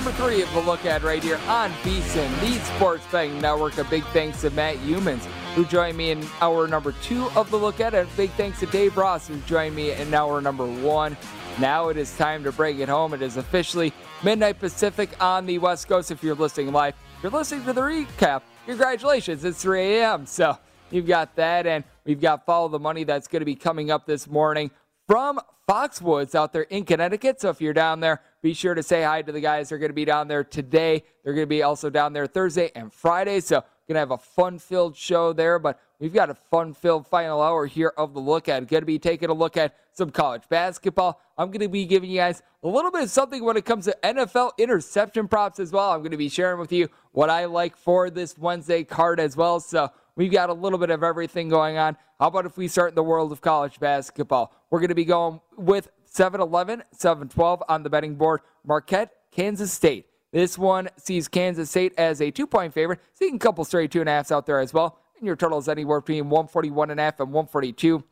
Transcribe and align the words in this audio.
Number 0.00 0.16
three 0.16 0.40
of 0.40 0.50
the 0.54 0.60
look 0.60 0.86
at 0.86 1.02
right 1.02 1.22
here 1.22 1.38
on 1.46 1.70
VSIN, 1.82 2.40
the 2.40 2.58
Sports 2.74 3.04
Betting 3.12 3.38
Network. 3.38 3.76
A 3.76 3.84
big 3.84 4.02
thanks 4.14 4.40
to 4.40 4.48
Matt 4.48 4.76
Youmans, 4.76 5.26
who 5.54 5.66
joined 5.66 5.98
me 5.98 6.10
in 6.10 6.26
hour 6.40 6.66
number 6.66 6.92
two 7.02 7.28
of 7.36 7.50
the 7.50 7.58
look 7.58 7.80
at. 7.80 7.92
And 7.92 8.08
a 8.08 8.16
big 8.16 8.30
thanks 8.30 8.60
to 8.60 8.66
Dave 8.66 8.96
Ross, 8.96 9.28
who 9.28 9.36
joined 9.40 9.76
me 9.76 9.92
in 9.92 10.14
hour 10.14 10.40
number 10.40 10.64
one. 10.64 11.18
Now 11.58 11.88
it 11.88 11.98
is 11.98 12.16
time 12.16 12.42
to 12.44 12.50
bring 12.50 12.80
it 12.80 12.88
home. 12.88 13.12
It 13.12 13.20
is 13.20 13.36
officially 13.36 13.92
midnight 14.22 14.58
Pacific 14.58 15.10
on 15.22 15.44
the 15.44 15.58
West 15.58 15.86
Coast. 15.86 16.10
If 16.10 16.22
you're 16.22 16.34
listening 16.34 16.72
live, 16.72 16.94
if 17.18 17.24
you're 17.24 17.32
listening 17.32 17.66
to 17.66 17.74
the 17.74 17.82
recap. 17.82 18.40
Congratulations, 18.64 19.44
it's 19.44 19.60
3 19.60 19.98
a.m. 19.98 20.24
So 20.24 20.56
you've 20.90 21.08
got 21.08 21.36
that, 21.36 21.66
and 21.66 21.84
we've 22.06 22.22
got 22.22 22.46
Follow 22.46 22.68
the 22.68 22.78
Money 22.78 23.04
that's 23.04 23.28
going 23.28 23.40
to 23.40 23.46
be 23.46 23.54
coming 23.54 23.90
up 23.90 24.06
this 24.06 24.26
morning 24.26 24.70
from 25.06 25.40
Foxwoods 25.68 26.34
out 26.34 26.54
there 26.54 26.62
in 26.62 26.84
Connecticut. 26.84 27.38
So 27.40 27.50
if 27.50 27.60
you're 27.60 27.74
down 27.74 28.00
there, 28.00 28.22
be 28.42 28.54
sure 28.54 28.74
to 28.74 28.82
say 28.82 29.02
hi 29.02 29.22
to 29.22 29.32
the 29.32 29.40
guys. 29.40 29.68
They're 29.68 29.78
going 29.78 29.90
to 29.90 29.94
be 29.94 30.04
down 30.04 30.28
there 30.28 30.44
today. 30.44 31.04
They're 31.22 31.34
going 31.34 31.46
to 31.46 31.50
be 31.50 31.62
also 31.62 31.90
down 31.90 32.12
there 32.12 32.26
Thursday 32.26 32.70
and 32.74 32.92
Friday. 32.92 33.40
So 33.40 33.62
going 33.90 33.96
to 33.96 34.00
have 34.00 34.10
a 34.12 34.18
fun-filled 34.18 34.96
show 34.96 35.32
there, 35.32 35.58
but 35.58 35.80
we've 35.98 36.14
got 36.14 36.30
a 36.30 36.34
fun-filled 36.34 37.08
final 37.08 37.42
hour 37.42 37.66
here 37.66 37.92
of 37.96 38.14
the 38.14 38.20
look 38.20 38.48
at. 38.48 38.64
Going 38.68 38.82
to 38.82 38.86
be 38.86 39.00
taking 39.00 39.30
a 39.30 39.34
look 39.34 39.56
at 39.56 39.74
some 39.92 40.10
college 40.10 40.44
basketball. 40.48 41.20
I'm 41.36 41.48
going 41.48 41.60
to 41.60 41.68
be 41.68 41.86
giving 41.86 42.08
you 42.08 42.18
guys 42.18 42.40
a 42.62 42.68
little 42.68 42.92
bit 42.92 43.02
of 43.02 43.10
something 43.10 43.44
when 43.44 43.56
it 43.56 43.64
comes 43.64 43.86
to 43.86 43.96
NFL 44.04 44.52
interception 44.58 45.26
props 45.26 45.58
as 45.58 45.72
well. 45.72 45.90
I'm 45.90 46.00
going 46.00 46.12
to 46.12 46.16
be 46.16 46.28
sharing 46.28 46.60
with 46.60 46.70
you 46.70 46.88
what 47.10 47.30
I 47.30 47.46
like 47.46 47.76
for 47.76 48.10
this 48.10 48.38
Wednesday 48.38 48.84
card 48.84 49.18
as 49.18 49.36
well. 49.36 49.58
So 49.58 49.90
we've 50.14 50.30
got 50.30 50.50
a 50.50 50.54
little 50.54 50.78
bit 50.78 50.90
of 50.90 51.02
everything 51.02 51.48
going 51.48 51.76
on. 51.76 51.96
How 52.20 52.28
about 52.28 52.46
if 52.46 52.56
we 52.56 52.68
start 52.68 52.90
in 52.90 52.94
the 52.94 53.02
world 53.02 53.32
of 53.32 53.40
college 53.40 53.80
basketball? 53.80 54.54
We're 54.70 54.78
going 54.78 54.90
to 54.90 54.94
be 54.94 55.04
going 55.04 55.40
with 55.56 55.88
7 56.10 56.40
11, 56.40 56.82
7 56.92 57.28
12 57.28 57.62
on 57.68 57.82
the 57.82 57.90
betting 57.90 58.16
board. 58.16 58.40
Marquette, 58.66 59.12
Kansas 59.30 59.72
State. 59.72 60.06
This 60.32 60.58
one 60.58 60.88
sees 60.96 61.28
Kansas 61.28 61.70
State 61.70 61.94
as 61.96 62.20
a 62.20 62.30
two 62.30 62.46
point 62.46 62.74
favorite, 62.74 63.00
seeing 63.14 63.36
a 63.36 63.38
couple 63.38 63.64
straight 63.64 63.90
two 63.90 64.00
and 64.00 64.08
a 64.08 64.12
halfs 64.12 64.30
out 64.30 64.46
there 64.46 64.60
as 64.60 64.74
well. 64.74 64.98
And 65.16 65.26
your 65.26 65.36
total 65.36 65.58
is 65.58 65.68
anywhere 65.68 66.00
between 66.00 66.28
141 66.28 66.90
and 66.90 67.00
a 67.00 67.02
half 67.02 67.20
and 67.20 67.32
142. 67.32 68.04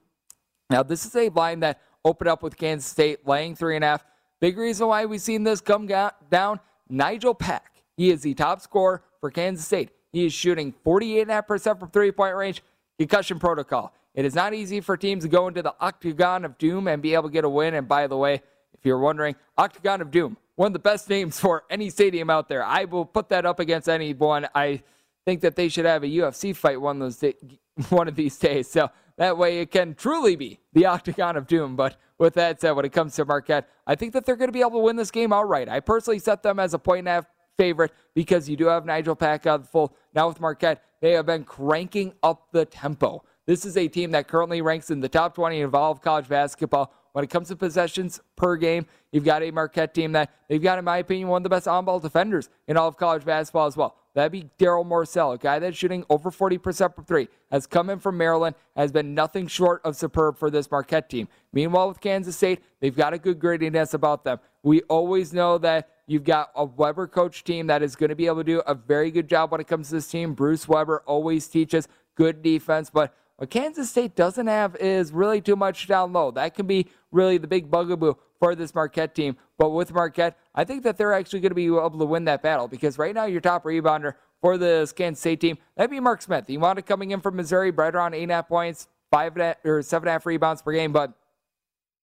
Now, 0.70 0.82
this 0.82 1.04
is 1.04 1.14
a 1.16 1.28
line 1.30 1.60
that 1.60 1.80
opened 2.04 2.28
up 2.28 2.42
with 2.42 2.56
Kansas 2.56 2.90
State 2.90 3.26
laying 3.26 3.56
three 3.56 3.76
and 3.76 3.84
a 3.84 3.88
half. 3.88 4.04
Big 4.40 4.56
reason 4.56 4.86
why 4.86 5.04
we've 5.04 5.20
seen 5.20 5.42
this 5.42 5.60
come 5.60 5.86
down 5.86 6.60
Nigel 6.88 7.34
Pack. 7.34 7.82
He 7.96 8.10
is 8.10 8.22
the 8.22 8.34
top 8.34 8.60
scorer 8.60 9.02
for 9.20 9.30
Kansas 9.30 9.66
State. 9.66 9.90
He 10.12 10.26
is 10.26 10.32
shooting 10.32 10.72
48.5% 10.86 11.80
from 11.80 11.90
three 11.90 12.12
point 12.12 12.36
range. 12.36 12.62
Concussion 12.98 13.38
protocol. 13.38 13.92
It 14.18 14.24
is 14.24 14.34
not 14.34 14.52
easy 14.52 14.80
for 14.80 14.96
teams 14.96 15.22
to 15.22 15.28
go 15.28 15.46
into 15.46 15.62
the 15.62 15.76
octagon 15.80 16.44
of 16.44 16.58
doom 16.58 16.88
and 16.88 17.00
be 17.00 17.14
able 17.14 17.28
to 17.28 17.32
get 17.32 17.44
a 17.44 17.48
win. 17.48 17.74
And 17.74 17.86
by 17.86 18.08
the 18.08 18.16
way, 18.16 18.42
if 18.74 18.80
you're 18.82 18.98
wondering, 18.98 19.36
octagon 19.56 20.00
of 20.00 20.10
doom, 20.10 20.36
one 20.56 20.66
of 20.66 20.72
the 20.72 20.80
best 20.80 21.08
names 21.08 21.38
for 21.40 21.62
any 21.70 21.88
stadium 21.88 22.28
out 22.28 22.48
there. 22.48 22.64
I 22.64 22.84
will 22.86 23.04
put 23.04 23.28
that 23.28 23.46
up 23.46 23.60
against 23.60 23.88
anyone. 23.88 24.48
I 24.56 24.82
think 25.24 25.42
that 25.42 25.54
they 25.54 25.68
should 25.68 25.84
have 25.84 26.02
a 26.02 26.08
UFC 26.08 26.56
fight 26.56 26.80
one 26.80 27.00
of 27.00 27.20
those 27.20 27.32
one 27.90 28.08
of 28.08 28.16
these 28.16 28.36
days. 28.36 28.68
So 28.68 28.90
that 29.18 29.38
way 29.38 29.60
it 29.60 29.70
can 29.70 29.94
truly 29.94 30.34
be 30.34 30.58
the 30.72 30.86
octagon 30.86 31.36
of 31.36 31.46
doom. 31.46 31.76
But 31.76 31.96
with 32.18 32.34
that 32.34 32.60
said, 32.60 32.72
when 32.72 32.84
it 32.84 32.92
comes 32.92 33.14
to 33.14 33.24
Marquette, 33.24 33.68
I 33.86 33.94
think 33.94 34.14
that 34.14 34.26
they're 34.26 34.34
going 34.34 34.48
to 34.48 34.52
be 34.52 34.62
able 34.62 34.72
to 34.72 34.78
win 34.78 34.96
this 34.96 35.12
game 35.12 35.32
outright. 35.32 35.68
I 35.68 35.78
personally 35.78 36.18
set 36.18 36.42
them 36.42 36.58
as 36.58 36.74
a 36.74 36.78
point 36.80 36.98
and 36.98 37.08
a 37.08 37.12
half 37.12 37.26
favorite 37.56 37.92
because 38.14 38.48
you 38.48 38.56
do 38.56 38.66
have 38.66 38.84
Nigel 38.84 39.14
Pack 39.14 39.46
out 39.46 39.70
full. 39.70 39.94
Now 40.12 40.26
with 40.26 40.40
Marquette, 40.40 40.82
they 41.00 41.12
have 41.12 41.26
been 41.26 41.44
cranking 41.44 42.14
up 42.24 42.48
the 42.50 42.64
tempo. 42.64 43.22
This 43.48 43.64
is 43.64 43.78
a 43.78 43.88
team 43.88 44.10
that 44.10 44.28
currently 44.28 44.60
ranks 44.60 44.90
in 44.90 45.00
the 45.00 45.08
top 45.08 45.34
20 45.34 45.62
of 45.62 45.74
all 45.74 45.90
of 45.90 46.02
college 46.02 46.28
basketball. 46.28 46.92
When 47.12 47.24
it 47.24 47.30
comes 47.30 47.48
to 47.48 47.56
possessions 47.56 48.20
per 48.36 48.56
game, 48.56 48.84
you've 49.10 49.24
got 49.24 49.42
a 49.42 49.50
Marquette 49.50 49.94
team 49.94 50.12
that 50.12 50.30
they've 50.50 50.62
got, 50.62 50.78
in 50.78 50.84
my 50.84 50.98
opinion, 50.98 51.28
one 51.28 51.38
of 51.38 51.44
the 51.44 51.48
best 51.48 51.66
on-ball 51.66 51.98
defenders 51.98 52.50
in 52.66 52.76
all 52.76 52.88
of 52.88 52.98
college 52.98 53.24
basketball 53.24 53.66
as 53.66 53.74
well. 53.74 53.96
That'd 54.12 54.32
be 54.32 54.50
Darryl 54.58 54.86
Morsell, 54.86 55.34
a 55.34 55.38
guy 55.38 55.60
that's 55.60 55.78
shooting 55.78 56.04
over 56.10 56.30
40% 56.30 56.94
from 56.94 57.06
three, 57.06 57.28
has 57.50 57.66
come 57.66 57.88
in 57.88 57.98
from 58.00 58.18
Maryland, 58.18 58.54
has 58.76 58.92
been 58.92 59.14
nothing 59.14 59.46
short 59.46 59.80
of 59.82 59.96
superb 59.96 60.36
for 60.36 60.50
this 60.50 60.70
Marquette 60.70 61.08
team. 61.08 61.26
Meanwhile, 61.54 61.88
with 61.88 62.00
Kansas 62.02 62.36
State, 62.36 62.62
they've 62.80 62.94
got 62.94 63.14
a 63.14 63.18
good 63.18 63.38
grittiness 63.38 63.94
about 63.94 64.24
them. 64.24 64.40
We 64.62 64.82
always 64.82 65.32
know 65.32 65.56
that 65.56 65.88
you've 66.06 66.24
got 66.24 66.50
a 66.54 66.66
Weber 66.66 67.06
coach 67.06 67.44
team 67.44 67.68
that 67.68 67.82
is 67.82 67.96
going 67.96 68.10
to 68.10 68.16
be 68.16 68.26
able 68.26 68.38
to 68.38 68.44
do 68.44 68.60
a 68.66 68.74
very 68.74 69.10
good 69.10 69.26
job 69.26 69.50
when 69.52 69.60
it 69.62 69.68
comes 69.68 69.88
to 69.88 69.94
this 69.94 70.06
team. 70.06 70.34
Bruce 70.34 70.68
Weber 70.68 71.02
always 71.06 71.48
teaches 71.48 71.88
good 72.14 72.42
defense, 72.42 72.90
but 72.90 73.14
what 73.38 73.50
Kansas 73.50 73.88
State 73.88 74.16
doesn't 74.16 74.48
have 74.48 74.74
is 74.76 75.12
really 75.12 75.40
too 75.40 75.54
much 75.54 75.86
down 75.86 76.12
low. 76.12 76.32
That 76.32 76.56
can 76.56 76.66
be 76.66 76.88
really 77.12 77.38
the 77.38 77.46
big 77.46 77.70
bugaboo 77.70 78.14
for 78.40 78.56
this 78.56 78.74
Marquette 78.74 79.14
team. 79.14 79.36
But 79.56 79.70
with 79.70 79.94
Marquette, 79.94 80.36
I 80.56 80.64
think 80.64 80.82
that 80.82 80.98
they're 80.98 81.12
actually 81.12 81.38
going 81.38 81.52
to 81.52 81.54
be 81.54 81.66
able 81.66 81.98
to 81.98 82.04
win 82.04 82.24
that 82.24 82.42
battle 82.42 82.66
because 82.66 82.98
right 82.98 83.14
now 83.14 83.26
your 83.26 83.40
top 83.40 83.62
rebounder 83.62 84.14
for 84.40 84.58
the 84.58 84.92
Kansas 84.96 85.20
State 85.20 85.40
team, 85.40 85.56
that'd 85.76 85.88
be 85.88 86.00
Mark 86.00 86.20
Smith. 86.20 86.48
He 86.48 86.58
wanted 86.58 86.84
coming 86.84 87.12
in 87.12 87.20
from 87.20 87.36
Missouri, 87.36 87.70
right 87.70 87.94
around 87.94 88.14
eight 88.14 88.24
and 88.24 88.32
a 88.32 88.36
half 88.36 88.48
points, 88.48 88.88
five 89.08 89.36
and 89.36 89.42
a 89.42 89.56
or 89.64 89.82
seven 89.82 90.08
and 90.08 90.10
a 90.10 90.12
half 90.14 90.26
rebounds 90.26 90.60
per 90.60 90.72
game. 90.72 90.90
But 90.90 91.12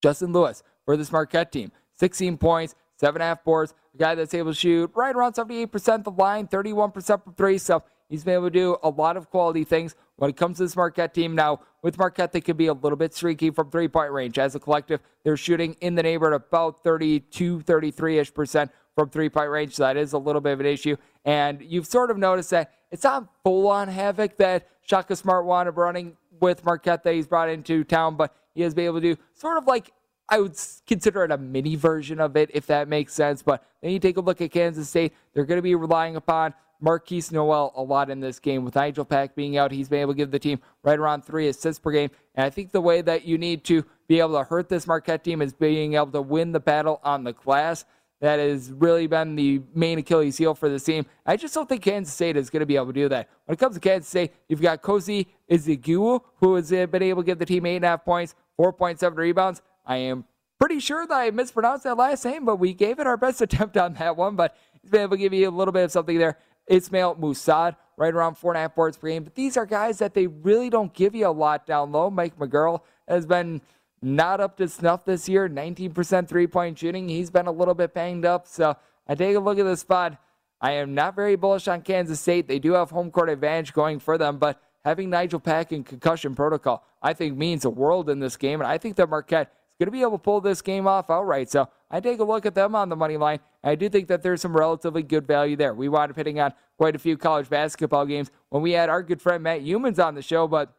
Justin 0.02 0.32
Lewis 0.32 0.64
for 0.86 0.96
this 0.96 1.12
Marquette 1.12 1.52
team, 1.52 1.70
16 1.96 2.38
points, 2.38 2.76
seven 2.96 3.22
and 3.22 3.24
a 3.24 3.28
half 3.28 3.44
boards, 3.44 3.74
a 3.94 3.98
guy 3.98 4.16
that's 4.16 4.34
able 4.34 4.54
to 4.54 4.58
shoot 4.58 4.90
right 4.96 5.14
around 5.14 5.34
78% 5.34 6.06
the 6.06 6.12
line, 6.12 6.48
31% 6.48 7.24
from 7.26 7.34
three. 7.34 7.58
So 7.58 7.84
He's 8.10 8.24
been 8.24 8.36
able 8.36 8.46
to 8.46 8.52
do 8.52 8.78
a 8.84 8.90
lot 8.90 9.18
of 9.18 9.30
quality 9.30 9.64
things 9.64 9.96
when 10.18 10.30
it 10.30 10.38
comes 10.38 10.58
to 10.58 10.64
this 10.64 10.76
Marquette 10.76 11.14
team. 11.14 11.36
Now, 11.36 11.62
with 11.82 11.98
Marquette, 11.98 12.32
they 12.32 12.42
can 12.42 12.58
be 12.58 12.68
a 12.68 12.74
little 12.74 12.98
bit 12.98 13.14
streaky 13.14 13.50
from 13.52 13.70
three 13.70 13.88
point 13.88 14.12
range. 14.12 14.40
As 14.40 14.56
a 14.56 14.60
collective, 14.60 15.02
they're 15.24 15.38
shooting 15.38 15.76
in 15.82 15.96
the 15.96 16.04
neighborhood 16.04 16.42
about 16.42 16.84
32, 16.84 17.62
33 17.62 18.20
ish 18.20 18.34
percent 18.34 18.72
from 18.96 19.10
three 19.10 19.30
point 19.30 19.50
range. 19.50 19.76
So 19.76 19.84
that 19.84 19.98
is 19.98 20.14
a 20.14 20.18
little 20.18 20.42
bit 20.42 20.54
of 20.54 20.60
an 20.60 20.66
issue. 20.66 20.96
And 21.26 21.62
you've 21.62 21.88
sort 21.88 22.12
of 22.12 22.18
noticed 22.18 22.52
that 22.52 22.74
it's 22.92 23.04
not 23.04 23.28
full 23.44 23.68
on 23.68 23.88
havoc 23.88 24.38
that 24.38 24.68
Shaka 24.82 25.16
Smart 25.16 25.46
wound 25.46 25.68
up 25.68 25.78
running 25.78 26.16
with 26.40 26.64
Marquette 26.66 27.04
that 27.04 27.14
he's 27.14 27.28
brought 27.28 27.50
into 27.50 27.84
town, 27.84 28.16
but 28.16 28.36
he 28.54 28.62
has 28.62 28.74
been 28.74 28.86
able 28.86 29.02
to 29.02 29.16
do 29.16 29.22
sort 29.34 29.58
of 29.58 29.66
like 29.66 29.92
I 30.28 30.40
would 30.40 30.58
consider 30.88 31.24
it 31.24 31.32
a 31.32 31.38
mini 31.38 31.76
version 31.76 32.20
of 32.20 32.36
it, 32.36 32.50
if 32.54 32.66
that 32.68 32.88
makes 32.88 33.14
sense. 33.14 33.44
But 33.44 33.64
then 33.82 33.92
you 33.92 34.00
take 34.00 34.18
a 34.18 34.22
look 34.22 34.42
at 34.42 34.52
Kansas 34.52 34.90
State. 34.90 35.14
They're 35.34 35.46
going 35.46 35.60
to 35.60 35.64
be 35.64 35.76
relying 35.76 36.16
upon 36.16 36.54
Markquis 36.86 37.32
Nowell 37.32 37.74
a 37.76 37.82
lot 37.82 38.12
in 38.12 38.20
this 38.20 38.38
game. 38.38 38.64
With 38.64 38.76
Nigel 38.76 39.06
Pack 39.06 39.36
being 39.36 39.58
out, 39.58 39.72
he's 39.72 39.90
been 39.90 40.02
able 40.02 40.14
to 40.14 40.18
give 40.18 40.30
the 40.30 40.40
team 40.40 40.60
right 40.84 41.00
around 41.00 41.24
three 41.24 41.48
assists 41.48 41.80
per 41.80 41.92
game. 41.92 42.12
And 42.36 42.46
I 42.46 42.52
think 42.52 42.72
the 42.72 42.82
way 42.82 43.02
that 43.02 43.26
you 43.26 43.40
need 43.40 43.64
to 43.66 43.84
be 44.08 44.20
able 44.20 44.38
to 44.38 44.44
hurt 44.44 44.70
this 44.70 44.86
Marquette 44.86 45.24
team 45.24 45.42
is 45.42 45.52
being 45.52 45.96
able 45.96 46.12
to 46.12 46.22
win 46.22 46.52
the 46.52 46.60
battle 46.60 47.02
on 47.04 47.24
the 47.24 47.34
glass. 47.34 47.86
That 48.22 48.40
has 48.40 48.72
really 48.72 49.08
been 49.08 49.36
the 49.36 49.62
main 49.74 50.00
Achilles 50.00 50.38
heel 50.38 50.54
for 50.54 50.70
this 50.70 50.84
team. 50.84 51.06
I 51.26 51.36
just 51.36 51.54
don't 51.54 51.68
think 51.68 51.84
Kansas 51.84 52.14
State 52.14 52.38
is 52.38 52.50
going 52.50 52.62
to 52.62 52.66
be 52.66 52.76
able 52.76 52.88
to 52.88 52.94
do 52.94 53.10
that. 53.10 53.30
When 53.46 53.54
it 53.54 53.60
comes 53.60 53.76
to 53.76 53.82
Kansas 53.82 54.08
State, 54.08 54.32
you've 54.48 54.62
got 54.62 54.82
Kosi 54.82 55.28
Ezegwu, 55.52 56.22
who 56.40 56.56
has 56.56 56.70
been 56.70 57.04
able 57.04 57.24
to 57.24 57.26
give 57.26 57.40
the 57.40 57.46
team 57.46 57.64
8.5 57.64 58.06
points, 58.06 58.36
4.7 58.60 59.16
rebounds. 59.18 59.62
I 59.86 59.98
am 59.98 60.24
pretty 60.60 60.80
sure 60.80 61.06
that 61.06 61.14
I 61.14 61.32
mispronounced 61.32 61.84
that 61.84 61.98
last 61.98 62.24
name, 62.26 62.46
but 62.46 62.56
we 62.56 62.74
gave 62.74 63.00
it 63.00 63.08
our 63.08 63.18
best 63.18 63.42
attempt 63.42 63.76
on 63.76 63.96
that 63.96 64.16
one. 64.16 64.36
But 64.36 64.56
he's 64.82 64.90
been 64.92 65.02
able 65.02 65.18
to 65.18 65.22
give 65.22 65.34
you 65.34 65.50
a 65.50 65.52
little 65.52 65.74
bit 65.74 65.84
of 65.84 65.92
something 65.92 66.18
there. 66.18 66.38
Ismail 66.68 67.16
Massoud, 67.16 67.76
right 67.98 68.14
around 68.14 68.36
four 68.36 68.52
and 68.52 68.58
a 68.58 68.62
half 68.62 68.76
boards 68.76 68.98
per 68.98 69.08
game. 69.08 69.24
But 69.24 69.36
these 69.36 69.58
are 69.58 69.66
guys 69.66 70.00
that 70.00 70.14
they 70.14 70.28
really 70.28 70.70
don't 70.70 70.94
give 70.94 71.16
you 71.16 71.28
a 71.28 71.30
lot 71.30 71.66
down 71.66 71.92
low. 71.92 72.10
Mike 72.10 72.38
McGuirl 72.38 72.82
has 73.08 73.26
been 73.26 73.62
not 74.02 74.40
up 74.40 74.58
to 74.58 74.68
snuff 74.68 75.06
this 75.06 75.28
year. 75.30 75.50
19% 75.50 76.28
three 76.28 76.48
point 76.48 76.78
shooting. 76.78 77.10
He's 77.10 77.30
been 77.30 77.48
a 77.48 77.52
little 77.52 77.74
bit 77.74 77.94
banged 77.94 78.26
up. 78.26 78.48
So 78.48 78.76
I 79.08 79.16
take 79.16 79.36
a 79.36 79.40
look 79.40 79.60
at 79.60 79.64
this 79.64 79.82
spot. 79.82 80.18
I 80.62 80.72
am 80.74 80.94
not 80.96 81.16
very 81.16 81.36
bullish 81.36 81.68
on 81.68 81.82
Kansas 81.82 82.20
State. 82.20 82.48
They 82.48 82.60
do 82.60 82.74
have 82.74 82.90
home 82.90 83.12
court 83.12 83.30
advantage 83.30 83.74
going 83.74 84.00
for 84.00 84.18
them, 84.18 84.38
but 84.38 84.62
having 84.84 85.10
Nigel 85.10 85.40
Pack 85.40 85.72
in 85.72 85.84
concussion 85.84 86.34
protocol, 86.34 86.86
I 87.02 87.14
think 87.14 87.38
means 87.38 87.66
a 87.66 87.70
world 87.70 88.10
in 88.10 88.20
this 88.20 88.38
game. 88.38 88.62
And 88.62 88.68
I 88.68 88.78
think 88.78 88.96
that 88.96 89.10
Marquette 89.10 89.54
going 89.80 89.88
to 89.88 89.92
be 89.92 90.02
able 90.02 90.12
to 90.12 90.18
pull 90.18 90.42
this 90.42 90.62
game 90.62 90.88
off 90.88 91.10
outright. 91.10 91.50
So 91.50 91.68
I 91.92 92.00
take 92.00 92.20
a 92.20 92.24
look 92.24 92.46
at 92.46 92.56
them 92.56 92.76
on 92.76 92.90
the 92.90 92.96
money 92.96 93.18
line. 93.18 93.40
I 93.64 93.76
do 93.76 93.90
think 93.90 94.08
that 94.08 94.22
there's 94.24 94.42
some 94.42 94.56
relatively 94.56 95.04
good 95.04 95.28
value 95.28 95.56
there. 95.56 95.74
We 95.74 95.90
wound 95.90 96.12
up 96.12 96.18
hitting 96.18 96.40
on 96.40 96.54
quite 96.78 96.96
a 96.96 97.00
few 97.00 97.18
college 97.18 97.50
basketball 97.50 98.06
games 98.06 98.32
when 98.50 98.62
we 98.62 98.72
had 98.72 98.90
our 98.90 99.04
good 99.04 99.22
friend 99.22 99.44
Matt 99.44 99.62
Youmans 99.62 100.04
on 100.04 100.16
the 100.16 100.22
show, 100.22 100.48
but 100.48 100.74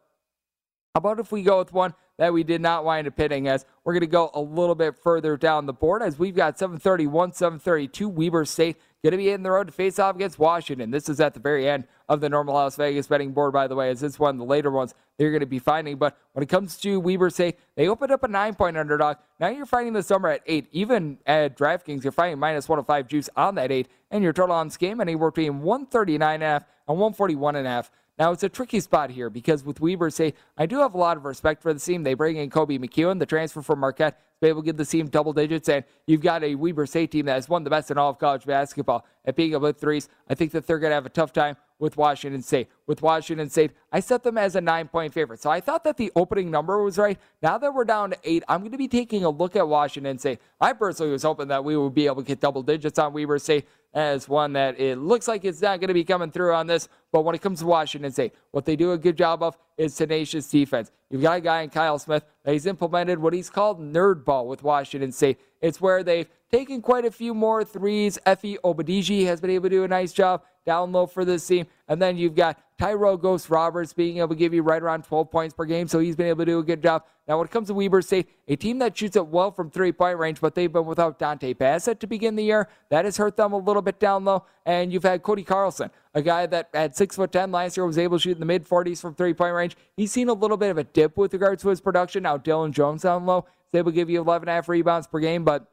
how 0.95 0.99
about 0.99 1.19
if 1.19 1.31
we 1.31 1.43
go 1.43 1.59
with 1.59 1.73
one 1.73 1.93
that 2.17 2.33
we 2.33 2.43
did 2.43 2.61
not 2.61 2.83
wind 2.83 3.07
up 3.07 3.15
hitting 3.15 3.47
as 3.47 3.65
we're 3.83 3.93
going 3.93 4.01
to 4.01 4.07
go 4.07 4.31
a 4.33 4.41
little 4.41 4.73
bit 4.73 4.95
further 4.95 5.37
down 5.37 5.65
the 5.67 5.73
board 5.73 6.01
as 6.01 6.17
we've 6.17 6.35
got 6.35 6.57
731, 6.57 7.33
732 7.33 8.09
Weber 8.09 8.45
State 8.45 8.77
going 9.03 9.11
to 9.11 9.17
be 9.17 9.29
in 9.29 9.43
the 9.43 9.51
road 9.51 9.67
to 9.67 9.73
face 9.73 9.99
off 9.99 10.15
against 10.15 10.39
Washington. 10.39 10.91
This 10.91 11.09
is 11.09 11.19
at 11.19 11.33
the 11.33 11.39
very 11.39 11.69
end 11.69 11.85
of 12.09 12.21
the 12.21 12.29
normal 12.29 12.55
Las 12.55 12.75
Vegas 12.75 13.07
betting 13.07 13.31
board, 13.31 13.53
by 13.53 13.67
the 13.67 13.75
way, 13.75 13.89
as 13.89 14.01
this 14.01 14.19
one 14.19 14.35
of 14.35 14.39
the 14.39 14.45
later 14.45 14.71
ones 14.71 14.93
they're 15.17 15.31
going 15.31 15.41
to 15.41 15.45
be 15.45 15.59
finding. 15.59 15.97
But 15.97 16.17
when 16.33 16.43
it 16.43 16.49
comes 16.49 16.77
to 16.77 16.99
Weber 16.99 17.29
State, 17.29 17.57
they 17.75 17.87
opened 17.87 18.11
up 18.11 18.23
a 18.23 18.27
nine 18.27 18.55
point 18.55 18.77
underdog. 18.77 19.17
Now 19.39 19.49
you're 19.49 19.65
finding 19.65 19.93
the 19.93 20.03
summer 20.03 20.29
at 20.29 20.41
eight. 20.45 20.67
Even 20.71 21.17
at 21.25 21.57
DraftKings, 21.57 22.03
you're 22.03 22.11
finding 22.11 22.39
minus 22.39 22.69
105 22.69 23.07
juice 23.07 23.29
on 23.35 23.55
that 23.55 23.71
eight, 23.71 23.87
and 24.11 24.23
your 24.23 24.33
total 24.33 24.55
on 24.55 24.67
this 24.67 24.77
game 24.77 25.01
anywhere 25.01 25.31
between 25.31 25.61
139.5 25.61 26.65
and 26.87 26.97
141.5. 26.97 27.89
Now, 28.19 28.31
it's 28.31 28.41
a 28.41 28.49
tricky 28.49 28.79
spot 28.79 29.11
here 29.11 29.29
because 29.29 29.63
with 29.63 29.79
Weber 29.79 30.09
State, 30.09 30.35
I 30.57 30.65
do 30.65 30.79
have 30.79 30.95
a 30.95 30.97
lot 30.97 31.17
of 31.17 31.25
respect 31.25 31.61
for 31.61 31.71
the 31.71 31.79
team. 31.79 32.01
They 32.01 32.15
bring 32.15 32.37
in 32.37 32.49
Koby 32.49 32.79
McEwen, 32.79 33.19
the 33.19 33.27
transfer 33.27 33.61
from 33.61 33.79
Marquette, 33.79 34.19
able 34.41 34.61
to 34.61 34.65
give 34.65 34.77
the 34.77 34.85
team 34.85 35.07
double 35.07 35.33
digits. 35.33 35.69
And 35.69 35.85
you've 36.07 36.21
got 36.21 36.43
a 36.43 36.55
Weber 36.55 36.87
State 36.87 37.11
team 37.11 37.27
that 37.27 37.33
has 37.33 37.47
won 37.47 37.63
the 37.63 37.69
best 37.69 37.91
in 37.91 37.97
all 37.97 38.09
of 38.09 38.17
college 38.17 38.45
basketball 38.45 39.05
at 39.23 39.35
being 39.35 39.51
to 39.51 39.73
threes. 39.73 40.09
I 40.27 40.33
think 40.33 40.51
that 40.53 40.65
they're 40.65 40.79
going 40.79 40.91
to 40.91 40.95
have 40.95 41.05
a 41.05 41.09
tough 41.09 41.31
time 41.31 41.57
with 41.79 41.97
Washington 41.97 42.41
State. 42.41 42.69
With 42.85 43.01
Washington 43.01 43.49
State, 43.49 43.71
I 43.91 43.99
set 43.99 44.23
them 44.23 44.37
as 44.37 44.55
a 44.55 44.61
nine 44.61 44.87
point 44.87 45.13
favorite. 45.13 45.41
So 45.41 45.49
I 45.49 45.59
thought 45.59 45.83
that 45.83 45.97
the 45.97 46.11
opening 46.15 46.49
number 46.49 46.81
was 46.83 46.97
right. 46.97 47.19
Now 47.41 47.57
that 47.57 47.73
we're 47.73 47.85
down 47.85 48.11
to 48.11 48.17
eight, 48.23 48.43
I'm 48.47 48.61
going 48.61 48.71
to 48.71 48.77
be 48.77 48.87
taking 48.87 49.23
a 49.23 49.29
look 49.29 49.55
at 49.55 49.67
Washington 49.67 50.17
State. 50.17 50.39
I 50.59 50.73
personally 50.73 51.11
was 51.11 51.23
hoping 51.23 51.47
that 51.49 51.63
we 51.63 51.77
would 51.77 51.93
be 51.93 52.05
able 52.05 52.23
to 52.23 52.27
get 52.27 52.39
double 52.39 52.63
digits 52.63 52.97
on 52.99 53.13
Weber 53.13 53.39
State 53.39 53.67
as 53.93 54.27
one 54.29 54.53
that 54.53 54.79
it 54.79 54.97
looks 54.97 55.27
like 55.27 55.45
it's 55.45 55.61
not 55.61 55.79
going 55.79 55.87
to 55.87 55.93
be 55.93 56.03
coming 56.03 56.31
through 56.31 56.53
on 56.53 56.67
this. 56.67 56.87
But 57.11 57.21
when 57.21 57.35
it 57.35 57.41
comes 57.41 57.59
to 57.59 57.65
Washington 57.65 58.11
State, 58.11 58.33
what 58.51 58.65
they 58.65 58.75
do 58.75 58.91
a 58.91 58.97
good 58.97 59.17
job 59.17 59.41
of 59.41 59.57
is 59.77 59.95
tenacious 59.95 60.49
defense. 60.49 60.91
You've 61.09 61.21
got 61.21 61.37
a 61.37 61.41
guy 61.41 61.61
in 61.61 61.69
Kyle 61.69 61.97
Smith 61.97 62.25
that 62.43 62.51
he's 62.51 62.65
implemented 62.65 63.19
what 63.19 63.33
he's 63.33 63.49
called 63.49 63.79
nerd 63.79 64.25
ball 64.25 64.47
with 64.47 64.61
Washington 64.61 65.11
State. 65.11 65.39
It's 65.61 65.79
where 65.79 66.03
they've 66.03 66.29
taken 66.51 66.81
quite 66.81 67.05
a 67.05 67.11
few 67.11 67.33
more 67.33 67.63
threes. 67.63 68.19
Efe 68.25 68.57
Abogidi 68.63 69.25
has 69.25 69.41
been 69.41 69.49
able 69.49 69.69
to 69.69 69.75
do 69.75 69.83
a 69.83 69.87
nice 69.87 70.13
job 70.13 70.43
down 70.67 70.91
low 70.91 71.07
for 71.07 71.25
this 71.25 71.47
team. 71.47 71.65
And 71.87 71.99
then 71.99 72.17
you've 72.17 72.35
got 72.35 72.61
Tyro 72.77 73.17
Ghost 73.17 73.49
Roberts 73.49 73.93
being 73.93 74.17
able 74.17 74.29
to 74.29 74.35
give 74.35 74.53
you 74.53 74.61
right 74.61 74.83
around 74.83 75.05
12 75.05 75.31
points 75.31 75.55
per 75.55 75.65
game. 75.65 75.87
So 75.87 75.97
he's 75.97 76.15
been 76.15 76.27
able 76.27 76.39
to 76.41 76.45
do 76.45 76.59
a 76.59 76.63
good 76.63 76.83
job. 76.83 77.05
Now, 77.27 77.37
when 77.37 77.47
it 77.47 77.51
comes 77.51 77.69
to 77.69 77.73
Weber 77.73 78.01
State, 78.01 78.29
a 78.47 78.55
team 78.55 78.77
that 78.79 78.95
shoots 78.95 79.15
it 79.15 79.25
well 79.25 79.49
from 79.49 79.71
three 79.71 79.91
point 79.91 80.19
range, 80.19 80.39
but 80.39 80.53
they've 80.53 80.71
been 80.71 80.85
without 80.85 81.17
Dontay 81.17 81.57
Bassett 81.57 81.99
to 82.01 82.07
begin 82.07 82.35
the 82.35 82.43
year. 82.43 82.67
That 82.89 83.05
has 83.05 83.17
hurt 83.17 83.37
them 83.37 83.53
a 83.53 83.57
little 83.57 83.81
bit 83.81 83.99
down 83.99 84.25
low. 84.25 84.45
And 84.65 84.91
you've 84.91 85.03
had 85.03 85.23
Cody 85.23 85.43
Carlson, 85.43 85.89
a 86.13 86.21
guy 86.21 86.45
that 86.45 86.69
at 86.73 86.95
10 86.95 87.51
last 87.51 87.77
year 87.77 87.85
was 87.85 87.97
able 87.97 88.17
to 88.17 88.21
shoot 88.21 88.33
in 88.33 88.39
the 88.39 88.45
mid 88.45 88.67
40s 88.67 89.01
from 89.01 89.15
three 89.15 89.33
point 89.33 89.55
range. 89.55 89.77
He's 89.95 90.11
seen 90.11 90.27
a 90.27 90.33
little 90.33 90.57
bit 90.57 90.69
of 90.69 90.77
a 90.77 90.83
dip 90.83 91.17
with 91.17 91.33
regards 91.33 91.63
to 91.63 91.69
his 91.69 91.81
production. 91.81 92.23
Now, 92.23 92.37
Dillon 92.37 92.73
Jones 92.73 93.03
down 93.03 93.25
low 93.25 93.45
is 93.73 93.79
able 93.79 93.91
to 93.91 93.95
give 93.95 94.09
you 94.09 94.19
11 94.19 94.43
and 94.47 94.49
a 94.49 94.55
half 94.55 94.69
rebounds 94.69 95.07
per 95.07 95.19
game, 95.19 95.43
but 95.43 95.71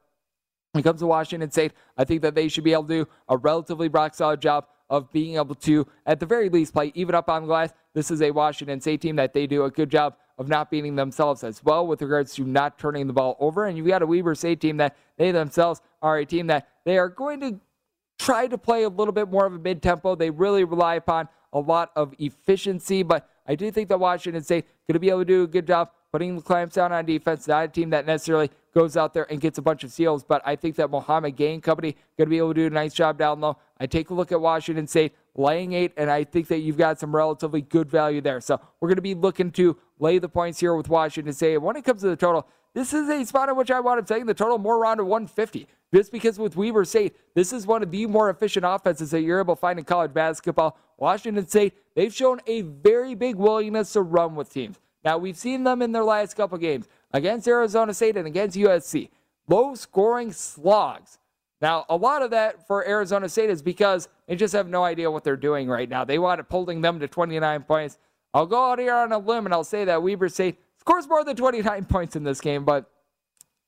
when 0.74 0.80
it 0.80 0.84
comes 0.84 1.00
to 1.00 1.06
Washington 1.06 1.50
State, 1.52 1.72
I 1.96 2.04
think 2.04 2.22
that 2.22 2.34
they 2.34 2.48
should 2.48 2.64
be 2.64 2.72
able 2.72 2.82
to 2.84 3.04
do 3.04 3.08
a 3.28 3.36
relatively 3.36 3.88
rock 3.88 4.14
solid 4.14 4.40
job 4.40 4.66
of 4.90 5.10
being 5.12 5.36
able 5.36 5.54
to, 5.54 5.86
at 6.06 6.20
the 6.20 6.26
very 6.26 6.48
least, 6.48 6.72
play 6.72 6.92
even 6.94 7.14
up 7.14 7.28
on 7.28 7.46
glass. 7.46 7.72
This 7.94 8.10
is 8.10 8.22
a 8.22 8.30
Washington 8.30 8.80
State 8.80 9.00
team 9.00 9.16
that 9.16 9.32
they 9.32 9.46
do 9.46 9.64
a 9.64 9.70
good 9.70 9.90
job 9.90 10.16
of 10.38 10.48
not 10.48 10.70
beating 10.70 10.96
themselves 10.96 11.44
as 11.44 11.62
well 11.62 11.86
with 11.86 12.02
regards 12.02 12.34
to 12.34 12.44
not 12.44 12.78
turning 12.78 13.06
the 13.06 13.12
ball 13.12 13.36
over. 13.38 13.66
And 13.66 13.76
you've 13.76 13.86
got 13.86 14.02
a 14.02 14.06
Weber 14.06 14.34
State 14.34 14.60
team 14.60 14.76
that 14.78 14.96
they 15.16 15.30
themselves 15.30 15.80
are 16.02 16.18
a 16.18 16.26
team 16.26 16.48
that 16.48 16.68
they 16.84 16.98
are 16.98 17.08
going 17.08 17.40
to 17.40 17.60
try 18.18 18.46
to 18.46 18.58
play 18.58 18.82
a 18.82 18.88
little 18.88 19.12
bit 19.12 19.30
more 19.30 19.46
of 19.46 19.54
a 19.54 19.58
mid 19.58 19.82
tempo. 19.82 20.14
They 20.14 20.30
really 20.30 20.64
rely 20.64 20.96
upon 20.96 21.28
a 21.52 21.60
lot 21.60 21.92
of 21.94 22.14
efficiency, 22.18 23.02
but 23.02 23.28
I 23.46 23.54
do 23.54 23.70
think 23.70 23.88
that 23.88 24.00
Washington 24.00 24.42
State 24.42 24.66
going 24.86 24.94
to 24.94 25.00
be 25.00 25.08
able 25.08 25.20
to 25.20 25.24
do 25.24 25.42
a 25.44 25.46
good 25.46 25.66
job 25.66 25.90
putting 26.14 26.36
the 26.36 26.42
clamps 26.42 26.76
down 26.76 26.92
on 26.92 27.04
defense. 27.04 27.48
Not 27.48 27.64
a 27.64 27.66
team 27.66 27.90
that 27.90 28.06
necessarily 28.06 28.48
goes 28.72 28.96
out 28.96 29.14
there 29.14 29.26
and 29.32 29.40
gets 29.40 29.58
a 29.58 29.62
bunch 29.62 29.82
of 29.82 29.90
steals, 29.90 30.22
but 30.22 30.42
I 30.44 30.54
think 30.54 30.76
that 30.76 30.88
Mouhamed 30.88 31.36
Gueye 31.36 31.60
Company 31.60 31.96
going 32.16 32.26
to 32.28 32.30
be 32.30 32.38
able 32.38 32.54
to 32.54 32.54
do 32.54 32.66
a 32.68 32.70
nice 32.70 32.94
job 32.94 33.18
down 33.18 33.40
low. 33.40 33.58
I 33.80 33.86
take 33.86 34.10
a 34.10 34.14
look 34.14 34.30
at 34.30 34.40
Washington 34.40 34.86
State 34.86 35.12
laying 35.34 35.72
eight, 35.72 35.92
and 35.96 36.08
I 36.08 36.22
think 36.22 36.46
that 36.48 36.60
you've 36.60 36.76
got 36.76 37.00
some 37.00 37.12
relatively 37.12 37.62
good 37.62 37.90
value 37.90 38.20
there. 38.20 38.40
So 38.40 38.60
we're 38.78 38.90
going 38.90 38.94
to 38.94 39.02
be 39.02 39.14
looking 39.14 39.50
to 39.52 39.76
lay 39.98 40.18
the 40.18 40.28
points 40.28 40.60
here 40.60 40.76
with 40.76 40.88
Washington 40.88 41.32
State. 41.32 41.58
When 41.58 41.74
it 41.74 41.82
comes 41.82 42.02
to 42.02 42.08
the 42.10 42.14
total, 42.14 42.46
this 42.74 42.92
is 42.92 43.08
a 43.08 43.24
spot 43.24 43.48
in 43.48 43.56
which 43.56 43.72
I 43.72 43.80
wound 43.80 43.98
up 43.98 44.06
saying 44.06 44.26
the 44.26 44.34
total 44.34 44.58
more 44.58 44.76
around 44.76 44.98
to 44.98 45.04
150. 45.04 45.66
Just 45.92 46.12
because 46.12 46.38
with 46.38 46.54
Weber 46.54 46.84
State, 46.84 47.16
this 47.34 47.52
is 47.52 47.66
one 47.66 47.82
of 47.82 47.90
the 47.90 48.06
more 48.06 48.30
efficient 48.30 48.64
offenses 48.64 49.10
that 49.10 49.22
you're 49.22 49.40
able 49.40 49.56
to 49.56 49.60
find 49.60 49.80
in 49.80 49.84
college 49.84 50.14
basketball. 50.14 50.78
Washington 50.96 51.48
State, 51.48 51.74
they've 51.96 52.14
shown 52.14 52.40
a 52.46 52.60
very 52.60 53.16
big 53.16 53.34
willingness 53.34 53.92
to 53.94 54.02
run 54.02 54.36
with 54.36 54.52
teams. 54.52 54.78
Now, 55.04 55.18
we've 55.18 55.36
seen 55.36 55.64
them 55.64 55.82
in 55.82 55.92
their 55.92 56.04
last 56.04 56.34
couple 56.34 56.56
games 56.58 56.88
against 57.12 57.46
Arizona 57.46 57.92
State 57.92 58.16
and 58.16 58.26
against 58.26 58.56
USC. 58.56 59.10
Low 59.46 59.74
scoring 59.74 60.32
slogs. 60.32 61.18
Now, 61.60 61.84
a 61.88 61.96
lot 61.96 62.22
of 62.22 62.30
that 62.30 62.66
for 62.66 62.86
Arizona 62.86 63.28
State 63.28 63.50
is 63.50 63.62
because 63.62 64.08
they 64.26 64.36
just 64.36 64.54
have 64.54 64.68
no 64.68 64.82
idea 64.84 65.10
what 65.10 65.24
they're 65.24 65.36
doing 65.36 65.68
right 65.68 65.88
now. 65.88 66.04
They 66.04 66.18
wound 66.18 66.40
up 66.40 66.50
holding 66.50 66.80
them 66.80 66.98
to 67.00 67.08
29 67.08 67.62
points. 67.62 67.98
I'll 68.32 68.46
go 68.46 68.72
out 68.72 68.78
here 68.78 68.94
on 68.94 69.12
a 69.12 69.18
limb 69.18 69.46
and 69.46 69.54
I'll 69.54 69.64
say 69.64 69.84
that 69.84 70.02
Weber 70.02 70.28
State 70.28 70.58
scores 70.78 71.08
more 71.08 71.24
than 71.24 71.36
29 71.36 71.84
points 71.86 72.16
in 72.16 72.24
this 72.24 72.40
game, 72.40 72.64
but 72.64 72.90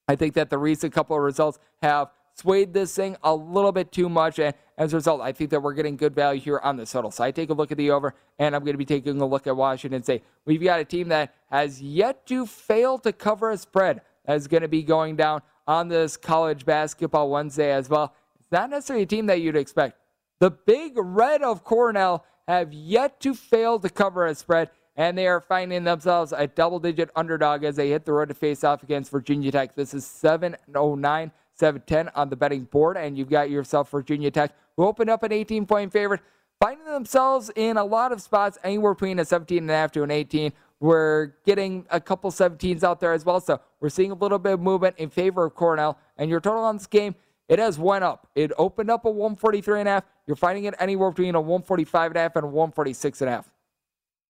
I 0.09 0.17
think 0.17 0.35
that 0.35 0.51
the 0.51 0.59
recent 0.59 0.93
couple 0.93 1.17
of 1.17 1.23
results 1.23 1.59
have 1.83 2.11
swayed 2.37 2.75
this 2.75 2.95
thing 2.95 3.17
a 3.23 3.35
little 3.35 3.73
bit 3.73 3.93
too 3.93 4.09
much. 4.09 4.39
And 4.39 4.55
as 4.79 4.93
a 4.93 4.97
result, 4.97 5.21
I 5.21 5.33
think 5.33 5.51
that 5.51 5.61
we're 5.61 5.73
getting 5.73 5.97
good 5.97 6.15
value 6.15 6.41
here 6.41 6.59
on 6.59 6.77
the 6.77 6.87
total. 6.87 7.11
So 7.11 7.25
I 7.25 7.31
take 7.31 7.51
a 7.51 7.55
look 7.55 7.73
at 7.73 7.79
the 7.79 7.91
over, 7.91 8.15
and 8.39 8.55
I'm 8.55 8.63
going 8.63 8.75
to 8.75 8.79
be 8.79 8.85
taking 8.85 9.21
a 9.21 9.27
look 9.27 9.47
at 9.47 9.57
Washington 9.57 10.03
State. 10.03 10.23
We've 10.45 10.63
got 10.63 10.81
a 10.81 10.85
team 10.85 11.09
that 11.09 11.35
has 11.51 11.81
yet 11.81 12.27
to 12.27 12.47
fail 12.47 12.99
to 12.99 13.13
cover 13.13 13.51
a 13.51 13.57
spread 13.57 14.03
that 14.27 14.37
is 14.37 14.49
going 14.49 14.63
to 14.63 14.69
be 14.69 14.83
going 14.83 15.17
down 15.17 15.43
on 15.67 15.89
this 15.89 16.17
college 16.17 16.65
basketball 16.65 17.31
Wednesday 17.31 17.73
as 17.73 17.89
well. 17.89 18.15
It's 18.39 18.53
not 18.53 18.71
necessarily 18.71 19.05
a 19.05 19.07
team 19.07 19.27
that 19.27 19.41
you'd 19.41 19.57
expect. 19.57 19.99
The 20.39 20.51
Big 20.51 20.93
Red 20.97 21.43
of 21.43 21.65
Cornell 21.65 22.25
have 22.47 22.73
yet 22.73 23.19
to 23.21 23.35
fail 23.35 23.79
to 23.81 23.89
cover 23.89 24.27
a 24.27 24.35
spread, 24.35 24.71
and 24.95 25.17
they 25.17 25.27
are 25.27 25.41
finding 25.41 25.85
themselves 25.85 26.33
a 26.37 26.47
double 26.47 26.79
digit 26.79 27.11
underdog 27.17 27.65
as 27.65 27.77
they 27.77 27.89
hit 27.89 28.05
the 28.05 28.13
road 28.13 28.29
to 28.29 28.35
face 28.35 28.63
off 28.63 28.83
against 28.83 29.11
Virginia 29.11 29.51
Tech. 29.51 29.75
This 29.75 29.95
is 29.95 30.07
709. 30.07 31.33
7 31.59 31.83
10 31.87 32.11
on 32.15 32.29
the 32.29 32.37
betting 32.37 32.65
board, 32.65 32.97
and 32.97 33.17
you've 33.17 33.31
got 33.31 33.51
yourself 33.51 33.91
Virginia 33.91 34.31
Tech, 34.31 34.53
who 34.77 34.85
opened 34.85 35.11
up 35.11 35.23
an 35.23 35.33
18 35.33 35.67
point 35.67 35.93
favorite. 35.93 36.21
finding 36.61 36.87
themselves 36.87 37.51
in 37.55 37.77
a 37.77 37.85
lot 37.85 38.13
of 38.13 38.23
spots 38.23 38.59
anywhere 38.65 38.95
between 38.95 39.19
a 39.19 39.25
17 39.25 39.59
and 39.59 39.71
a 39.71 39.75
half 39.75 39.93
to 39.93 40.03
an 40.03 40.11
18. 40.11 40.53
We're 40.81 41.33
getting 41.45 41.87
a 41.91 42.01
couple 42.01 42.31
17s 42.31 42.83
out 42.83 43.01
there 43.01 43.13
as 43.13 43.25
well. 43.25 43.41
So 43.41 43.61
we're 43.81 43.89
seeing 43.89 44.11
a 44.11 44.15
little 44.15 44.39
bit 44.39 44.55
of 44.55 44.61
movement 44.61 44.97
in 44.99 45.11
favor 45.11 45.45
of 45.45 45.55
Cornell. 45.55 45.99
And 46.17 46.31
your 46.31 46.41
total 46.41 46.65
on 46.65 46.77
this 46.77 46.87
game, 46.87 47.15
it 47.49 47.59
has 47.59 47.79
went 47.79 48.05
up. 48.05 48.29
It 48.35 48.53
opened 48.59 48.91
up 48.91 49.05
a 49.05 49.11
143 49.11 49.81
and 49.81 49.89
a 49.89 49.93
half. 49.93 50.05
You're 50.27 50.37
finding 50.37 50.65
it 50.65 50.75
anywhere 50.79 51.11
between 51.11 51.35
a 51.35 51.41
145 51.41 52.11
and 52.11 52.17
a 52.17 52.21
half 52.21 52.37
and 52.37 52.45
a 52.45 52.49
146 52.49 53.21
and 53.23 53.29
a 53.29 53.33
half. 53.33 53.51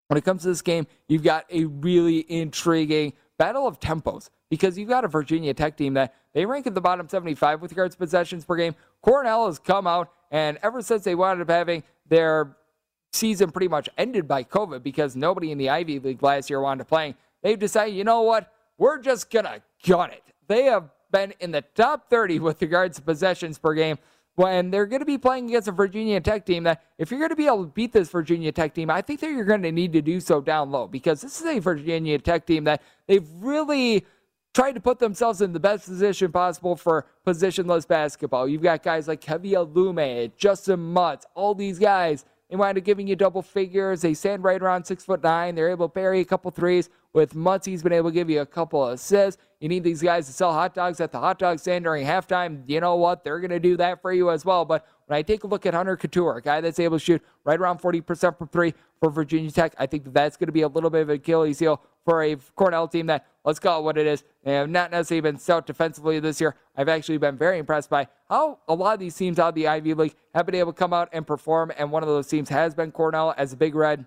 When 0.09 0.18
it 0.18 0.25
comes 0.25 0.42
to 0.42 0.49
this 0.49 0.62
game, 0.62 0.87
you've 1.09 1.25
got 1.25 1.47
a 1.50 1.64
really 1.64 2.25
intriguing 2.30 3.12
battle 3.38 3.66
of 3.66 3.81
tempos 3.81 4.31
because 4.50 4.78
you've 4.78 4.88
got 4.88 5.05
a 5.05 5.09
Virginia 5.09 5.55
Tech 5.55 5.76
team 5.76 5.95
that 5.95 6.14
they 6.33 6.47
rank 6.47 6.66
at 6.66 6.75
the 6.75 6.81
bottom 6.81 7.09
75 7.09 7.61
with 7.61 7.73
regards 7.73 7.95
to 7.95 7.99
possessions 7.99 8.45
per 8.45 8.57
game. 8.57 8.75
Cornell 9.02 9.47
has 9.47 9.59
come 9.59 9.87
out, 9.87 10.12
and 10.31 10.59
ever 10.62 10.83
since 10.83 11.05
they 11.05 11.14
wound 11.14 11.40
up 11.40 11.50
having 11.50 11.83
their 12.09 12.57
season 13.12 13.50
pretty 13.50 13.69
much 13.69 13.88
ended 13.97 14.28
by 14.28 14.45
COVID 14.45 14.83
because 14.83 15.16
nobody 15.16 15.50
in 15.50 15.59
the 15.59 15.71
Ivy 15.71 15.99
League 15.99 16.23
last 16.23 16.50
year 16.50 16.61
wanted 16.61 16.81
to 16.81 16.85
play, 16.85 17.14
they've 17.43 17.59
decided, 17.59 17.95
you 17.95 18.05
know 18.05 18.23
what? 18.23 18.52
We're 18.78 18.99
just 18.99 19.31
going 19.31 19.47
to 19.47 19.62
gun 19.87 20.11
it. 20.11 20.23
They 20.49 20.64
have 20.64 20.90
been 21.11 21.33
in 21.40 21.50
the 21.50 21.62
top 21.62 22.11
30 22.11 22.40
with 22.40 22.61
regards 22.61 22.97
to 22.97 23.02
possessions 23.02 23.59
per 23.59 23.75
game 23.75 23.99
when 24.37 24.71
they're 24.71 24.87
going 24.87 25.00
to 25.00 25.07
be 25.07 25.19
playing 25.19 25.49
against 25.49 25.66
a 25.66 25.73
Virginia 25.73 26.21
Tech 26.21 26.47
team 26.47 26.62
that 26.64 26.83
if 26.99 27.11
you're 27.11 27.19
going 27.19 27.31
to 27.31 27.37
be 27.37 27.47
able 27.47 27.64
to 27.64 27.71
beat 27.71 27.93
this 27.93 28.11
Virginia 28.11 28.52
Tech 28.52 28.75
team, 28.75 28.90
I 28.90 29.02
think 29.02 29.21
that 29.21 29.31
you're 29.31 29.45
going 29.45 29.62
to 29.62 29.73
need 29.73 29.93
to 29.95 30.02
do 30.02 30.21
so 30.21 30.40
down 30.40 30.71
low 30.71 30.87
because 30.87 31.23
this 31.23 31.40
is 31.40 31.47
a 31.47 31.59
Virginia 31.59 32.19
Tech 32.19 32.47
team 32.47 32.64
that 32.64 32.83
they've 33.07 33.26
really 33.40 34.05
tried 34.55 34.73
to 34.73 34.81
put 34.81 34.99
themselves 34.99 35.40
in 35.40 35.52
the 35.52 35.61
best 35.61 35.87
position 35.87 36.33
possible 36.33 36.76
for 36.76 37.07
positionless 37.26 37.88
basketball. 37.88 38.47
You've 38.47 38.62
got 38.62 38.83
guys 38.83 39.09
like 39.09 39.23
Keve 39.23 39.52
Aluma, 39.52 40.31
Justyn 40.38 40.78
Mutts, 40.78 41.26
all 41.35 41.55
these 41.55 41.78
guys. 41.78 42.25
They 42.50 42.57
wind 42.57 42.78
up 42.78 42.85
giving 42.85 43.09
you 43.09 43.16
double 43.16 43.43
figures. 43.43 44.02
They 44.02 44.14
stand 44.14 44.45
right 44.45 44.62
around 44.62 44.85
six 44.85 45.05
foot 45.05 45.23
nine. 45.23 45.55
They're 45.55 45.71
able 45.71 45.88
to 45.88 45.93
bury 45.93 46.21
a 46.21 46.25
couple 46.25 46.50
threes. 46.50 46.90
With 47.16 47.35
Mutts, 47.35 47.64
he's 47.64 47.82
been 47.82 47.94
able 47.94 48.11
to 48.11 48.14
give 48.14 48.28
you 48.28 48.42
a 48.42 48.46
couple 48.46 48.85
of 48.85 48.92
assists. 48.92 49.40
You 49.58 49.70
need 49.70 49.82
these 49.82 50.02
guys 50.02 50.26
to 50.26 50.35
sell 50.35 50.52
hot 50.52 50.75
dogs 50.75 51.00
at 51.00 51.12
the 51.12 51.18
hot 51.18 51.38
dog 51.38 51.58
stand 51.58 51.85
during 51.85 52.04
halftime. 52.04 52.62
You 52.66 52.78
know 52.78 52.96
what? 52.96 53.25
They're 53.25 53.40
going 53.40 53.52
to 53.52 53.58
do 53.58 53.75
that 53.78 54.02
for 54.02 54.12
you 54.12 54.30
as 54.30 54.44
well. 54.44 54.66
But 54.66 54.87
when 55.06 55.16
I 55.16 55.23
take 55.23 55.42
a 55.42 55.46
look 55.46 55.64
at 55.64 55.73
Hunter 55.73 55.96
Cattoor, 55.96 56.37
a 56.37 56.42
guy 56.42 56.61
that's 56.61 56.78
able 56.78 56.99
to 56.99 57.02
shoot 57.02 57.23
right 57.42 57.58
around 57.58 57.78
40% 57.78 58.37
from 58.37 58.49
three 58.49 58.75
for 59.00 59.08
Virginia 59.08 59.50
Tech, 59.50 59.75
I 59.78 59.87
think 59.87 60.04
that 60.04 60.12
that's 60.12 60.37
going 60.37 60.49
to 60.49 60.52
be 60.52 60.61
a 60.61 60.68
little 60.68 60.90
bit 60.90 61.00
of 61.00 61.08
an 61.08 61.14
Achilles 61.14 61.58
heel 61.58 61.80
for 62.04 62.23
a 62.23 62.37
Cornell 62.54 62.87
team 62.87 63.06
that, 63.06 63.26
let's 63.46 63.58
call 63.58 63.80
it 63.80 63.85
what 63.85 63.96
it 63.96 64.06
is, 64.06 64.23
they 64.44 64.52
have 64.52 64.68
not 64.68 64.90
necessarily 64.90 65.23
been 65.23 65.38
stout 65.38 65.66
defensively 65.66 66.20
this 66.20 66.38
year. 66.38 66.54
I've 66.76 66.90
actually 66.90 67.16
been 67.16 67.38
very 67.38 67.58
impressed 67.58 67.88
by 67.88 68.08
how 68.28 68.58
a 68.68 68.75
lot 68.75 68.92
of 68.92 69.00
these 69.00 69.16
teams 69.16 69.38
out 69.38 69.49
of 69.49 69.54
the 69.54 69.68
Ivy 69.68 69.94
League 69.94 70.16
have 70.35 70.44
been 70.44 70.54
able 70.56 70.75
to 70.75 70.78
come 70.78 70.92
out 70.92 71.08
and 71.14 71.26
perform. 71.26 71.73
And 71.78 71.90
one 71.90 72.02
of 72.02 72.11
those 72.11 72.26
teams 72.26 72.50
has 72.50 72.75
been 72.75 72.92
Cornell 72.92 73.32
as 73.38 73.54
a 73.54 73.56
Big 73.56 73.75
Red. 73.75 74.04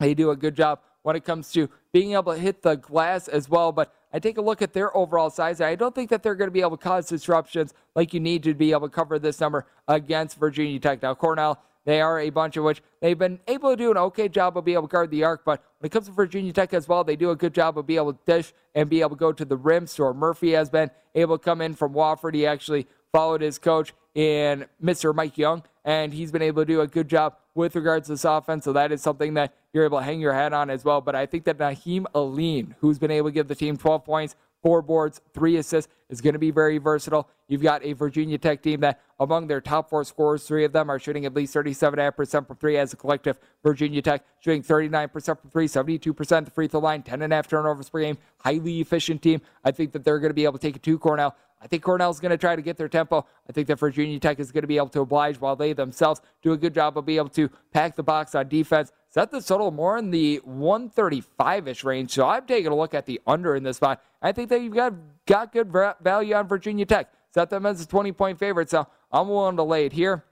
They 0.00 0.12
do 0.12 0.30
a 0.30 0.36
good 0.36 0.54
job 0.54 0.80
when 1.02 1.16
it 1.16 1.24
comes 1.24 1.50
to 1.52 1.70
being 1.92 2.12
able 2.12 2.32
to 2.32 2.38
hit 2.38 2.62
the 2.62 2.76
glass 2.76 3.28
as 3.28 3.48
well. 3.48 3.72
But 3.72 3.92
I 4.12 4.18
take 4.18 4.38
a 4.38 4.42
look 4.42 4.62
at 4.62 4.72
their 4.72 4.96
overall 4.96 5.30
size. 5.30 5.60
I 5.60 5.74
don't 5.74 5.94
think 5.94 6.10
that 6.10 6.22
they're 6.22 6.34
going 6.34 6.48
to 6.48 6.52
be 6.52 6.60
able 6.60 6.76
to 6.76 6.82
cause 6.82 7.08
disruptions 7.08 7.74
like 7.94 8.12
you 8.12 8.20
need 8.20 8.42
to 8.44 8.54
be 8.54 8.72
able 8.72 8.88
to 8.88 8.94
cover 8.94 9.18
this 9.18 9.40
number 9.40 9.66
against 9.88 10.38
Virginia 10.38 10.78
Tech. 10.78 11.02
Now, 11.02 11.14
Cornell, 11.14 11.62
they 11.84 12.00
are 12.00 12.20
a 12.20 12.30
bunch 12.30 12.56
of 12.56 12.64
which 12.64 12.82
they've 13.00 13.18
been 13.18 13.40
able 13.48 13.70
to 13.70 13.76
do 13.76 13.90
an 13.90 13.96
okay 13.96 14.28
job 14.28 14.56
of 14.56 14.64
being 14.64 14.76
able 14.76 14.88
to 14.88 14.92
guard 14.92 15.10
the 15.10 15.24
arc. 15.24 15.44
But 15.44 15.62
when 15.78 15.86
it 15.86 15.92
comes 15.92 16.06
to 16.06 16.12
Virginia 16.12 16.52
Tech 16.52 16.74
as 16.74 16.86
well, 16.86 17.04
they 17.04 17.16
do 17.16 17.30
a 17.30 17.36
good 17.36 17.54
job 17.54 17.78
of 17.78 17.86
being 17.86 17.98
able 17.98 18.12
to 18.12 18.18
dish 18.26 18.52
and 18.74 18.88
be 18.90 19.00
able 19.00 19.10
to 19.10 19.16
go 19.16 19.32
to 19.32 19.44
the 19.44 19.56
rim. 19.56 19.86
So 19.86 20.12
Murphy 20.12 20.52
has 20.52 20.70
been 20.70 20.90
able 21.14 21.38
to 21.38 21.44
come 21.44 21.60
in 21.60 21.74
from 21.74 21.94
Wofford. 21.94 22.34
He 22.34 22.46
actually 22.46 22.86
followed 23.12 23.40
his 23.40 23.58
coach 23.58 23.92
in 24.14 24.66
Mr. 24.82 25.14
Mike 25.14 25.38
Young, 25.38 25.62
and 25.84 26.12
he's 26.12 26.32
been 26.32 26.42
able 26.42 26.62
to 26.62 26.66
do 26.66 26.80
a 26.80 26.86
good 26.86 27.08
job 27.08 27.36
with 27.54 27.74
regards 27.74 28.06
to 28.06 28.14
this 28.14 28.24
offense. 28.24 28.64
So 28.64 28.72
that 28.72 28.92
is 28.92 29.02
something 29.02 29.34
that 29.34 29.54
you're 29.72 29.84
able 29.84 29.98
to 29.98 30.04
hang 30.04 30.20
your 30.20 30.32
hat 30.32 30.52
on 30.52 30.70
as 30.70 30.84
well. 30.84 31.00
But 31.00 31.14
I 31.14 31.26
think 31.26 31.44
that 31.44 31.58
Nahiem 31.58 32.06
Alleyne, 32.14 32.74
who's 32.80 32.98
been 32.98 33.10
able 33.10 33.28
to 33.28 33.32
give 33.32 33.48
the 33.48 33.54
team 33.54 33.76
12 33.76 34.04
points, 34.04 34.36
four 34.62 34.82
boards, 34.82 35.20
three 35.32 35.56
assists, 35.56 35.92
is 36.08 36.20
going 36.20 36.32
to 36.34 36.38
be 36.38 36.50
very 36.50 36.78
versatile. 36.78 37.28
You've 37.48 37.62
got 37.62 37.84
a 37.84 37.94
Virginia 37.94 38.36
Tech 38.38 38.62
team 38.62 38.80
that 38.80 39.00
among 39.18 39.46
their 39.46 39.60
top 39.60 39.88
four 39.88 40.04
scorers, 40.04 40.44
three 40.44 40.64
of 40.64 40.72
them 40.72 40.90
are 40.90 40.98
shooting 40.98 41.24
at 41.24 41.34
least 41.34 41.54
37.5% 41.54 42.46
from 42.46 42.56
three 42.56 42.76
as 42.76 42.92
a 42.92 42.96
collective. 42.96 43.38
Virginia 43.62 44.02
Tech 44.02 44.24
shooting 44.40 44.62
39% 44.62 45.12
from 45.40 45.50
three, 45.50 45.66
72% 45.66 46.44
the 46.44 46.50
free 46.50 46.68
throw 46.68 46.80
line, 46.80 47.02
10.5 47.02 47.46
turnovers 47.46 47.88
per 47.88 48.00
game. 48.00 48.18
Highly 48.38 48.80
efficient 48.80 49.22
team. 49.22 49.40
I 49.64 49.70
think 49.70 49.92
that 49.92 50.04
they're 50.04 50.18
going 50.18 50.30
to 50.30 50.34
be 50.34 50.44
able 50.44 50.58
to 50.58 50.58
take 50.58 50.76
it 50.76 50.82
to 50.82 50.98
Cornell. 50.98 51.34
I 51.62 51.66
think 51.66 51.82
Cornell's 51.82 52.20
going 52.20 52.30
to 52.30 52.38
try 52.38 52.56
to 52.56 52.62
get 52.62 52.78
their 52.78 52.88
tempo. 52.88 53.26
I 53.48 53.52
think 53.52 53.66
that 53.68 53.78
Virginia 53.78 54.18
Tech 54.18 54.40
is 54.40 54.50
going 54.50 54.62
to 54.62 54.68
be 54.68 54.78
able 54.78 54.88
to 54.88 55.00
oblige 55.00 55.38
while 55.38 55.56
they 55.56 55.74
themselves 55.74 56.22
do 56.42 56.52
a 56.52 56.56
good 56.56 56.74
job 56.74 56.96
of 56.96 57.04
being 57.04 57.18
able 57.18 57.28
to 57.30 57.50
pack 57.72 57.96
the 57.96 58.02
box 58.02 58.34
on 58.34 58.48
defense. 58.48 58.92
Set 59.10 59.30
the 59.30 59.42
total 59.42 59.70
more 59.70 59.98
in 59.98 60.10
the 60.10 60.40
135 60.44 61.68
ish 61.68 61.84
range. 61.84 62.12
So 62.12 62.26
I'm 62.26 62.46
taking 62.46 62.72
a 62.72 62.76
look 62.76 62.94
at 62.94 63.04
the 63.04 63.20
under 63.26 63.56
in 63.56 63.62
this 63.62 63.76
spot. 63.76 64.02
I 64.22 64.32
think 64.32 64.48
that 64.48 64.62
you've 64.62 64.74
got, 64.74 64.94
got 65.26 65.52
good 65.52 65.70
value 66.00 66.34
on 66.34 66.48
Virginia 66.48 66.86
Tech. 66.86 67.12
Set 67.34 67.50
them 67.50 67.66
as 67.66 67.82
a 67.82 67.86
20 67.86 68.12
point 68.12 68.38
favorite. 68.38 68.70
So 68.70 68.86
I'm 69.12 69.28
willing 69.28 69.56
to 69.56 69.62
lay 69.62 69.84
it 69.84 69.92
here. 69.92 70.24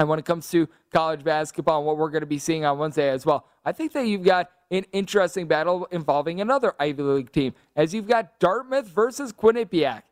And 0.00 0.08
when 0.08 0.18
it 0.18 0.24
comes 0.24 0.50
to 0.50 0.68
college 0.92 1.22
basketball 1.22 1.78
and 1.78 1.86
what 1.86 1.96
we're 1.96 2.10
going 2.10 2.22
to 2.22 2.26
be 2.26 2.38
seeing 2.38 2.64
on 2.64 2.78
Wednesday 2.78 3.10
as 3.10 3.24
well, 3.24 3.46
I 3.64 3.70
think 3.70 3.92
that 3.92 4.06
you've 4.06 4.24
got 4.24 4.50
an 4.72 4.84
interesting 4.92 5.46
battle 5.46 5.86
involving 5.92 6.40
another 6.40 6.74
Ivy 6.80 7.02
League 7.02 7.32
team, 7.32 7.54
as 7.76 7.94
you've 7.94 8.08
got 8.08 8.40
Dartmouth 8.40 8.88
versus 8.88 9.32
Quinnipiac. 9.32 10.02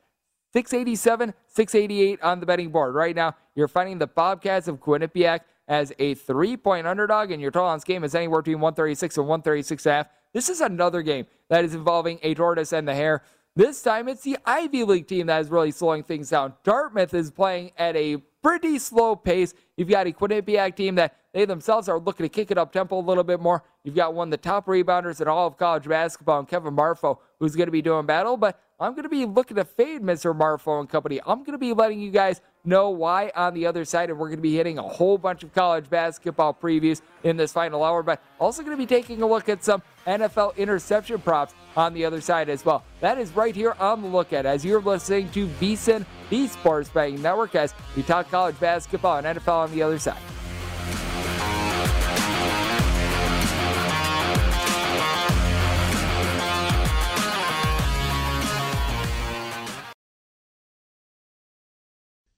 687, 0.53 1.35
688 1.49 2.23
on 2.23 2.41
the 2.41 2.47
betting 2.47 2.71
board. 2.71 2.95
Right 2.95 3.17
now, 3.17 3.35
you're 3.55 3.69
finding 3.69 3.99
the 3.99 4.07
Bobcats 4.07 4.69
of 4.69 4.81
Quinnipiac 4.81 5.41
as 5.67 5.93
a 5.99 6.15
three 6.15 6.57
point 6.57 6.87
underdog, 6.87 7.31
and 7.31 7.41
your 7.41 7.51
total 7.51 7.69
on 7.69 7.79
this 7.79 7.85
game 7.85 8.05
is 8.05 8.15
anywhere 8.15 8.43
between 8.43 8.61
136 8.61 9.17
and 9.17 9.27
136 9.27 9.87
and 9.87 9.91
a 9.91 9.97
half. 9.97 10.07
This 10.33 10.49
is 10.49 10.61
another 10.61 11.03
game 11.03 11.27
that 11.49 11.65
is 11.65 11.75
involving 11.75 12.19
a 12.23 12.35
tortoise 12.35 12.73
and 12.73 12.87
the 12.87 12.95
hare. 12.95 13.23
This 13.55 13.83
time, 13.83 14.09
it's 14.09 14.23
the 14.23 14.39
Ivy 14.47 14.85
League 14.85 15.07
team 15.07 15.27
that 15.27 15.41
is 15.41 15.51
really 15.51 15.71
slowing 15.71 16.03
things 16.03 16.31
down. 16.31 16.55
Dartmouth 16.65 17.13
is 17.13 17.31
playing 17.31 17.73
at 17.77 17.95
a 17.97 18.17
pretty 18.43 18.79
slow 18.79 19.15
pace. 19.15 19.55
You've 19.77 19.89
got 19.89 20.07
a 20.07 20.11
Quinnipiac 20.11 20.75
team 20.75 20.95
that 20.97 21.17
they 21.33 21.45
themselves 21.45 21.89
are 21.89 21.99
looking 21.99 22.25
to 22.25 22.29
kick 22.29 22.51
it 22.51 22.59
up 22.59 22.73
tempo 22.73 22.99
a 22.99 23.01
little 23.01 23.25
bit 23.25 23.41
more. 23.41 23.63
You've 23.85 23.95
got 23.95 24.15
one 24.15 24.29
of 24.29 24.31
the 24.31 24.37
top 24.37 24.67
rebounders 24.67 25.21
in 25.21 25.29
all 25.29 25.47
of 25.47 25.57
college 25.57 25.89
basketball, 25.89 26.45
Kevin 26.45 26.75
Marfo, 26.75 27.19
who's 27.39 27.57
going 27.57 27.67
to 27.67 27.73
be 27.73 27.83
doing 27.83 28.07
battle. 28.07 28.37
But 28.37 28.61
I'm 28.83 28.95
going 28.95 29.05
to 29.05 29.09
be 29.09 29.25
looking 29.27 29.57
to 29.59 29.65
fade 29.65 30.03
Mr. 30.03 30.37
Marfo 30.37 30.81
and 30.81 30.89
company. 30.89 31.21
I'm 31.25 31.45
going 31.45 31.53
to 31.53 31.59
be 31.59 31.73
letting 31.73 32.01
you 32.01 32.11
guys 32.11 32.41
know 32.65 32.91
why 32.91 33.31
on 33.37 33.55
the 33.55 33.65
other 33.65 33.85
side, 33.85 34.11
and 34.11 34.19
we're 34.19 34.27
going 34.27 34.39
to 34.39 34.43
be 34.43 34.57
hitting 34.57 34.77
a 34.77 34.83
whole 34.83 35.17
bunch 35.19 35.45
of 35.45 35.55
college 35.55 35.89
basketball 35.89 36.53
previews 36.53 37.01
in 37.23 37.37
this 37.37 37.53
final 37.53 37.85
hour, 37.85 38.03
but 38.03 38.21
also 38.41 38.63
going 38.63 38.77
to 38.77 38.81
be 38.81 38.87
taking 38.87 39.23
a 39.23 39.27
look 39.27 39.49
at 39.49 39.63
some 39.63 39.83
NFL 40.05 40.57
interception 40.57 41.21
props 41.21 41.55
on 41.77 41.95
the 41.95 42.05
other 42.05 42.21
side 42.21 42.49
as 42.49 42.65
well. 42.65 42.85
That 43.01 43.19
is 43.19 43.31
right 43.37 43.55
here 43.55 43.77
on 43.79 44.03
the 44.03 44.09
look 44.09 44.33
at 44.33 44.47
as 44.47 44.65
you're 44.65 44.83
listening 44.83 45.31
to 45.31 45.47
VSIN, 45.47 46.05
the 46.29 46.49
Sports 46.49 46.89
Betting 46.89 47.23
Network, 47.23 47.55
as 47.55 47.75
we 47.95 48.03
talk 48.03 48.29
college 48.33 48.59
basketball 48.59 49.19
and 49.19 49.39
NFL 49.39 49.59
on 49.59 49.73
the 49.73 49.83
other 49.83 50.01
side. 50.01 50.21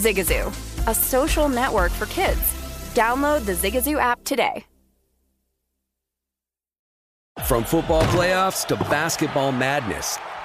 Zigazoo, 0.00 0.48
a 0.86 0.94
social 0.94 1.48
network 1.48 1.92
for 1.92 2.06
kids. 2.06 2.40
Download 2.94 3.44
the 3.44 3.52
Zigazoo 3.52 3.98
app 3.98 4.24
today. 4.24 4.64
From 7.44 7.64
football 7.64 8.02
playoffs 8.04 8.66
to 8.66 8.76
basketball 8.76 9.50
madness, 9.50 10.18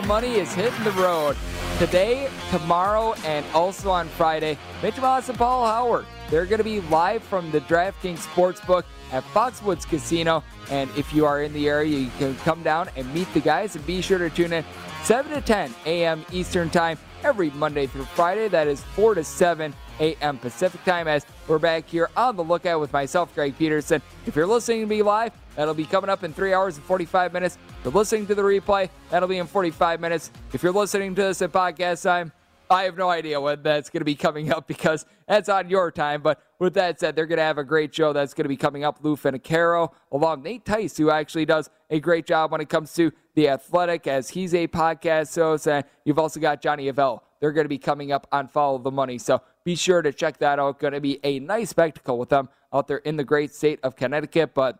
the 0.00 0.06
money 0.06 0.34
is 0.34 0.54
hitting 0.54 0.84
the 0.84 0.92
road. 0.92 1.36
Today, 1.80 2.30
tomorrow, 2.52 3.14
and 3.24 3.44
also 3.52 3.90
on 3.90 4.06
Friday, 4.06 4.56
Mitch 4.80 4.96
Moss 4.98 5.28
and 5.28 5.36
Paul 5.36 5.66
Howard. 5.66 6.06
They're 6.30 6.46
going 6.46 6.58
to 6.58 6.64
be 6.64 6.80
live 6.82 7.20
from 7.24 7.50
the 7.50 7.60
DraftKings 7.62 8.18
Sportsbook 8.18 8.84
at 9.10 9.24
Foxwoods 9.34 9.88
Casino. 9.88 10.44
And 10.70 10.88
if 10.96 11.12
you 11.12 11.26
are 11.26 11.42
in 11.42 11.52
the 11.52 11.68
area, 11.68 11.98
you 11.98 12.10
can 12.18 12.36
come 12.36 12.62
down 12.62 12.88
and 12.94 13.12
meet 13.12 13.32
the 13.34 13.40
guys 13.40 13.74
and 13.74 13.84
be 13.86 14.00
sure 14.00 14.18
to 14.18 14.30
tune 14.30 14.52
in 14.52 14.64
7 15.02 15.32
to 15.32 15.40
10 15.40 15.74
a.m. 15.86 16.24
Eastern 16.30 16.70
Time 16.70 16.96
every 17.24 17.50
Monday 17.50 17.88
through 17.88 18.04
Friday. 18.04 18.46
That 18.46 18.68
is 18.68 18.80
4 18.94 19.16
to 19.16 19.24
7 19.24 19.74
a.m. 19.98 20.38
Pacific 20.38 20.84
Time 20.84 21.08
as 21.08 21.26
we're 21.48 21.58
back 21.58 21.88
here 21.88 22.08
on 22.16 22.36
the 22.36 22.44
lookout 22.44 22.78
with 22.78 22.92
myself, 22.92 23.34
Greg 23.34 23.58
Peterson. 23.58 24.00
If 24.26 24.36
you're 24.36 24.46
listening 24.46 24.82
to 24.82 24.86
me 24.86 25.02
live, 25.02 25.32
that'll 25.58 25.74
be 25.74 25.84
coming 25.84 26.08
up 26.08 26.22
in 26.22 26.32
3 26.32 26.54
hours 26.54 26.76
and 26.76 26.84
45 26.86 27.32
minutes. 27.32 27.58
If 27.80 27.84
you're 27.84 27.92
listening 27.92 28.26
to 28.28 28.34
the 28.34 28.42
replay, 28.42 28.88
that'll 29.10 29.28
be 29.28 29.38
in 29.38 29.46
45 29.46 30.00
minutes. 30.00 30.30
If 30.52 30.62
you're 30.62 30.72
listening 30.72 31.14
to 31.16 31.22
this 31.24 31.42
at 31.42 31.52
podcast 31.52 32.04
time, 32.04 32.32
I 32.70 32.84
have 32.84 32.96
no 32.96 33.08
idea 33.08 33.40
when 33.40 33.62
that's 33.62 33.88
going 33.90 34.02
to 34.02 34.04
be 34.04 34.14
coming 34.14 34.52
up 34.52 34.68
because 34.68 35.06
that's 35.26 35.48
on 35.48 35.70
your 35.70 35.90
time. 35.90 36.22
But 36.22 36.40
with 36.58 36.74
that 36.74 37.00
said, 37.00 37.16
they're 37.16 37.26
going 37.26 37.38
to 37.38 37.42
have 37.42 37.58
a 37.58 37.64
great 37.64 37.94
show 37.94 38.12
that's 38.12 38.34
going 38.34 38.44
to 38.44 38.48
be 38.48 38.58
coming 38.58 38.84
up. 38.84 38.98
Lou 39.02 39.16
Finocchiaro, 39.16 39.92
along 40.12 40.42
Nate 40.42 40.64
Tice, 40.64 40.96
who 40.96 41.10
actually 41.10 41.46
does 41.46 41.70
a 41.90 41.98
great 41.98 42.26
job 42.26 42.52
when 42.52 42.60
it 42.60 42.68
comes 42.68 42.92
to 42.94 43.10
the 43.34 43.48
athletic, 43.48 44.06
as 44.06 44.28
he's 44.30 44.54
a 44.54 44.68
podcast 44.68 45.34
host. 45.34 45.66
And 45.66 45.84
you've 46.04 46.18
also 46.18 46.40
got 46.40 46.60
Johnny 46.60 46.92
Avello. 46.92 47.20
They're 47.40 47.52
going 47.52 47.64
to 47.64 47.70
be 47.70 47.78
coming 47.78 48.12
up 48.12 48.26
on 48.32 48.48
Follow 48.48 48.78
the 48.78 48.90
Money. 48.90 49.16
So 49.16 49.40
be 49.64 49.74
sure 49.74 50.02
to 50.02 50.12
check 50.12 50.38
that 50.38 50.58
out. 50.58 50.78
Going 50.78 50.92
to 50.92 51.00
be 51.00 51.20
a 51.24 51.38
nice 51.38 51.70
spectacle 51.70 52.18
with 52.18 52.28
them 52.28 52.48
out 52.72 52.86
there 52.88 52.98
in 52.98 53.16
the 53.16 53.24
great 53.24 53.54
state 53.54 53.80
of 53.82 53.96
Connecticut. 53.96 54.54
But 54.54 54.78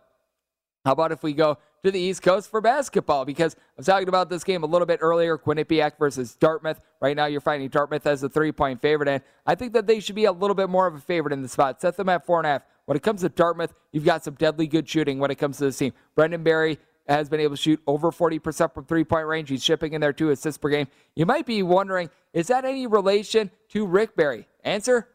how 0.89 0.93
about 0.93 1.11
if 1.11 1.21
we 1.21 1.33
go 1.33 1.59
to 1.83 1.91
the 1.91 1.99
East 1.99 2.23
Coast 2.23 2.49
for 2.49 2.61
basketball? 2.61 3.23
Because 3.23 3.55
I 3.55 3.59
was 3.77 3.85
talking 3.85 4.07
about 4.07 4.27
this 4.27 4.43
game 4.43 4.63
a 4.63 4.65
little 4.65 4.87
bit 4.87 4.97
earlier 5.03 5.37
Quinnipiac 5.37 5.99
versus 5.99 6.33
Dartmouth. 6.33 6.81
Right 6.99 7.15
now, 7.15 7.27
you're 7.27 7.41
finding 7.41 7.69
Dartmouth 7.69 8.07
as 8.07 8.23
a 8.23 8.29
three 8.29 8.51
point 8.51 8.81
favorite, 8.81 9.07
and 9.07 9.23
I 9.45 9.53
think 9.53 9.73
that 9.73 9.85
they 9.85 9.99
should 9.99 10.15
be 10.15 10.25
a 10.25 10.31
little 10.31 10.55
bit 10.55 10.67
more 10.67 10.87
of 10.87 10.95
a 10.95 10.99
favorite 10.99 11.31
in 11.31 11.43
the 11.43 11.47
spot. 11.47 11.79
Set 11.79 11.95
them 11.95 12.09
at 12.09 12.25
four 12.25 12.39
and 12.39 12.47
a 12.47 12.49
half. 12.49 12.63
When 12.85 12.95
it 12.95 13.03
comes 13.03 13.21
to 13.21 13.29
Dartmouth, 13.29 13.71
you've 13.91 14.03
got 14.03 14.23
some 14.23 14.33
deadly 14.33 14.65
good 14.65 14.89
shooting 14.89 15.19
when 15.19 15.29
it 15.29 15.35
comes 15.35 15.59
to 15.59 15.65
this 15.65 15.77
team. 15.77 15.93
Brendan 16.15 16.41
Barry 16.41 16.79
has 17.07 17.29
been 17.29 17.39
able 17.39 17.55
to 17.55 17.61
shoot 17.61 17.79
over 17.85 18.09
40% 18.09 18.73
from 18.73 18.85
three 18.85 19.03
point 19.03 19.27
range. 19.27 19.49
He's 19.49 19.63
shipping 19.63 19.93
in 19.93 20.01
there 20.01 20.11
two 20.11 20.31
assists 20.31 20.57
per 20.57 20.69
game. 20.69 20.87
You 21.15 21.27
might 21.27 21.45
be 21.45 21.61
wondering, 21.61 22.09
is 22.33 22.47
that 22.47 22.65
any 22.65 22.87
relation 22.87 23.51
to 23.73 23.85
Rick 23.85 24.15
Barry? 24.15 24.47
Answer 24.63 25.07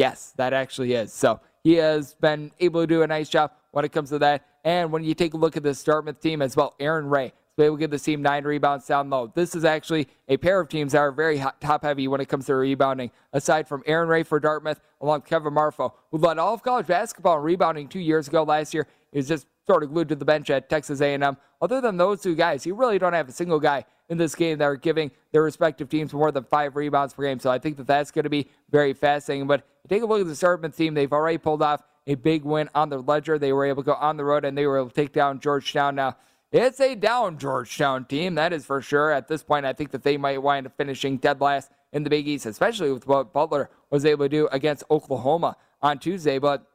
yes, 0.00 0.32
that 0.38 0.52
actually 0.52 0.94
is. 0.94 1.12
So 1.12 1.40
he 1.62 1.74
has 1.74 2.14
been 2.14 2.50
able 2.58 2.80
to 2.80 2.86
do 2.86 3.02
a 3.02 3.06
nice 3.06 3.28
job 3.28 3.52
when 3.70 3.84
it 3.84 3.92
comes 3.92 4.08
to 4.08 4.18
that. 4.20 4.46
And 4.64 4.92
when 4.92 5.04
you 5.04 5.14
take 5.14 5.34
a 5.34 5.36
look 5.36 5.56
at 5.56 5.62
this 5.62 5.82
Dartmouth 5.82 6.20
team 6.20 6.42
as 6.42 6.56
well, 6.56 6.74
Aaryn 6.80 7.10
Rai 7.10 7.32
able 7.64 7.76
to 7.76 7.80
give 7.80 7.90
the 7.90 7.98
team 7.98 8.22
nine 8.22 8.44
rebounds 8.44 8.86
down 8.86 9.10
low. 9.10 9.32
This 9.34 9.54
is 9.54 9.64
actually 9.64 10.08
a 10.28 10.36
pair 10.36 10.60
of 10.60 10.68
teams 10.68 10.92
that 10.92 10.98
are 10.98 11.12
very 11.12 11.42
top 11.60 11.82
heavy 11.82 12.08
when 12.08 12.20
it 12.20 12.28
comes 12.28 12.46
to 12.46 12.54
rebounding. 12.54 13.10
Aside 13.32 13.68
from 13.68 13.82
Aaryn 13.82 14.08
Rai 14.08 14.22
for 14.22 14.40
Dartmouth, 14.40 14.80
along 15.00 15.20
with 15.20 15.28
Kevin 15.28 15.54
Marfo, 15.54 15.92
who 16.10 16.18
led 16.18 16.38
all 16.38 16.54
of 16.54 16.62
college 16.62 16.86
basketball 16.86 17.36
in 17.36 17.42
rebounding 17.42 17.88
two 17.88 18.00
years 18.00 18.28
ago 18.28 18.42
last 18.42 18.74
year, 18.74 18.86
he 19.12 19.18
was 19.18 19.28
just 19.28 19.46
sort 19.66 19.82
of 19.82 19.90
glued 19.90 20.08
to 20.08 20.14
the 20.14 20.24
bench 20.24 20.50
at 20.50 20.68
Texas 20.68 21.00
A&M. 21.00 21.36
Other 21.60 21.80
than 21.80 21.96
those 21.96 22.22
two 22.22 22.34
guys, 22.34 22.64
you 22.64 22.74
really 22.74 22.98
don't 22.98 23.12
have 23.12 23.28
a 23.28 23.32
single 23.32 23.60
guy 23.60 23.84
in 24.08 24.18
this 24.18 24.34
game 24.34 24.58
that 24.58 24.64
are 24.64 24.76
giving 24.76 25.10
their 25.32 25.42
respective 25.42 25.88
teams 25.88 26.12
more 26.12 26.32
than 26.32 26.42
five 26.44 26.74
rebounds 26.74 27.14
per 27.14 27.22
game. 27.22 27.38
So 27.38 27.50
I 27.50 27.58
think 27.58 27.76
that 27.76 27.86
that's 27.86 28.10
going 28.10 28.24
to 28.24 28.30
be 28.30 28.48
very 28.70 28.92
fascinating. 28.92 29.46
But 29.46 29.64
take 29.88 30.02
a 30.02 30.06
look 30.06 30.20
at 30.20 30.26
the 30.26 30.34
Dartmouth 30.34 30.76
team; 30.76 30.94
they've 30.94 31.12
already 31.12 31.38
pulled 31.38 31.62
off 31.62 31.82
a 32.10 32.16
big 32.16 32.44
win 32.44 32.68
on 32.74 32.88
their 32.88 33.00
ledger. 33.00 33.38
They 33.38 33.52
were 33.52 33.64
able 33.64 33.82
to 33.82 33.86
go 33.86 33.94
on 33.94 34.16
the 34.16 34.24
road 34.24 34.44
and 34.44 34.58
they 34.58 34.66
were 34.66 34.78
able 34.78 34.88
to 34.88 34.94
take 34.94 35.12
down 35.12 35.38
Georgetown. 35.38 35.94
Now 35.94 36.16
it's 36.50 36.80
a 36.80 36.96
down 36.96 37.38
Georgetown 37.38 38.04
team, 38.04 38.34
that 38.34 38.52
is 38.52 38.66
for 38.66 38.82
sure. 38.82 39.12
At 39.12 39.28
this 39.28 39.44
point, 39.44 39.64
I 39.64 39.72
think 39.72 39.92
that 39.92 40.02
they 40.02 40.16
might 40.16 40.42
wind 40.42 40.66
up 40.66 40.76
finishing 40.76 41.18
dead 41.18 41.40
last 41.40 41.70
in 41.92 42.02
the 42.02 42.10
Big 42.10 42.26
East, 42.26 42.46
especially 42.46 42.90
with 42.90 43.06
what 43.06 43.32
Butler 43.32 43.70
was 43.90 44.04
able 44.04 44.24
to 44.24 44.28
do 44.28 44.48
against 44.50 44.82
Oklahoma 44.90 45.56
on 45.80 46.00
Tuesday. 46.00 46.38
But 46.38 46.66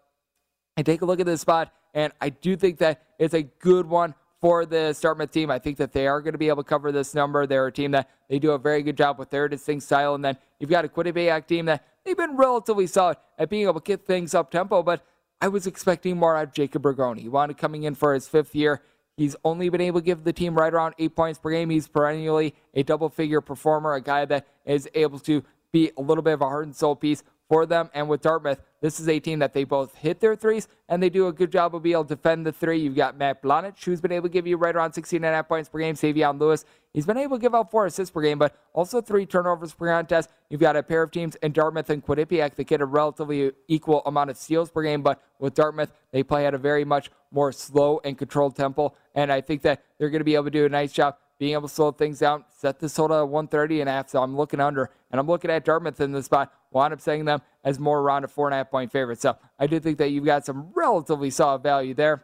I 0.78 0.84
take 0.84 1.02
a 1.02 1.06
look 1.06 1.19
at 1.19 1.26
this 1.26 1.41
spot, 1.41 1.74
and 1.93 2.13
I 2.21 2.30
do 2.30 2.56
think 2.56 2.78
that 2.78 3.04
it's 3.19 3.34
a 3.34 3.43
good 3.43 3.86
one 3.86 4.15
for 4.39 4.65
the 4.65 4.98
Dartmouth 5.02 5.32
team. 5.32 5.52
I 5.52 5.60
think 5.60 5.78
that 5.78 5.91
they 5.91 6.08
are 6.08 6.21
going 6.21 6.34
to 6.34 6.38
be 6.38 6.48
able 6.48 6.63
to 6.63 6.69
cover 6.69 6.93
this 6.93 7.13
number. 7.13 7.45
They're 7.45 7.67
a 7.67 7.71
team 7.71 7.91
that 7.91 8.10
they 8.30 8.39
do 8.39 8.52
a 8.52 8.58
very 8.58 8.84
good 8.84 8.95
job 8.95 9.19
with 9.19 9.30
their 9.30 9.50
distinct 9.50 9.84
style. 9.84 10.15
And 10.15 10.24
then 10.24 10.38
you've 10.60 10.69
got 10.69 10.86
a 10.86 10.88
Quinnipiac 10.88 11.48
team 11.48 11.65
that 11.65 11.86
they've 12.06 12.15
been 12.15 12.38
relatively 12.38 12.88
solid 12.88 13.17
at 13.38 13.50
being 13.50 13.63
able 13.63 13.82
to 13.82 13.84
get 13.84 14.06
things 14.06 14.34
up 14.34 14.52
tempo, 14.52 14.84
but 14.84 15.06
I 15.41 15.48
was 15.48 15.67
expecting 15.67 16.17
more 16.17 16.38
out 16.38 16.45
of 16.45 16.54
Jacob 16.54 16.84
Rigoni. 16.84 17.19
He 17.19 17.30
wanted 17.30 17.58
coming 17.58 17.84
in 17.84 17.95
for 17.95 18.13
his 18.13 18.28
fifth 18.28 18.56
year. 18.56 18.82
He's 19.17 19.36
only 19.45 19.69
been 19.69 19.82
able 19.82 20.02
to 20.02 20.06
give 20.06 20.24
the 20.24 20.34
team 20.34 20.56
right 20.56 20.74
around 20.74 20.95
eight 20.98 21.15
points 21.15 21.39
per 21.39 21.52
game. 21.52 21.69
He's 21.69 21.88
perennially 21.88 22.54
a 22.74 22.84
double 22.84 23.10
figure 23.10 23.41
performer, 23.41 23.93
a 23.93 24.02
guy 24.02 24.26
that 24.26 24.48
is 24.65 24.89
able 24.93 25.19
to 25.19 25.43
be 25.71 25.91
a 25.98 26.02
little 26.02 26.21
bit 26.21 26.34
of 26.34 26.41
a 26.41 26.45
heart 26.45 26.65
and 26.65 26.76
soul 26.76 26.95
piece 26.95 27.24
for 27.48 27.66
them. 27.66 27.90
And 27.94 28.10
with 28.10 28.22
Dartmouth, 28.22 28.62
this 28.82 29.00
is 29.00 29.08
a 29.08 29.20
team 29.20 29.40
that 29.40 29.54
they 29.54 29.64
both 29.64 29.96
hit 29.96 30.20
their 30.20 30.36
threes 30.36 30.68
and 30.90 31.02
they 31.02 31.10
do 31.10 31.28
a 31.28 31.34
good 31.34 31.52
job 31.52 31.76
of 31.76 31.84
being 31.84 31.94
able 31.94 32.06
to 32.06 32.16
defend 32.16 32.46
the 32.46 32.52
three. 32.52 32.80
You've 32.80 32.96
got 32.96 33.18
Matt 33.18 33.42
Balanc, 33.42 33.76
who's 33.84 34.02
been 34.02 34.12
able 34.12 34.30
to 34.30 34.34
give 34.34 34.48
you 34.48 34.58
right 34.58 34.76
around 34.76 34.94
16 34.94 35.18
and 35.18 35.26
a 35.26 35.36
half 35.36 35.48
points 35.48 35.70
per 35.70 35.80
game. 35.80 35.96
Savion 35.96 36.40
Lewis, 36.40 36.66
he's 36.94 37.06
been 37.06 37.18
able 37.18 37.38
to 37.38 37.42
give 37.42 37.56
out 37.56 37.72
four 37.72 37.86
assists 37.86 38.12
per 38.12 38.22
game, 38.22 38.38
but 38.38 38.56
also 38.74 39.02
three 39.02 39.26
turnovers 39.26 39.74
per 39.74 39.88
contest. 39.88 40.30
You've 40.50 40.62
got 40.62 40.76
a 40.76 40.84
pair 40.84 41.04
of 41.04 41.12
teams 41.12 41.36
in 41.36 41.52
Dartmouth 41.52 41.90
and 41.90 42.06
Quinnipiac 42.06 42.56
that 42.56 42.66
get 42.66 42.82
a 42.82 42.86
relatively 42.86 43.52
equal 43.68 44.02
amount 44.06 44.30
of 44.30 44.38
steals 44.38 44.70
per 44.70 44.84
game, 44.84 45.02
but 45.02 45.22
with 45.40 45.54
Dartmouth, 45.54 45.92
they 46.12 46.24
play 46.24 46.46
at 46.46 46.54
a 46.54 46.58
very 46.58 46.86
much 46.86 47.10
more 47.32 47.52
slow 47.52 48.00
and 48.04 48.18
controlled 48.18 48.56
tempo. 48.56 48.94
And 49.14 49.32
I 49.32 49.42
think 49.42 49.62
that 49.64 49.84
they're 49.98 50.10
going 50.10 50.22
to 50.22 50.26
be 50.26 50.36
able 50.36 50.46
to 50.46 50.52
do 50.52 50.66
a 50.66 50.70
nice 50.70 50.94
job 50.94 51.18
being 51.38 51.54
able 51.54 51.67
to 51.67 51.74
slow 51.74 51.91
things 51.91 52.19
down, 52.19 52.45
set 52.50 52.80
this 52.80 52.93
total 52.93 53.19
at 53.19 53.28
130 53.28 53.82
and 53.82 53.89
a 53.89 53.93
half. 53.93 54.10
So 54.10 54.21
I'm 54.21 54.36
looking 54.36 54.60
under, 54.60 54.89
and 55.12 55.19
I'm 55.19 55.28
looking 55.28 55.52
at 55.52 55.65
Dartmouth 55.65 56.00
in 56.00 56.12
this 56.12 56.26
spot. 56.26 56.54
Wind 56.71 56.93
up 56.93 57.02
setting 57.02 57.26
them 57.26 57.41
as 57.63 57.80
more 57.80 58.00
around 58.00 58.24
a 58.24 58.28
four 58.28 58.48
and 58.48 58.54
a 58.54 58.58
half 58.58 58.71
point 58.71 58.91
favorite. 58.91 59.21
So 59.21 59.38
I 59.60 59.67
do 59.67 59.80
think 59.80 59.98
that 59.98 60.10
you've 60.10 60.26
got 60.26 60.45
some 60.45 60.71
relatively 60.74 61.30
solid 61.30 61.63
value 61.63 61.93
there 61.93 62.24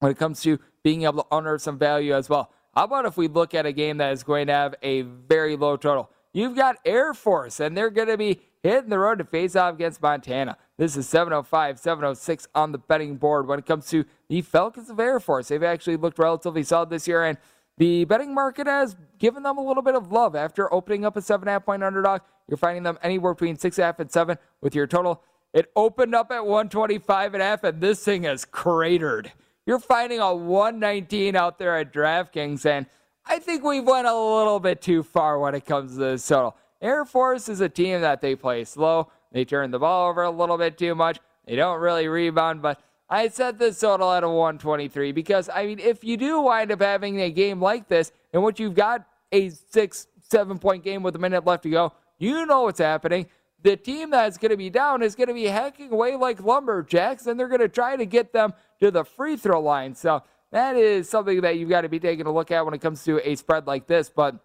when 0.00 0.10
it 0.10 0.18
comes 0.18 0.40
to 0.42 0.58
being 0.82 1.04
able 1.04 1.22
to 1.22 1.28
honor 1.30 1.58
some 1.58 1.78
value 1.78 2.14
as 2.14 2.28
well. 2.28 2.52
How 2.74 2.84
about 2.84 3.04
if 3.04 3.16
we 3.16 3.28
look 3.28 3.54
at 3.54 3.66
a 3.66 3.72
game 3.72 3.98
that 3.98 4.12
is 4.12 4.22
going 4.22 4.46
to 4.46 4.52
have 4.52 4.74
a 4.82 5.02
very 5.02 5.56
low 5.56 5.76
total? 5.76 6.10
You've 6.32 6.56
got 6.56 6.76
Air 6.84 7.12
Force, 7.12 7.60
and 7.60 7.76
they're 7.76 7.90
going 7.90 8.08
to 8.08 8.16
be 8.16 8.40
hitting 8.62 8.88
the 8.88 8.98
road 8.98 9.18
to 9.18 9.24
face 9.24 9.54
off 9.54 9.74
against 9.74 10.00
Montana. 10.00 10.56
This 10.78 10.96
is 10.96 11.06
705, 11.08 11.78
706 11.78 12.48
on 12.54 12.72
the 12.72 12.78
betting 12.78 13.16
board 13.16 13.46
when 13.46 13.58
it 13.58 13.66
comes 13.66 13.88
to 13.88 14.04
the 14.28 14.40
Falcons 14.40 14.88
of 14.88 14.98
Air 14.98 15.20
Force. 15.20 15.48
They've 15.48 15.62
actually 15.62 15.96
looked 15.96 16.18
relatively 16.18 16.62
solid 16.62 16.88
this 16.88 17.06
year, 17.06 17.22
and 17.24 17.36
the 17.78 18.04
betting 18.04 18.34
market 18.34 18.66
has 18.66 18.96
given 19.18 19.42
them 19.42 19.58
a 19.58 19.64
little 19.64 19.82
bit 19.82 19.94
of 19.94 20.12
love 20.12 20.36
after 20.36 20.72
opening 20.72 21.04
up 21.04 21.16
a 21.16 21.22
seven 21.22 21.48
and 21.48 21.50
a 21.50 21.52
half 21.52 21.64
point 21.64 21.82
underdog. 21.82 22.20
You're 22.48 22.58
finding 22.58 22.82
them 22.82 22.98
anywhere 23.02 23.34
between 23.34 23.56
six 23.56 23.78
and 23.78 23.84
a 23.84 23.86
half 23.86 24.00
and 24.00 24.10
seven 24.10 24.38
with 24.60 24.74
your 24.74 24.86
total. 24.86 25.22
It 25.52 25.70
opened 25.76 26.14
up 26.14 26.30
at 26.30 26.44
125 26.44 27.34
and 27.34 27.42
a 27.42 27.46
half, 27.46 27.64
and 27.64 27.80
this 27.80 28.04
thing 28.04 28.24
has 28.24 28.44
cratered. 28.44 29.32
You're 29.66 29.78
finding 29.78 30.18
a 30.18 30.34
119 30.34 31.36
out 31.36 31.58
there 31.58 31.78
at 31.78 31.92
DraftKings, 31.92 32.66
and 32.66 32.86
I 33.26 33.38
think 33.38 33.62
we've 33.62 33.84
went 33.84 34.06
a 34.06 34.14
little 34.14 34.60
bit 34.60 34.80
too 34.80 35.02
far 35.02 35.38
when 35.38 35.54
it 35.54 35.66
comes 35.66 35.92
to 35.92 35.98
this 35.98 36.26
total. 36.26 36.56
Air 36.80 37.04
Force 37.04 37.48
is 37.48 37.60
a 37.60 37.68
team 37.68 38.00
that 38.00 38.20
they 38.20 38.34
play 38.34 38.64
slow. 38.64 39.10
They 39.30 39.44
turn 39.44 39.70
the 39.70 39.78
ball 39.78 40.10
over 40.10 40.22
a 40.22 40.30
little 40.30 40.58
bit 40.58 40.76
too 40.76 40.94
much. 40.94 41.20
They 41.46 41.54
don't 41.54 41.80
really 41.80 42.08
rebound, 42.08 42.60
but 42.60 42.80
I 43.12 43.28
set 43.28 43.58
this 43.58 43.78
total 43.78 44.10
at 44.10 44.24
a 44.24 44.28
123 44.28 45.12
because, 45.12 45.50
I 45.50 45.66
mean, 45.66 45.78
if 45.78 46.02
you 46.02 46.16
do 46.16 46.40
wind 46.40 46.72
up 46.72 46.80
having 46.80 47.20
a 47.20 47.30
game 47.30 47.60
like 47.60 47.86
this 47.86 48.10
in 48.32 48.40
which 48.40 48.58
you've 48.58 48.74
got 48.74 49.06
a 49.30 49.50
six, 49.50 50.06
seven 50.30 50.58
point 50.58 50.82
game 50.82 51.02
with 51.02 51.14
a 51.14 51.18
minute 51.18 51.44
left 51.44 51.64
to 51.64 51.68
go, 51.68 51.92
you 52.18 52.46
know 52.46 52.62
what's 52.62 52.78
happening. 52.78 53.26
The 53.60 53.76
team 53.76 54.12
that's 54.12 54.38
going 54.38 54.50
to 54.50 54.56
be 54.56 54.70
down 54.70 55.02
is 55.02 55.14
going 55.14 55.28
to 55.28 55.34
be 55.34 55.44
hacking 55.44 55.92
away 55.92 56.16
like 56.16 56.42
lumberjacks, 56.42 57.26
and 57.26 57.38
they're 57.38 57.48
going 57.48 57.60
to 57.60 57.68
try 57.68 57.96
to 57.96 58.06
get 58.06 58.32
them 58.32 58.54
to 58.80 58.90
the 58.90 59.04
free 59.04 59.36
throw 59.36 59.60
line. 59.60 59.94
So 59.94 60.22
that 60.50 60.76
is 60.76 61.06
something 61.06 61.42
that 61.42 61.58
you've 61.58 61.68
got 61.68 61.82
to 61.82 61.90
be 61.90 62.00
taking 62.00 62.24
a 62.24 62.32
look 62.32 62.50
at 62.50 62.64
when 62.64 62.72
it 62.72 62.80
comes 62.80 63.04
to 63.04 63.20
a 63.28 63.34
spread 63.34 63.66
like 63.66 63.86
this. 63.86 64.08
But 64.08 64.36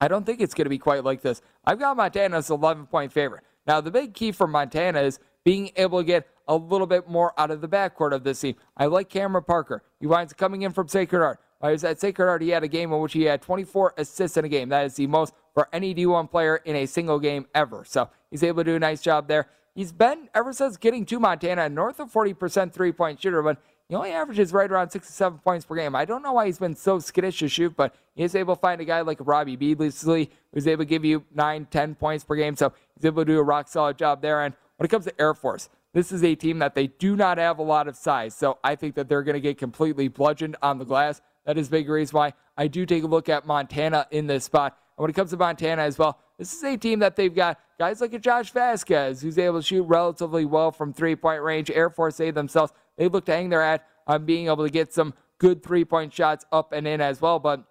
I 0.00 0.06
don't 0.06 0.24
think 0.24 0.40
it's 0.40 0.54
going 0.54 0.66
to 0.66 0.70
be 0.70 0.78
quite 0.78 1.02
like 1.02 1.20
this. 1.20 1.42
I've 1.64 1.80
got 1.80 1.96
Montana 1.96 2.36
as 2.36 2.48
11 2.48 2.86
point 2.86 3.12
favorite. 3.12 3.42
Now, 3.66 3.80
the 3.80 3.90
big 3.90 4.14
key 4.14 4.30
for 4.30 4.46
Montana 4.46 5.00
is 5.00 5.18
being 5.44 5.72
able 5.74 5.98
to 5.98 6.04
get 6.04 6.28
a 6.52 6.56
little 6.56 6.86
bit 6.86 7.08
more 7.08 7.32
out 7.38 7.50
of 7.50 7.60
the 7.60 7.68
backcourt 7.68 8.12
of 8.12 8.24
this 8.24 8.40
team. 8.40 8.56
I 8.76 8.86
like 8.86 9.08
Cameron 9.08 9.44
Parker. 9.44 9.82
He 10.00 10.06
winds 10.06 10.32
up 10.32 10.38
coming 10.38 10.62
in 10.62 10.72
from 10.72 10.88
Sacred 10.88 11.20
Heart. 11.20 11.40
While 11.58 11.70
he 11.70 11.74
was 11.74 11.84
at 11.84 12.00
Sacred 12.00 12.26
Heart, 12.26 12.42
he 12.42 12.50
had 12.50 12.62
a 12.62 12.68
game 12.68 12.92
in 12.92 13.00
which 13.00 13.14
he 13.14 13.22
had 13.22 13.40
24 13.40 13.94
assists 13.96 14.36
in 14.36 14.44
a 14.44 14.48
game. 14.48 14.68
That 14.68 14.84
is 14.84 14.94
the 14.94 15.06
most 15.06 15.32
for 15.54 15.68
any 15.72 15.94
D1 15.94 16.30
player 16.30 16.56
in 16.56 16.76
a 16.76 16.86
single 16.86 17.18
game 17.18 17.46
ever. 17.54 17.84
So 17.86 18.10
he's 18.30 18.42
able 18.42 18.64
to 18.64 18.70
do 18.72 18.76
a 18.76 18.80
nice 18.80 19.00
job 19.00 19.28
there. 19.28 19.48
He's 19.74 19.92
been, 19.92 20.28
ever 20.34 20.52
since 20.52 20.76
getting 20.76 21.06
to 21.06 21.18
Montana, 21.18 21.68
north 21.68 21.98
of 22.00 22.12
40% 22.12 22.72
three 22.72 22.92
point 22.92 23.22
shooter, 23.22 23.42
but 23.42 23.58
he 23.88 23.94
only 23.94 24.10
averages 24.10 24.52
right 24.52 24.70
around 24.70 24.90
67 24.90 25.38
points 25.38 25.64
per 25.64 25.76
game. 25.76 25.94
I 25.94 26.04
don't 26.04 26.22
know 26.22 26.32
why 26.32 26.46
he's 26.46 26.58
been 26.58 26.76
so 26.76 26.98
skittish 26.98 27.38
to 27.38 27.48
shoot, 27.48 27.74
but 27.76 27.94
he 28.14 28.22
is 28.22 28.34
able 28.34 28.56
to 28.56 28.60
find 28.60 28.80
a 28.80 28.84
guy 28.84 29.00
like 29.00 29.18
Robbie 29.20 29.56
Beasley 29.56 30.30
who's 30.52 30.66
able 30.66 30.84
to 30.84 30.88
give 30.88 31.04
you 31.04 31.24
9, 31.34 31.66
10 31.70 31.94
points 31.94 32.24
per 32.24 32.34
game. 32.34 32.56
So 32.56 32.72
he's 32.94 33.04
able 33.04 33.22
to 33.22 33.32
do 33.32 33.38
a 33.38 33.42
rock 33.42 33.68
solid 33.68 33.96
job 33.96 34.20
there. 34.20 34.42
And 34.42 34.54
when 34.76 34.86
it 34.86 34.88
comes 34.88 35.04
to 35.04 35.20
Air 35.20 35.34
Force, 35.34 35.68
this 35.92 36.10
is 36.10 36.24
a 36.24 36.34
team 36.34 36.58
that 36.60 36.74
they 36.74 36.86
do 36.86 37.16
not 37.16 37.38
have 37.38 37.58
a 37.58 37.62
lot 37.62 37.88
of 37.88 37.96
size. 37.96 38.34
So 38.34 38.58
I 38.64 38.74
think 38.76 38.94
that 38.94 39.08
they're 39.08 39.22
going 39.22 39.34
to 39.34 39.40
get 39.40 39.58
completely 39.58 40.08
bludgeoned 40.08 40.56
on 40.62 40.78
the 40.78 40.84
glass. 40.84 41.20
That 41.44 41.58
is 41.58 41.68
a 41.68 41.70
big 41.70 41.88
reason 41.88 42.16
why 42.16 42.32
I 42.56 42.68
do 42.68 42.86
take 42.86 43.02
a 43.02 43.06
look 43.06 43.28
at 43.28 43.46
Montana 43.46 44.06
in 44.10 44.26
this 44.26 44.44
spot. 44.44 44.78
And 44.96 45.02
when 45.02 45.10
it 45.10 45.14
comes 45.14 45.30
to 45.30 45.36
Montana 45.36 45.82
as 45.82 45.98
well, 45.98 46.18
this 46.38 46.54
is 46.54 46.62
a 46.62 46.76
team 46.76 47.00
that 47.00 47.16
they've 47.16 47.34
got 47.34 47.58
guys 47.78 48.00
like 48.00 48.12
a 48.14 48.18
Josh 48.18 48.52
Vazquez, 48.52 49.22
who's 49.22 49.38
able 49.38 49.60
to 49.60 49.66
shoot 49.66 49.82
relatively 49.82 50.44
well 50.44 50.70
from 50.70 50.92
three 50.92 51.16
point 51.16 51.42
range. 51.42 51.70
Air 51.70 51.90
Force 51.90 52.20
A 52.20 52.30
themselves, 52.30 52.72
they 52.96 53.08
look 53.08 53.26
to 53.26 53.32
hang 53.32 53.48
their 53.48 53.62
hat 53.62 53.86
on 54.06 54.24
being 54.24 54.46
able 54.46 54.64
to 54.64 54.70
get 54.70 54.92
some 54.92 55.14
good 55.38 55.62
three 55.62 55.84
point 55.84 56.12
shots 56.12 56.44
up 56.52 56.72
and 56.72 56.86
in 56.86 57.00
as 57.00 57.20
well. 57.20 57.38
But 57.38 57.64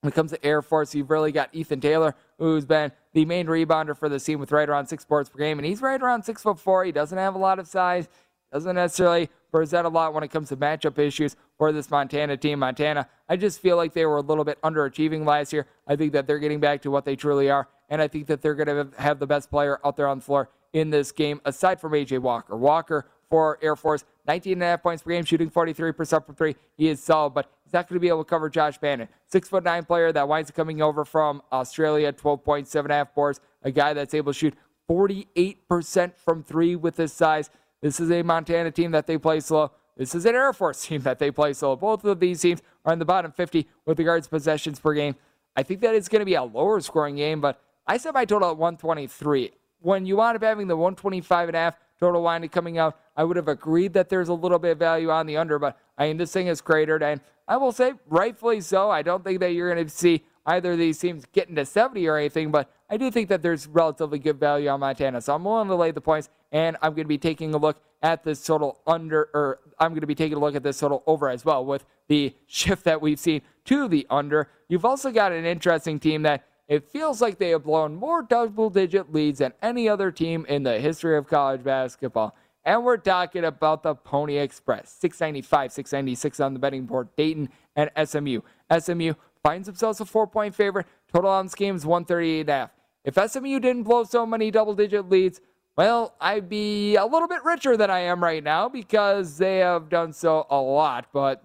when 0.00 0.12
it 0.12 0.14
comes 0.14 0.30
to 0.30 0.44
Air 0.44 0.62
Force, 0.62 0.94
you've 0.94 1.10
really 1.10 1.32
got 1.32 1.50
Ethan 1.52 1.80
Taylor, 1.80 2.14
who's 2.38 2.64
been 2.64 2.92
the 3.14 3.24
main 3.24 3.46
rebounder 3.46 3.96
for 3.96 4.08
the 4.08 4.20
team 4.20 4.40
with 4.40 4.52
right 4.52 4.68
around 4.68 4.86
six 4.86 5.04
boards 5.04 5.30
per 5.30 5.38
game, 5.38 5.58
and 5.58 5.64
he's 5.64 5.80
right 5.80 6.00
around 6.02 6.24
six 6.24 6.42
foot 6.42 6.58
four. 6.60 6.84
He 6.84 6.92
doesn't 6.92 7.16
have 7.16 7.34
a 7.34 7.38
lot 7.38 7.58
of 7.58 7.66
size, 7.66 8.08
doesn't 8.52 8.74
necessarily 8.74 9.30
present 9.50 9.86
a 9.86 9.88
lot 9.88 10.12
when 10.12 10.24
it 10.24 10.28
comes 10.28 10.48
to 10.48 10.56
matchup 10.56 10.98
issues 10.98 11.36
for 11.56 11.72
this 11.72 11.90
Montana 11.90 12.36
team. 12.36 12.58
Montana, 12.58 13.08
I 13.28 13.36
just 13.36 13.60
feel 13.60 13.76
like 13.76 13.94
they 13.94 14.04
were 14.04 14.16
a 14.16 14.20
little 14.20 14.44
bit 14.44 14.60
underachieving 14.62 15.24
last 15.24 15.52
year. 15.52 15.66
I 15.86 15.96
think 15.96 16.12
that 16.12 16.26
they're 16.26 16.40
getting 16.40 16.60
back 16.60 16.82
to 16.82 16.90
what 16.90 17.04
they 17.04 17.16
truly 17.16 17.48
are, 17.50 17.68
and 17.88 18.02
I 18.02 18.08
think 18.08 18.26
that 18.26 18.42
they're 18.42 18.56
going 18.56 18.90
to 18.90 19.00
have 19.00 19.20
the 19.20 19.26
best 19.26 19.48
player 19.48 19.80
out 19.84 19.96
there 19.96 20.08
on 20.08 20.18
the 20.18 20.24
floor 20.24 20.50
in 20.72 20.90
this 20.90 21.12
game, 21.12 21.40
aside 21.44 21.80
from 21.80 21.92
AJ 21.92 22.18
Walker. 22.18 22.56
Walker 22.56 23.06
for 23.30 23.58
Air 23.62 23.76
Force, 23.76 24.04
19 24.26 24.54
and 24.54 24.62
a 24.62 24.66
half 24.66 24.82
points 24.82 25.02
per 25.02 25.10
game, 25.10 25.24
shooting 25.24 25.50
43% 25.50 26.26
from 26.26 26.34
three. 26.34 26.56
He 26.76 26.88
is 26.88 27.02
solid, 27.02 27.30
but 27.30 27.50
not 27.74 27.88
going 27.88 27.96
to 27.96 28.00
be 28.00 28.08
able 28.08 28.24
to 28.24 28.28
cover 28.28 28.48
Josh 28.48 28.78
Bannan. 28.78 29.08
Six 29.26 29.48
foot 29.48 29.64
nine 29.64 29.84
player 29.84 30.12
that 30.12 30.26
winds 30.26 30.50
up 30.50 30.56
coming 30.56 30.80
over 30.80 31.04
from 31.04 31.42
Australia, 31.52 32.12
12.7 32.12 32.80
and 32.80 32.90
a 32.90 32.94
half 32.94 33.14
boards. 33.14 33.40
A 33.62 33.70
guy 33.70 33.92
that's 33.92 34.14
able 34.14 34.32
to 34.32 34.38
shoot 34.38 34.54
48% 34.88 36.16
from 36.16 36.42
three 36.42 36.76
with 36.76 36.96
his 36.96 37.12
size. 37.12 37.50
This 37.82 38.00
is 38.00 38.10
a 38.10 38.22
Montana 38.22 38.70
team 38.70 38.92
that 38.92 39.06
they 39.06 39.18
play 39.18 39.40
slow. 39.40 39.72
This 39.96 40.14
is 40.14 40.24
an 40.24 40.34
Air 40.34 40.52
Force 40.52 40.82
team 40.86 41.02
that 41.02 41.18
they 41.18 41.30
play 41.30 41.52
slow. 41.52 41.76
Both 41.76 42.04
of 42.04 42.20
these 42.20 42.40
teams 42.40 42.62
are 42.84 42.92
in 42.92 42.98
the 42.98 43.04
bottom 43.04 43.32
50 43.32 43.66
with 43.84 43.98
regards 43.98 44.26
to 44.26 44.30
possessions 44.30 44.80
per 44.80 44.94
game. 44.94 45.16
I 45.56 45.62
think 45.62 45.80
that 45.82 45.94
it's 45.94 46.08
going 46.08 46.20
to 46.20 46.26
be 46.26 46.34
a 46.34 46.42
lower 46.42 46.80
scoring 46.80 47.16
game, 47.16 47.40
but 47.40 47.60
I 47.86 47.96
set 47.96 48.14
my 48.14 48.24
total 48.24 48.50
at 48.50 48.56
123. 48.56 49.52
When 49.80 50.06
you 50.06 50.16
wind 50.16 50.36
up 50.36 50.42
having 50.42 50.66
the 50.66 50.76
125 50.76 51.48
and 51.48 51.56
a 51.56 51.60
half 51.60 51.76
total 52.04 52.20
line 52.20 52.46
coming 52.48 52.78
out, 52.78 52.98
I 53.16 53.24
would 53.24 53.36
have 53.36 53.48
agreed 53.48 53.94
that 53.94 54.08
there's 54.08 54.28
a 54.28 54.34
little 54.34 54.58
bit 54.58 54.72
of 54.72 54.78
value 54.78 55.10
on 55.10 55.26
the 55.26 55.36
under, 55.36 55.58
but 55.58 55.78
I 55.96 56.08
mean, 56.08 56.18
this 56.18 56.32
thing 56.32 56.48
is 56.48 56.60
cratered, 56.60 57.02
and 57.02 57.20
I 57.48 57.56
will 57.56 57.72
say, 57.72 57.92
rightfully 58.08 58.60
so. 58.60 58.90
I 58.90 59.02
don't 59.02 59.24
think 59.24 59.40
that 59.40 59.52
you're 59.52 59.72
going 59.72 59.86
to 59.86 59.90
see 59.90 60.22
either 60.46 60.72
of 60.72 60.78
these 60.78 60.98
teams 60.98 61.24
getting 61.32 61.54
to 61.54 61.64
70 61.64 62.06
or 62.06 62.18
anything, 62.18 62.50
but 62.50 62.70
I 62.90 62.96
do 62.98 63.10
think 63.10 63.28
that 63.30 63.42
there's 63.42 63.66
relatively 63.66 64.18
good 64.18 64.38
value 64.38 64.68
on 64.68 64.80
Montana. 64.80 65.20
So 65.20 65.34
I'm 65.34 65.44
willing 65.44 65.68
to 65.68 65.74
lay 65.74 65.90
the 65.90 66.00
points, 66.00 66.28
and 66.52 66.76
I'm 66.82 66.92
going 66.92 67.04
to 67.04 67.08
be 67.08 67.18
taking 67.18 67.54
a 67.54 67.58
look 67.58 67.80
at 68.02 68.22
this 68.22 68.44
total 68.44 68.80
under, 68.86 69.30
or 69.32 69.60
I'm 69.78 69.92
going 69.92 70.02
to 70.02 70.06
be 70.06 70.14
taking 70.14 70.36
a 70.36 70.40
look 70.40 70.54
at 70.54 70.62
this 70.62 70.78
total 70.78 71.02
over 71.06 71.30
as 71.30 71.44
well 71.44 71.64
with 71.64 71.86
the 72.08 72.34
shift 72.46 72.84
that 72.84 73.00
we've 73.00 73.18
seen 73.18 73.40
to 73.64 73.88
the 73.88 74.06
under. 74.10 74.48
You've 74.68 74.84
also 74.84 75.10
got 75.10 75.32
an 75.32 75.46
interesting 75.46 75.98
team 75.98 76.22
that 76.22 76.44
it 76.68 76.88
feels 76.88 77.20
like 77.20 77.38
they 77.38 77.50
have 77.50 77.64
blown 77.64 77.94
more 77.94 78.22
double 78.22 78.70
digit 78.70 79.12
leads 79.12 79.40
than 79.40 79.52
any 79.60 79.88
other 79.88 80.10
team 80.10 80.46
in 80.48 80.62
the 80.62 80.80
history 80.80 81.16
of 81.16 81.26
college 81.26 81.62
basketball. 81.62 82.34
And 82.64 82.84
we're 82.84 82.96
talking 82.96 83.44
about 83.44 83.82
the 83.82 83.94
Pony 83.94 84.38
Express. 84.38 84.96
695, 84.98 85.72
696 85.72 86.40
on 86.40 86.54
the 86.54 86.58
betting 86.58 86.86
board. 86.86 87.08
Dayton 87.16 87.50
and 87.76 87.90
SMU. 88.08 88.40
SMU 88.78 89.14
finds 89.42 89.66
themselves 89.66 90.00
a 90.00 90.06
four 90.06 90.26
point 90.26 90.54
favorite. 90.54 90.86
Total 91.12 91.30
on 91.30 91.46
this 91.46 91.54
game 91.54 91.76
is 91.76 91.84
138.5. 91.84 92.70
If 93.04 93.30
SMU 93.30 93.60
didn't 93.60 93.82
blow 93.82 94.04
so 94.04 94.24
many 94.24 94.50
double 94.50 94.74
digit 94.74 95.10
leads, 95.10 95.42
well, 95.76 96.14
I'd 96.20 96.48
be 96.48 96.96
a 96.96 97.04
little 97.04 97.28
bit 97.28 97.44
richer 97.44 97.76
than 97.76 97.90
I 97.90 98.00
am 98.00 98.22
right 98.22 98.42
now 98.42 98.70
because 98.70 99.36
they 99.36 99.58
have 99.58 99.90
done 99.90 100.14
so 100.14 100.46
a 100.48 100.58
lot. 100.58 101.08
But 101.12 101.42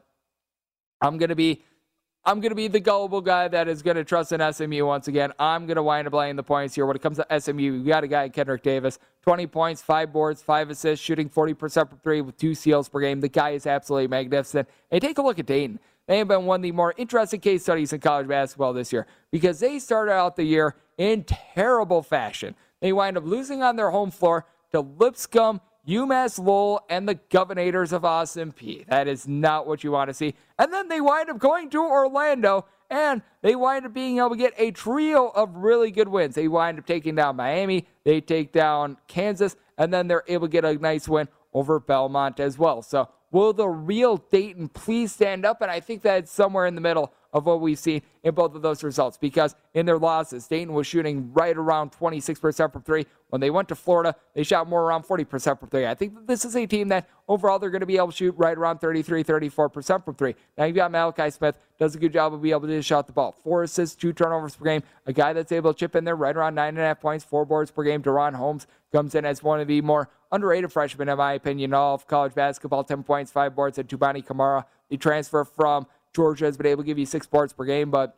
I'm 1.01 1.17
going 1.17 1.29
to 1.29 1.35
be. 1.35 1.63
I'm 2.25 2.41
going 2.41 2.51
to 2.51 2.55
be 2.55 2.67
the 2.67 2.81
gullible 2.81 3.21
guy 3.21 3.47
that 3.47 3.67
is 3.69 3.81
going 3.81 3.95
to 3.95 4.03
trust 4.03 4.33
in 4.33 4.53
SMU 4.53 4.85
once 4.85 5.07
again. 5.07 5.31
I'm 5.39 5.65
going 5.65 5.77
to 5.77 5.83
wind 5.83 6.05
up 6.05 6.13
laying 6.13 6.35
the 6.35 6.43
points 6.43 6.75
here. 6.75 6.85
When 6.85 6.95
it 6.95 7.01
comes 7.01 7.17
to 7.17 7.39
SMU, 7.39 7.81
we 7.81 7.83
got 7.83 8.03
a 8.03 8.07
guy, 8.07 8.27
Kendrick 8.27 8.61
Davis, 8.61 8.99
20 9.23 9.47
points, 9.47 9.81
five 9.81 10.11
boards, 10.11 10.41
five 10.41 10.69
assists, 10.69 11.03
shooting 11.03 11.29
40% 11.29 11.89
from 11.89 11.97
three 11.99 12.21
with 12.21 12.37
two 12.37 12.53
steals 12.53 12.89
per 12.89 12.99
game. 12.99 13.21
The 13.21 13.29
guy 13.29 13.51
is 13.51 13.65
absolutely 13.65 14.07
magnificent. 14.07 14.67
And 14.91 15.01
take 15.01 15.17
a 15.17 15.21
look 15.21 15.39
at 15.39 15.45
Dayton. 15.45 15.79
They 16.07 16.17
have 16.17 16.27
been 16.27 16.45
one 16.45 16.59
of 16.59 16.63
the 16.63 16.71
more 16.71 16.93
interesting 16.97 17.39
case 17.39 17.63
studies 17.63 17.93
in 17.93 18.01
college 18.01 18.27
basketball 18.27 18.73
this 18.73 18.91
year 18.91 19.07
because 19.31 19.59
they 19.59 19.79
started 19.79 20.11
out 20.11 20.35
the 20.35 20.43
year 20.43 20.75
in 20.97 21.23
terrible 21.23 22.01
fashion. 22.01 22.55
They 22.81 22.91
wind 22.91 23.17
up 23.17 23.23
losing 23.25 23.63
on 23.63 23.75
their 23.75 23.91
home 23.91 24.11
floor 24.11 24.45
to 24.71 24.81
Lipscomb 24.81 25.61
UMass 25.89 26.37
Lowell 26.37 26.85
and 26.87 27.09
the 27.09 27.15
Governators 27.15 27.91
of 27.91 28.03
Peay. 28.03 28.85
That 28.87 29.07
is 29.07 29.27
not 29.27 29.65
what 29.65 29.83
you 29.83 29.91
want 29.91 30.09
to 30.09 30.13
see. 30.13 30.35
And 30.59 30.71
then 30.71 30.87
they 30.87 31.01
wind 31.01 31.31
up 31.31 31.39
going 31.39 31.71
to 31.71 31.79
Orlando 31.79 32.67
and 32.91 33.23
they 33.41 33.55
wind 33.55 33.87
up 33.87 33.93
being 33.93 34.19
able 34.19 34.29
to 34.31 34.35
get 34.35 34.53
a 34.57 34.69
trio 34.69 35.29
of 35.29 35.55
really 35.55 35.89
good 35.89 36.07
wins. 36.07 36.35
They 36.35 36.47
wind 36.47 36.77
up 36.77 36.85
taking 36.85 37.15
down 37.15 37.37
Miami, 37.37 37.87
they 38.03 38.21
take 38.21 38.51
down 38.51 38.97
Kansas, 39.07 39.55
and 39.79 39.91
then 39.91 40.07
they're 40.07 40.23
able 40.27 40.47
to 40.47 40.51
get 40.51 40.63
a 40.63 40.75
nice 40.75 41.07
win 41.07 41.27
over 41.53 41.79
Belmont 41.79 42.39
as 42.39 42.59
well. 42.59 42.83
So, 42.83 43.09
will 43.31 43.53
the 43.53 43.67
real 43.67 44.17
Dayton 44.17 44.69
please 44.69 45.11
stand 45.11 45.43
up? 45.43 45.61
And 45.61 45.71
I 45.71 45.79
think 45.79 46.03
that's 46.03 46.31
somewhere 46.31 46.67
in 46.67 46.75
the 46.75 46.81
middle 46.81 47.13
of 47.33 47.45
what 47.45 47.61
we've 47.61 47.79
seen 47.79 48.01
in 48.23 48.33
both 48.33 48.55
of 48.55 48.61
those 48.61 48.83
results 48.83 49.17
because 49.17 49.55
in 49.73 49.85
their 49.85 49.97
losses, 49.97 50.47
Dayton 50.47 50.73
was 50.73 50.87
shooting 50.87 51.31
right 51.33 51.55
around 51.55 51.91
26% 51.91 52.73
from 52.73 52.81
three. 52.81 53.05
When 53.29 53.39
they 53.39 53.51
went 53.51 53.67
to 53.69 53.75
Florida, 53.75 54.15
they 54.33 54.43
shot 54.43 54.67
more 54.67 54.81
around 54.83 55.03
40% 55.03 55.59
from 55.59 55.69
three. 55.69 55.85
I 55.85 55.93
think 55.93 56.25
this 56.25 56.45
is 56.45 56.55
a 56.55 56.65
team 56.65 56.87
that 56.87 57.07
overall 57.27 57.59
they're 57.59 57.69
going 57.69 57.81
to 57.81 57.85
be 57.85 57.97
able 57.97 58.07
to 58.07 58.15
shoot 58.15 58.33
right 58.37 58.57
around 58.57 58.79
33, 58.79 59.23
34% 59.23 60.03
from 60.03 60.15
three. 60.15 60.35
Now 60.57 60.65
you've 60.65 60.75
got 60.75 60.91
Malachi 60.91 61.29
Smith, 61.29 61.55
does 61.77 61.95
a 61.95 61.99
good 61.99 62.11
job 62.11 62.33
of 62.33 62.41
being 62.41 62.55
able 62.55 62.67
to 62.67 62.81
shot 62.81 63.07
the 63.07 63.13
ball. 63.13 63.35
Four 63.43 63.63
assists, 63.63 63.95
two 63.95 64.13
turnovers 64.13 64.55
per 64.55 64.65
game. 64.65 64.83
A 65.05 65.13
guy 65.13 65.33
that's 65.33 65.51
able 65.51 65.73
to 65.73 65.79
chip 65.79 65.95
in 65.95 66.03
there 66.03 66.15
right 66.15 66.35
around 66.35 66.55
nine 66.55 66.69
and 66.69 66.79
a 66.79 66.81
half 66.81 66.99
points, 66.99 67.23
four 67.23 67.45
boards 67.45 67.69
per 67.71 67.83
game. 67.83 68.01
DaRon 68.01 68.33
Holmes 68.33 68.65
comes 68.91 69.13
in 69.13 69.25
as 69.25 69.43
one 69.43 69.59
of 69.59 69.67
the 69.67 69.81
more 69.81 70.09
underrated 70.31 70.71
freshmen, 70.71 71.09
in 71.09 71.17
my 71.17 71.33
opinion, 71.33 71.73
all 71.73 71.95
of 71.95 72.07
college 72.07 72.33
basketball. 72.33 72.83
10 72.83 73.03
points, 73.03 73.31
five 73.31 73.55
boards, 73.55 73.77
and 73.77 73.87
Toumani 73.87 74.25
Camara, 74.25 74.65
the 74.89 74.97
transfer 74.97 75.43
from 75.43 75.85
Georgia 76.15 76.45
has 76.45 76.57
been 76.57 76.67
able 76.67 76.83
to 76.83 76.87
give 76.87 76.97
you 76.97 77.05
six 77.05 77.27
boards 77.27 77.53
per 77.53 77.65
game, 77.65 77.91
but 77.91 78.17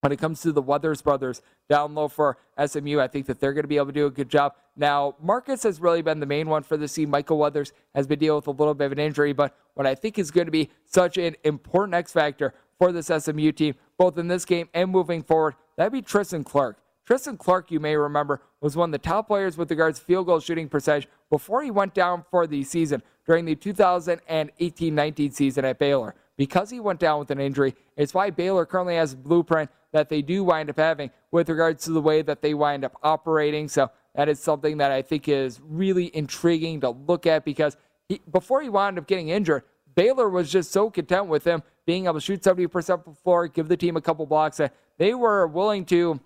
when 0.00 0.12
it 0.12 0.18
comes 0.18 0.40
to 0.42 0.52
the 0.52 0.62
Weathers 0.62 1.02
brothers 1.02 1.42
down 1.68 1.94
low 1.94 2.08
for 2.08 2.38
SMU, 2.64 3.00
I 3.00 3.08
think 3.08 3.26
that 3.26 3.38
they're 3.38 3.52
going 3.52 3.64
to 3.64 3.68
be 3.68 3.76
able 3.76 3.86
to 3.86 3.92
do 3.92 4.06
a 4.06 4.10
good 4.10 4.30
job. 4.30 4.54
Now, 4.76 5.14
Marcus 5.22 5.62
has 5.64 5.80
really 5.80 6.02
been 6.02 6.20
the 6.20 6.26
main 6.26 6.48
one 6.48 6.62
for 6.62 6.76
the 6.76 6.88
team. 6.88 7.10
Michael 7.10 7.38
Weathers 7.38 7.72
has 7.94 8.06
been 8.06 8.18
dealing 8.18 8.36
with 8.36 8.46
a 8.46 8.52
little 8.52 8.74
bit 8.74 8.86
of 8.86 8.92
an 8.92 8.98
injury, 8.98 9.32
but 9.32 9.56
what 9.74 9.86
I 9.86 9.94
think 9.94 10.18
is 10.18 10.30
going 10.30 10.46
to 10.46 10.50
be 10.50 10.70
such 10.86 11.18
an 11.18 11.36
important 11.44 11.94
X 11.94 12.12
factor 12.12 12.54
for 12.78 12.92
this 12.92 13.06
SMU 13.06 13.52
team, 13.52 13.74
both 13.98 14.16
in 14.16 14.28
this 14.28 14.44
game 14.44 14.68
and 14.72 14.90
moving 14.90 15.22
forward, 15.22 15.54
that'd 15.76 15.92
be 15.92 16.02
Tristan 16.02 16.44
Clark. 16.44 16.78
Tristan 17.04 17.36
Clark, 17.36 17.70
you 17.70 17.80
may 17.80 17.96
remember, 17.96 18.40
was 18.60 18.76
one 18.76 18.88
of 18.88 18.92
the 18.92 18.98
top 18.98 19.26
players 19.26 19.56
with 19.56 19.70
regards 19.70 19.98
to 19.98 20.04
field 20.04 20.26
goal 20.26 20.40
shooting 20.40 20.68
percentage 20.68 21.08
before 21.28 21.62
he 21.62 21.70
went 21.70 21.92
down 21.92 22.24
for 22.30 22.46
the 22.46 22.62
season 22.62 23.02
during 23.26 23.44
the 23.44 23.54
2018 23.54 24.94
19 24.94 25.30
season 25.32 25.64
at 25.64 25.78
Baylor 25.78 26.14
because 26.40 26.70
he 26.70 26.80
went 26.80 26.98
down 26.98 27.18
with 27.18 27.30
an 27.30 27.38
injury. 27.38 27.74
It's 27.98 28.14
why 28.14 28.30
Baylor 28.30 28.64
currently 28.64 28.94
has 28.94 29.12
a 29.12 29.16
blueprint 29.18 29.68
that 29.92 30.08
they 30.08 30.22
do 30.22 30.42
wind 30.42 30.70
up 30.70 30.78
having 30.78 31.10
with 31.30 31.50
regards 31.50 31.84
to 31.84 31.90
the 31.90 32.00
way 32.00 32.22
that 32.22 32.40
they 32.40 32.54
wind 32.54 32.82
up 32.82 32.96
operating. 33.02 33.68
So 33.68 33.90
that 34.14 34.26
is 34.26 34.40
something 34.40 34.78
that 34.78 34.90
I 34.90 35.02
think 35.02 35.28
is 35.28 35.60
really 35.62 36.10
intriguing 36.16 36.80
to 36.80 36.88
look 36.88 37.26
at 37.26 37.44
because 37.44 37.76
he, 38.08 38.22
before 38.32 38.62
he 38.62 38.70
wound 38.70 38.98
up 38.98 39.06
getting 39.06 39.28
injured, 39.28 39.64
Baylor 39.94 40.30
was 40.30 40.50
just 40.50 40.72
so 40.72 40.88
content 40.88 41.26
with 41.26 41.44
him 41.44 41.62
being 41.84 42.06
able 42.06 42.14
to 42.14 42.20
shoot 42.22 42.40
70% 42.40 42.70
from 42.72 43.02
the 43.12 43.20
floor, 43.20 43.46
give 43.46 43.68
the 43.68 43.76
team 43.76 43.98
a 43.98 44.00
couple 44.00 44.24
blocks 44.24 44.56
that 44.56 44.74
they 44.96 45.12
were 45.12 45.46
willing 45.46 45.84
to 45.84 46.20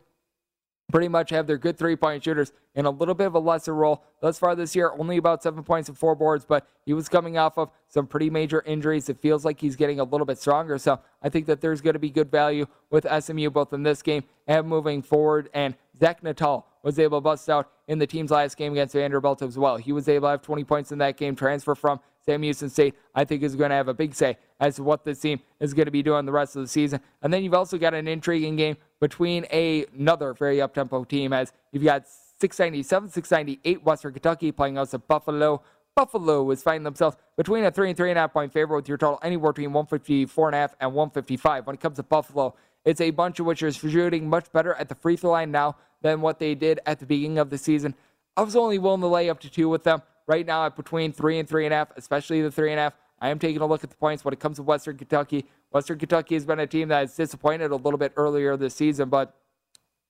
pretty 0.91 1.09
much 1.09 1.31
have 1.31 1.47
their 1.47 1.59
good 1.59 1.79
three 1.79 1.97
point 1.97 2.23
shooters 2.23 2.53
in 2.75 2.87
a 2.87 2.91
little 2.91 3.15
bit 3.15 3.27
of 3.27 3.35
a 3.35 3.39
lesser 3.39 3.75
role. 3.75 4.05
Thus 4.21 4.39
far 4.39 4.55
this 4.55 4.77
year, 4.77 4.93
only 4.99 5.17
about 5.17 5.43
seven 5.43 5.63
points 5.63 5.89
and 5.89 5.97
four 5.97 6.15
boards, 6.15 6.45
but 6.45 6.67
he 6.85 6.93
was 6.93 7.09
coming 7.09 7.39
off 7.39 7.59
of 7.59 7.71
some 7.89 8.07
pretty 8.07 8.31
major 8.31 8.63
injuries. 8.67 9.09
It 9.09 9.19
feels 9.19 9.45
like 9.45 9.61
he's 9.61 9.77
getting 9.77 10.01
a 10.01 10.05
little 10.05 10.27
bit 10.27 10.39
stronger. 10.39 10.79
So 10.79 11.01
I 11.23 11.29
think 11.29 11.47
that 11.47 11.61
there's 11.61 11.81
going 11.81 11.95
to 11.95 11.99
be 11.99 12.11
good 12.11 12.31
value 12.31 12.67
with 12.91 13.07
SMU 13.25 13.51
both 13.51 13.73
in 13.73 13.83
this 13.83 14.03
game 14.03 14.25
and 14.47 14.69
moving 14.69 15.03
forward. 15.03 15.49
And 15.55 15.75
Zach 15.99 16.23
Nutall 16.23 16.65
was 16.83 16.99
able 16.99 17.19
to 17.19 17.23
bust 17.23 17.49
out 17.49 17.71
in 17.89 17.99
the 17.99 18.07
team's 18.07 18.31
last 18.31 18.57
game 18.57 18.73
against 18.73 18.95
Vanderbilt 18.95 19.43
as 19.43 19.57
well. 19.57 19.77
He 19.79 19.93
was 19.93 20.09
able 20.09 20.29
to 20.29 20.33
have 20.33 20.43
20 20.43 20.65
points 20.65 20.93
in 20.93 20.99
that 20.99 21.17
game, 21.17 21.35
transfer 21.35 21.75
from 21.75 22.01
Sam 22.27 22.43
Houston 22.43 22.71
State, 22.71 22.95
I 23.15 23.25
think 23.25 23.43
is 23.43 23.55
going 23.55 23.71
to 23.71 23.77
have 23.77 23.89
a 23.89 23.95
big 23.95 24.15
say 24.15 24.39
as 24.61 24.77
to 24.77 24.83
what 24.83 25.05
this 25.05 25.21
team 25.21 25.41
is 25.61 25.75
going 25.75 25.87
to 25.87 25.91
be 25.91 26.03
doing 26.03 26.25
the 26.25 26.33
rest 26.33 26.57
of 26.57 26.63
the 26.63 26.69
season. 26.69 27.01
And 27.23 27.33
then 27.33 27.45
you've 27.45 27.55
also 27.55 27.77
got 27.77 27.95
an 27.95 28.09
intriguing 28.09 28.57
game 28.57 28.77
between 29.01 29.47
a, 29.53 29.85
another 29.97 30.33
very 30.33 30.61
up-tempo 30.61 31.05
team 31.05 31.33
as 31.33 31.53
you've 31.73 31.85
got 31.85 32.07
697, 32.41 33.11
698 33.11 33.85
Western 33.85 34.13
Kentucky 34.13 34.53
playing 34.53 34.79
us 34.79 34.95
at 34.95 35.07
Buffalo. 35.07 35.63
Buffalo 35.95 36.51
is 36.51 36.63
finding 36.63 36.83
themselves 36.83 37.17
between 37.37 37.65
a 37.65 37.71
three 37.71 37.89
and 37.89 37.97
three 37.97 38.11
and 38.11 38.19
a 38.19 38.23
half 38.23 38.33
point 38.33 38.53
favorite 38.53 38.77
with 38.77 38.89
your 38.89 38.99
total 38.99 39.19
anywhere 39.23 39.53
between 39.53 39.73
154 39.73 40.49
and 40.49 40.55
a 40.55 40.59
half 40.59 40.75
and 40.81 40.93
155. 40.93 41.67
When 41.67 41.75
it 41.75 41.81
comes 41.81 41.97
to 41.97 42.03
Buffalo, 42.03 42.55
it's 42.85 43.01
a 43.01 43.11
bunch 43.11 43.39
of 43.39 43.47
which 43.47 43.63
is 43.63 43.77
shooting 43.77 44.29
much 44.29 44.51
better 44.53 44.75
at 44.75 44.89
the 44.89 44.95
free 44.95 45.17
throw 45.17 45.31
line 45.31 45.51
now 45.51 45.77
than 46.03 46.21
what 46.21 46.39
they 46.39 46.55
did 46.55 46.81
at 46.87 46.99
the 46.99 47.07
beginning 47.07 47.39
of 47.39 47.51
the 47.51 47.59
season. 47.59 47.95
I 48.37 48.43
was 48.43 48.57
only 48.57 48.79
willing 48.79 49.01
to 49.03 49.07
lay 49.07 49.31
up 49.31 49.39
to 49.41 49.51
two 49.51 49.69
with 49.69 49.85
them 49.85 50.03
right 50.27 50.47
now 50.47 50.67
at 50.67 50.77
between 50.77 51.13
three 51.13 51.39
and 51.39 51.49
three 51.49 51.65
and 51.65 51.75
a 51.75 51.79
half, 51.79 51.89
especially 51.97 52.43
the 52.43 52.51
three 52.51 52.71
and 52.71 52.81
a 52.81 52.85
half. 52.85 52.95
I 53.21 53.31
am 53.31 53.39
taking 53.39 53.61
a 53.63 53.67
look 53.67 53.85
at 53.85 53.91
the 53.91 53.97
points 53.97 54.25
when 54.25 54.35
it 54.35 54.41
comes 54.41 54.57
to 54.57 54.63
Western 54.63 54.97
Kentucky. 54.97 55.47
Western 55.71 55.99
Kentucky 55.99 56.35
has 56.35 56.45
been 56.45 56.61
a 56.61 56.67
team 56.67 56.89
that 56.89 57.01
has 57.01 57.17
disappointed 57.17 57.71
a 57.71 57.77
little 57.77 57.99
bit 57.99 58.13
earlier 58.17 58.57
this 58.57 58.75
season, 58.75 59.09
but 59.09 59.35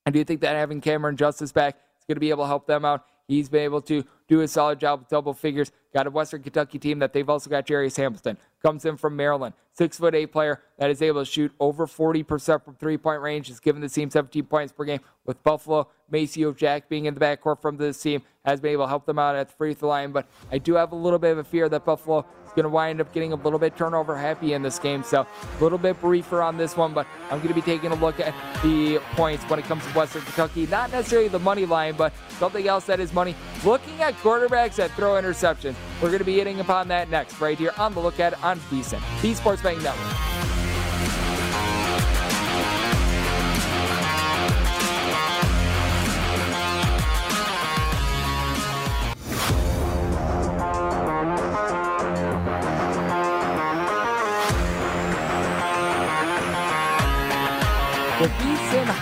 I 0.07 0.11
do 0.11 0.25
think 0.25 0.41
that 0.41 0.57
having 0.57 0.81
Cameron 0.81 1.17
Justice 1.17 1.53
back 1.53 1.77
is 1.99 2.05
going 2.07 2.17
to 2.17 2.21
be 2.21 2.31
able 2.31 2.45
to 2.45 2.49
help 2.49 2.67
them 2.67 2.85
out. 2.85 3.05
He's 3.29 3.49
been 3.49 3.63
able 3.63 3.81
to 3.83 4.05
do 4.29 4.41
a 4.41 4.49
solid 4.49 4.81
job 4.81 5.01
with 5.01 5.09
double 5.09 5.35
figures. 5.35 5.71
Got 5.93 6.07
a 6.07 6.11
Western 6.11 6.43
Kentucky 6.43 6.79
team 6.79 6.99
that 6.99 7.13
they've 7.13 7.29
also 7.29 7.49
got 7.49 7.69
Jairus 7.69 7.97
Hamilton. 7.97 8.37
Comes 8.63 8.85
in 8.85 8.97
from 8.97 9.15
Maryland. 9.17 9.55
Six 9.75 9.99
foot 9.99 10.15
eight 10.15 10.33
player 10.33 10.61
that 10.79 10.91
is 10.91 11.03
able 11.03 11.25
to 11.25 11.31
shoot 11.31 11.53
over 11.61 11.87
40% 11.87 12.65
from 12.65 12.75
three 12.77 12.97
point 12.97 13.21
range. 13.21 13.51
Is 13.51 13.61
giving 13.61 13.83
the 13.83 13.89
team 13.89 14.11
17 14.11 14.45
points 14.45 14.73
per 14.73 14.85
game. 14.85 15.01
With 15.25 15.43
Buffalo, 15.43 15.89
Maceo 16.11 16.53
Jack 16.53 16.89
being 16.89 17.07
in 17.07 17.15
the 17.15 17.21
backcourt 17.21 17.61
from 17.61 17.77
this 17.77 18.01
team 18.01 18.23
has 18.45 18.61
been 18.61 18.73
able 18.73 18.85
to 18.85 18.89
help 18.89 19.07
them 19.07 19.19
out 19.19 19.37
at 19.37 19.49
the 19.49 19.55
free 19.55 19.73
throw 19.75 19.89
line. 19.89 20.13
But 20.13 20.27
I 20.53 20.59
do 20.59 20.75
have 20.75 20.93
a 20.93 20.97
little 20.97 21.19
bit 21.19 21.33
of 21.33 21.39
a 21.39 21.45
fear 21.45 21.69
that 21.69 21.85
Buffalo 21.85 22.27
is 22.47 22.53
going 22.53 22.65
to 22.65 22.69
wind 22.69 23.01
up 23.01 23.13
getting 23.13 23.33
a 23.33 23.37
little 23.37 23.59
bit 23.59 23.77
turnover 23.77 24.17
happy 24.17 24.53
in 24.53 24.63
this 24.63 24.79
game. 24.79 25.03
So 25.03 25.23
a 25.23 25.63
little 25.63 25.79
bit 25.79 26.01
briefer 26.01 26.43
on 26.43 26.57
this 26.57 26.77
one, 26.77 26.93
but 26.93 27.07
I'm 27.31 27.39
going 27.39 27.49
to 27.49 27.55
be 27.55 27.63
taking 27.63 27.91
a 27.91 27.95
look 27.95 28.21
at 28.21 28.35
the 28.63 28.99
points 29.13 29.45
when 29.45 29.59
it 29.59 29.65
comes 29.65 29.85
to 29.87 29.91
Western 29.93 30.23
Kentucky. 30.23 30.67
Not 30.67 30.93
necessarily 30.93 31.29
the 31.29 31.39
money 31.39 31.65
line, 31.65 31.95
but 31.97 32.13
something 32.39 32.67
else 32.69 32.85
that 32.87 33.01
is 33.01 33.13
money. 33.13 33.35
Looking 33.65 34.01
at 34.03 34.14
quarterbacks 34.15 34.77
that 34.77 34.91
throw 34.93 35.13
interceptions. 35.21 35.75
We're 36.01 36.09
going 36.09 36.19
to 36.19 36.25
be 36.25 36.35
hitting 36.35 36.61
upon 36.61 36.89
that 36.89 37.11
next 37.11 37.41
right 37.41 37.59
here 37.59 37.73
on 37.79 37.95
the 37.95 38.01
look 38.01 38.21
at 38.21 38.43
on 38.43 38.59
VSIN, 38.61 39.01
the 39.23 39.35
Sports 39.35 39.63
Betting 39.63 39.83
Network. 39.83 40.34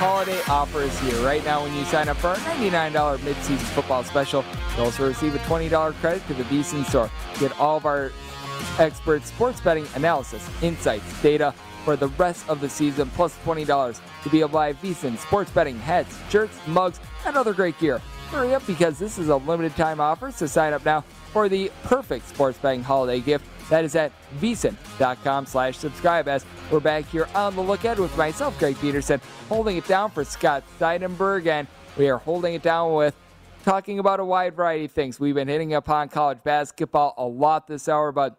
Holiday 0.03 0.41
offer 0.49 0.81
is 0.81 0.99
here 0.99 1.25
right 1.25 1.45
now 1.45 1.63
when 1.63 1.73
you 1.77 1.85
sign 1.85 2.09
up 2.09 2.17
for 2.17 2.27
our 2.27 2.37
$99 2.37 3.19
midseason 3.19 3.59
football 3.59 4.03
special. 4.03 4.45
You'll 4.75 4.87
also 4.87 5.07
receive 5.07 5.33
a 5.33 5.39
$20 5.39 5.95
credit 5.95 6.27
to 6.27 6.35
the 6.35 6.43
VSIN 6.43 6.85
store. 6.87 7.09
Get 7.39 7.57
all 7.61 7.77
of 7.77 7.87
our 7.87 8.11
expert 8.81 9.23
sports 9.23 9.61
betting 9.61 9.87
analysis, 9.95 10.45
insights, 10.61 11.23
data 11.23 11.55
for 11.85 11.95
the 11.95 12.09
rest 12.09 12.49
of 12.49 12.61
the 12.61 12.69
season, 12.69 13.11
plus 13.11 13.37
$20 13.45 14.01
to 14.25 14.29
be 14.29 14.41
able 14.41 14.49
to 14.49 14.53
buy 14.53 14.73
VSIN 14.73 15.17
sports 15.19 15.53
betting 15.53 15.79
hats, 15.79 16.19
shirts, 16.31 16.59
mugs, 16.67 16.99
and 17.25 17.37
other 17.37 17.55
great 17.55 17.79
gear. 17.79 18.01
Hurry 18.33 18.57
up 18.57 18.67
because 18.67 18.99
this 18.99 19.19
is 19.19 19.29
a 19.29 19.37
limited 19.37 19.77
time 19.77 20.01
offer, 20.01 20.33
so 20.33 20.47
sign 20.47 20.73
up 20.73 20.85
now 20.85 21.03
for 21.33 21.49
the 21.49 21.71
perfect 21.85 22.29
sports 22.29 22.59
betting 22.59 22.83
holiday 22.83 23.21
gift 23.21 23.45
that 23.73 23.87
is 23.87 23.97
at 23.97 24.13
vsin.com 24.39 25.47
slash 25.47 25.79
subscribe 25.79 26.29
as 26.29 26.45
we're 26.71 26.79
back 26.79 27.07
here 27.07 27.27
on 27.35 27.57
the 27.57 27.63
lookout 27.63 27.99
with 27.99 28.15
myself, 28.19 28.59
Greg 28.59 28.77
Peterson, 28.83 29.19
holding 29.49 29.79
it 29.79 29.87
down 29.87 30.11
for 30.11 30.25
Scott 30.25 30.63
Seidenberg, 30.79 31.47
and 31.47 31.67
we 31.97 32.11
are 32.11 32.19
holding 32.19 32.53
it 32.53 32.61
down 32.61 32.93
with 32.93 33.15
talking 33.65 33.99
about 33.99 34.21
a 34.21 34.25
wide 34.27 34.57
variety 34.57 34.85
of 34.85 34.93
things. 34.93 35.19
We've 35.19 35.35
been 35.35 35.49
hitting 35.49 35.73
upon 35.73 36.11
college 36.11 36.41
basketball 36.45 37.15
a 37.17 37.25
lot 37.25 37.67
this 37.67 37.89
hour, 37.89 38.13
but 38.13 38.37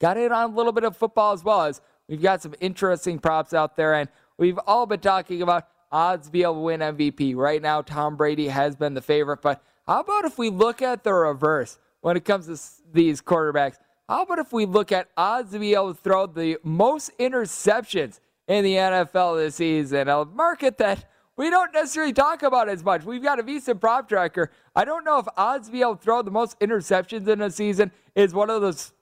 got 0.00 0.16
it 0.16 0.32
on 0.32 0.50
a 0.50 0.56
little 0.56 0.72
bit 0.72 0.82
of 0.82 0.96
football 0.96 1.34
as 1.34 1.44
well 1.44 1.62
as 1.62 1.80
we've 2.08 2.20
got 2.20 2.42
some 2.42 2.56
interesting 2.60 3.20
props 3.20 3.54
out 3.54 3.76
there, 3.76 3.94
and 3.94 4.08
we've 4.38 4.58
all 4.66 4.86
been 4.86 4.98
talking 4.98 5.42
about 5.42 5.68
odds 5.92 6.28
be 6.28 6.42
able 6.42 6.54
to 6.54 6.60
win 6.62 6.80
MVP. 6.80 7.36
Right 7.36 7.62
now, 7.62 7.80
Tom 7.80 8.16
Brady 8.16 8.48
has 8.48 8.74
been 8.74 8.94
the 8.94 9.02
favorite, 9.02 9.40
but 9.40 9.62
how 9.86 10.00
about 10.00 10.24
if 10.24 10.36
we 10.36 10.50
look 10.50 10.82
at 10.82 11.04
the 11.04 11.14
reverse 11.14 11.78
when 12.00 12.16
it 12.16 12.24
comes 12.24 12.46
to 12.46 12.82
these 12.92 13.22
quarterbacks? 13.22 13.76
How 14.12 14.24
about 14.24 14.40
if 14.40 14.52
we 14.52 14.66
look 14.66 14.92
at 14.92 15.08
odds 15.16 15.52
to 15.52 15.58
be 15.58 15.72
able 15.72 15.94
to 15.94 15.98
throw 15.98 16.26
the 16.26 16.58
most 16.62 17.16
interceptions 17.18 18.20
in 18.46 18.62
the 18.62 18.74
NFL 18.74 19.38
this 19.38 19.54
season? 19.54 20.06
A 20.06 20.26
market 20.26 20.76
that 20.76 21.06
we 21.34 21.48
don't 21.48 21.72
necessarily 21.72 22.12
talk 22.12 22.42
about 22.42 22.68
as 22.68 22.84
much. 22.84 23.04
We've 23.04 23.22
got 23.22 23.40
a 23.40 23.42
VSIN 23.42 23.80
prop 23.80 24.10
tracker. 24.10 24.50
I 24.76 24.84
don't 24.84 25.06
know 25.06 25.18
if 25.18 25.26
odds 25.38 25.68
to 25.68 25.72
be 25.72 25.80
able 25.80 25.96
to 25.96 26.02
throw 26.02 26.20
the 26.20 26.30
most 26.30 26.60
interceptions 26.60 27.26
in 27.26 27.40
a 27.40 27.50
season 27.50 27.90
is 28.14 28.34
one 28.34 28.50
of 28.50 28.60
those 28.60 28.92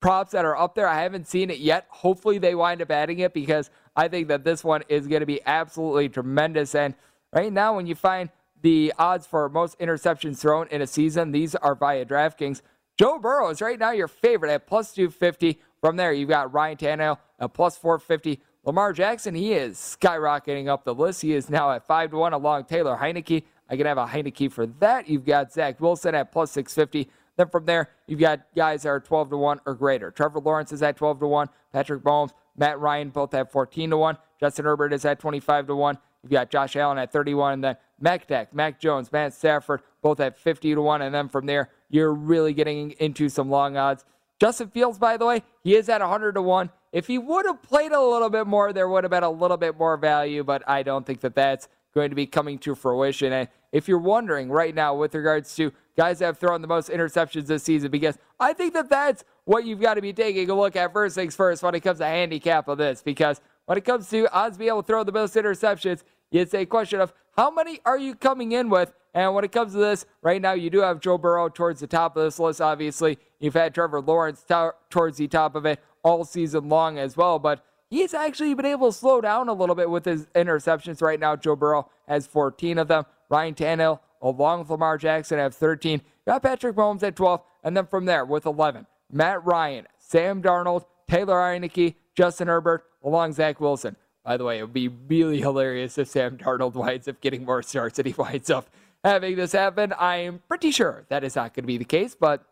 props 0.00 0.30
that 0.30 0.44
are 0.44 0.56
up 0.56 0.76
there. 0.76 0.86
I 0.86 1.02
haven't 1.02 1.26
seen 1.26 1.50
it 1.50 1.58
yet. 1.58 1.86
Hopefully 1.88 2.38
they 2.38 2.54
wind 2.54 2.80
up 2.82 2.92
adding 2.92 3.18
it 3.18 3.34
because 3.34 3.68
I 3.96 4.06
think 4.06 4.28
that 4.28 4.44
this 4.44 4.62
one 4.62 4.84
is 4.88 5.08
going 5.08 5.22
to 5.22 5.26
be 5.26 5.40
absolutely 5.44 6.08
tremendous. 6.08 6.76
And 6.76 6.94
right 7.32 7.52
now, 7.52 7.74
when 7.74 7.88
you 7.88 7.96
find 7.96 8.30
the 8.62 8.92
odds 8.96 9.26
for 9.26 9.48
most 9.48 9.78
interceptions 9.78 10.38
thrown 10.38 10.68
in 10.68 10.80
a 10.80 10.86
season. 10.86 11.32
These 11.32 11.54
are 11.56 11.74
via 11.74 12.04
DraftKings. 12.04 12.62
Joe 12.98 13.18
Burrow 13.18 13.50
is 13.50 13.60
right 13.60 13.78
now 13.78 13.90
your 13.90 14.08
favorite 14.08 14.52
at 14.52 14.66
plus 14.66 14.92
250. 14.92 15.60
From 15.80 15.96
there, 15.96 16.12
you've 16.12 16.28
got 16.28 16.52
Ryan 16.52 16.76
Tannehill 16.76 17.18
at 17.40 17.54
plus 17.54 17.76
450. 17.76 18.40
Lamar 18.64 18.92
Jackson, 18.92 19.34
he 19.34 19.54
is 19.54 19.76
skyrocketing 19.76 20.68
up 20.68 20.84
the 20.84 20.94
list. 20.94 21.22
He 21.22 21.32
is 21.32 21.50
now 21.50 21.72
at 21.72 21.86
5 21.86 22.10
to 22.12 22.16
1 22.16 22.32
along 22.32 22.64
Taylor 22.64 22.96
Heinicke. 22.96 23.42
I 23.68 23.76
can 23.76 23.86
have 23.86 23.98
a 23.98 24.06
Heinicke 24.06 24.52
for 24.52 24.66
that. 24.66 25.08
You've 25.08 25.24
got 25.24 25.52
Zach 25.52 25.80
Wilson 25.80 26.14
at 26.14 26.30
plus 26.30 26.52
650. 26.52 27.10
Then 27.36 27.48
from 27.48 27.64
there, 27.64 27.88
you've 28.06 28.20
got 28.20 28.42
guys 28.54 28.82
that 28.82 28.90
are 28.90 29.00
12 29.00 29.30
to 29.30 29.36
1 29.36 29.60
or 29.66 29.74
greater. 29.74 30.10
Trevor 30.10 30.40
Lawrence 30.40 30.70
is 30.72 30.82
at 30.82 30.96
12 30.96 31.20
to 31.20 31.26
1. 31.26 31.48
Patrick 31.72 32.02
Mahomes, 32.02 32.30
Matt 32.56 32.78
Ryan 32.78 33.08
both 33.08 33.32
at 33.34 33.50
14 33.50 33.90
to 33.90 33.96
1. 33.96 34.18
Justin 34.38 34.64
Herbert 34.66 34.92
is 34.92 35.04
at 35.04 35.18
25 35.18 35.68
to 35.68 35.74
1. 35.74 35.98
You've 36.22 36.30
got 36.30 36.50
Josh 36.50 36.76
Allen 36.76 36.98
at 36.98 37.10
31, 37.10 37.54
and 37.54 37.64
then 37.64 37.76
Mac 38.02 38.26
Deck, 38.26 38.52
Mac 38.54 38.80
Jones, 38.80 39.10
Matt 39.12 39.32
Stafford, 39.32 39.80
both 40.02 40.20
at 40.20 40.38
50 40.38 40.74
to 40.74 40.82
1. 40.82 41.02
And 41.02 41.14
then 41.14 41.28
from 41.28 41.46
there, 41.46 41.70
you're 41.88 42.12
really 42.12 42.52
getting 42.52 42.90
into 42.98 43.28
some 43.28 43.48
long 43.48 43.76
odds. 43.76 44.04
Justin 44.40 44.68
Fields, 44.68 44.98
by 44.98 45.16
the 45.16 45.24
way, 45.24 45.42
he 45.62 45.76
is 45.76 45.88
at 45.88 46.00
100 46.00 46.32
to 46.32 46.42
1. 46.42 46.70
If 46.92 47.06
he 47.06 47.16
would 47.16 47.46
have 47.46 47.62
played 47.62 47.92
a 47.92 48.00
little 48.00 48.28
bit 48.28 48.46
more, 48.46 48.72
there 48.72 48.88
would 48.88 49.04
have 49.04 49.10
been 49.10 49.22
a 49.22 49.30
little 49.30 49.56
bit 49.56 49.78
more 49.78 49.96
value, 49.96 50.42
but 50.42 50.68
I 50.68 50.82
don't 50.82 51.06
think 51.06 51.20
that 51.20 51.34
that's 51.34 51.68
going 51.94 52.10
to 52.10 52.16
be 52.16 52.26
coming 52.26 52.58
to 52.58 52.74
fruition. 52.74 53.32
And 53.32 53.48
if 53.70 53.86
you're 53.86 53.98
wondering 53.98 54.50
right 54.50 54.74
now 54.74 54.94
with 54.96 55.14
regards 55.14 55.54
to 55.56 55.72
guys 55.96 56.18
that 56.18 56.26
have 56.26 56.38
thrown 56.38 56.60
the 56.60 56.68
most 56.68 56.90
interceptions 56.90 57.46
this 57.46 57.62
season, 57.62 57.90
because 57.90 58.18
I 58.40 58.52
think 58.52 58.74
that 58.74 58.90
that's 58.90 59.24
what 59.44 59.64
you've 59.64 59.80
got 59.80 59.94
to 59.94 60.00
be 60.00 60.12
taking 60.12 60.50
a 60.50 60.54
look 60.54 60.74
at 60.74 60.92
first 60.92 61.14
things 61.14 61.36
first 61.36 61.62
when 61.62 61.74
it 61.74 61.80
comes 61.80 61.98
to 61.98 62.06
handicap 62.06 62.66
of 62.68 62.78
this, 62.78 63.02
because 63.02 63.40
when 63.66 63.78
it 63.78 63.84
comes 63.84 64.08
to 64.10 64.30
odds 64.34 64.58
being 64.58 64.68
able 64.68 64.82
to 64.82 64.86
throw 64.86 65.04
the 65.04 65.12
most 65.12 65.34
interceptions, 65.34 66.02
it's 66.40 66.54
a 66.54 66.66
question 66.66 67.00
of 67.00 67.12
how 67.36 67.50
many 67.50 67.80
are 67.84 67.98
you 67.98 68.14
coming 68.14 68.52
in 68.52 68.68
with? 68.68 68.92
And 69.14 69.34
when 69.34 69.44
it 69.44 69.52
comes 69.52 69.72
to 69.72 69.78
this, 69.78 70.06
right 70.22 70.40
now 70.40 70.52
you 70.52 70.70
do 70.70 70.80
have 70.80 71.00
Joe 71.00 71.18
Burrow 71.18 71.48
towards 71.48 71.80
the 71.80 71.86
top 71.86 72.16
of 72.16 72.24
this 72.24 72.38
list, 72.38 72.60
obviously. 72.60 73.18
You've 73.38 73.54
had 73.54 73.74
Trevor 73.74 74.00
Lawrence 74.00 74.42
t- 74.42 74.68
towards 74.90 75.18
the 75.18 75.28
top 75.28 75.54
of 75.54 75.66
it 75.66 75.80
all 76.02 76.24
season 76.24 76.68
long 76.68 76.98
as 76.98 77.16
well, 77.16 77.38
but 77.38 77.64
he's 77.90 78.14
actually 78.14 78.54
been 78.54 78.66
able 78.66 78.90
to 78.90 78.98
slow 78.98 79.20
down 79.20 79.48
a 79.48 79.52
little 79.52 79.74
bit 79.74 79.90
with 79.90 80.04
his 80.04 80.26
interceptions 80.34 81.02
right 81.02 81.20
now. 81.20 81.36
Joe 81.36 81.56
Burrow 81.56 81.90
has 82.08 82.26
14 82.26 82.78
of 82.78 82.88
them. 82.88 83.04
Ryan 83.28 83.54
Tannehill, 83.54 84.00
along 84.20 84.60
with 84.60 84.70
Lamar 84.70 84.98
Jackson, 84.98 85.38
have 85.38 85.54
13. 85.54 86.00
got 86.26 86.42
Patrick 86.42 86.76
Mahomes 86.76 87.02
at 87.02 87.16
12, 87.16 87.42
and 87.64 87.76
then 87.76 87.86
from 87.86 88.06
there 88.06 88.24
with 88.24 88.46
11, 88.46 88.86
Matt 89.10 89.44
Ryan, 89.44 89.86
Sam 89.98 90.42
Darnold, 90.42 90.84
Taylor 91.08 91.36
Heinicke, 91.36 91.94
Justin 92.14 92.48
Herbert, 92.48 92.84
along 93.02 93.32
Zach 93.32 93.60
Wilson. 93.60 93.96
By 94.24 94.36
the 94.36 94.44
way, 94.44 94.58
it 94.58 94.62
would 94.62 94.72
be 94.72 94.88
really 94.88 95.40
hilarious 95.40 95.98
if 95.98 96.08
Sam 96.08 96.38
Darnold 96.38 96.74
winds 96.74 97.08
up 97.08 97.20
getting 97.20 97.44
more 97.44 97.62
starts 97.62 97.98
and 97.98 98.06
he 98.06 98.14
winds 98.16 98.50
up 98.50 98.68
having 99.02 99.36
this 99.36 99.52
happen. 99.52 99.92
I'm 99.98 100.42
pretty 100.48 100.70
sure 100.70 101.04
that 101.08 101.24
is 101.24 101.36
not 101.36 101.54
going 101.54 101.64
to 101.64 101.66
be 101.66 101.78
the 101.78 101.84
case, 101.84 102.14
but 102.14 102.44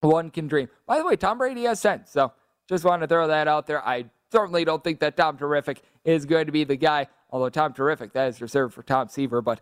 one 0.00 0.30
can 0.30 0.48
dream. 0.48 0.68
By 0.86 0.98
the 0.98 1.04
way, 1.04 1.16
Tom 1.16 1.38
Brady 1.38 1.64
has 1.64 1.80
10, 1.80 2.06
so 2.06 2.32
just 2.68 2.84
want 2.84 3.02
to 3.02 3.08
throw 3.08 3.26
that 3.28 3.48
out 3.48 3.66
there. 3.66 3.86
I 3.86 4.06
certainly 4.30 4.64
don't 4.64 4.82
think 4.82 5.00
that 5.00 5.16
Tom 5.16 5.36
Terrific 5.36 5.82
is 6.04 6.24
going 6.24 6.46
to 6.46 6.52
be 6.52 6.64
the 6.64 6.76
guy, 6.76 7.06
although 7.30 7.50
Tom 7.50 7.72
Terrific, 7.72 8.12
that 8.14 8.28
is 8.28 8.40
reserved 8.40 8.74
for 8.74 8.82
Tom 8.82 9.08
Seaver, 9.08 9.42
but 9.42 9.60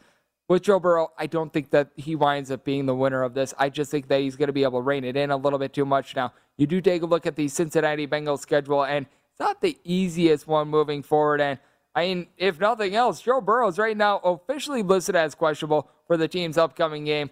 with 0.49 0.63
Joe 0.63 0.81
Burrow, 0.81 1.13
I 1.17 1.29
don't 1.29 1.53
think 1.53 1.71
that 1.71 1.91
he 1.95 2.17
winds 2.17 2.51
up 2.51 2.65
being 2.65 2.87
the 2.87 2.95
winner 2.95 3.23
of 3.23 3.35
this. 3.35 3.55
I 3.57 3.69
just 3.69 3.89
think 3.89 4.09
that 4.09 4.21
he's 4.21 4.35
going 4.35 4.49
to 4.49 4.53
be 4.53 4.65
able 4.65 4.81
to 4.81 4.83
rein 4.83 5.05
it 5.05 5.17
in 5.17 5.31
a 5.31 5.37
little 5.37 5.61
bit 5.61 5.73
too 5.73 5.85
much 5.85 6.17
now. 6.17 6.33
You 6.57 6.67
do 6.67 6.81
take 6.81 7.03
a 7.03 7.07
look 7.07 7.25
at 7.25 7.37
the 7.37 7.47
Cincinnati 7.47 8.07
Bengals 8.07 8.41
schedule, 8.41 8.85
and 8.85 9.07
not 9.41 9.61
the 9.61 9.77
easiest 9.83 10.47
one 10.47 10.69
moving 10.69 11.03
forward. 11.03 11.41
And 11.41 11.59
I 11.95 12.07
mean, 12.07 12.29
if 12.37 12.61
nothing 12.61 12.95
else, 12.95 13.21
Joe 13.21 13.41
Burrow 13.41 13.69
is 13.69 13.79
right 13.79 13.97
now 13.97 14.19
officially 14.19 14.83
listed 14.83 15.17
as 15.17 15.35
questionable 15.35 15.89
for 16.07 16.17
the 16.17 16.29
team's 16.29 16.59
upcoming 16.59 17.05
game. 17.05 17.31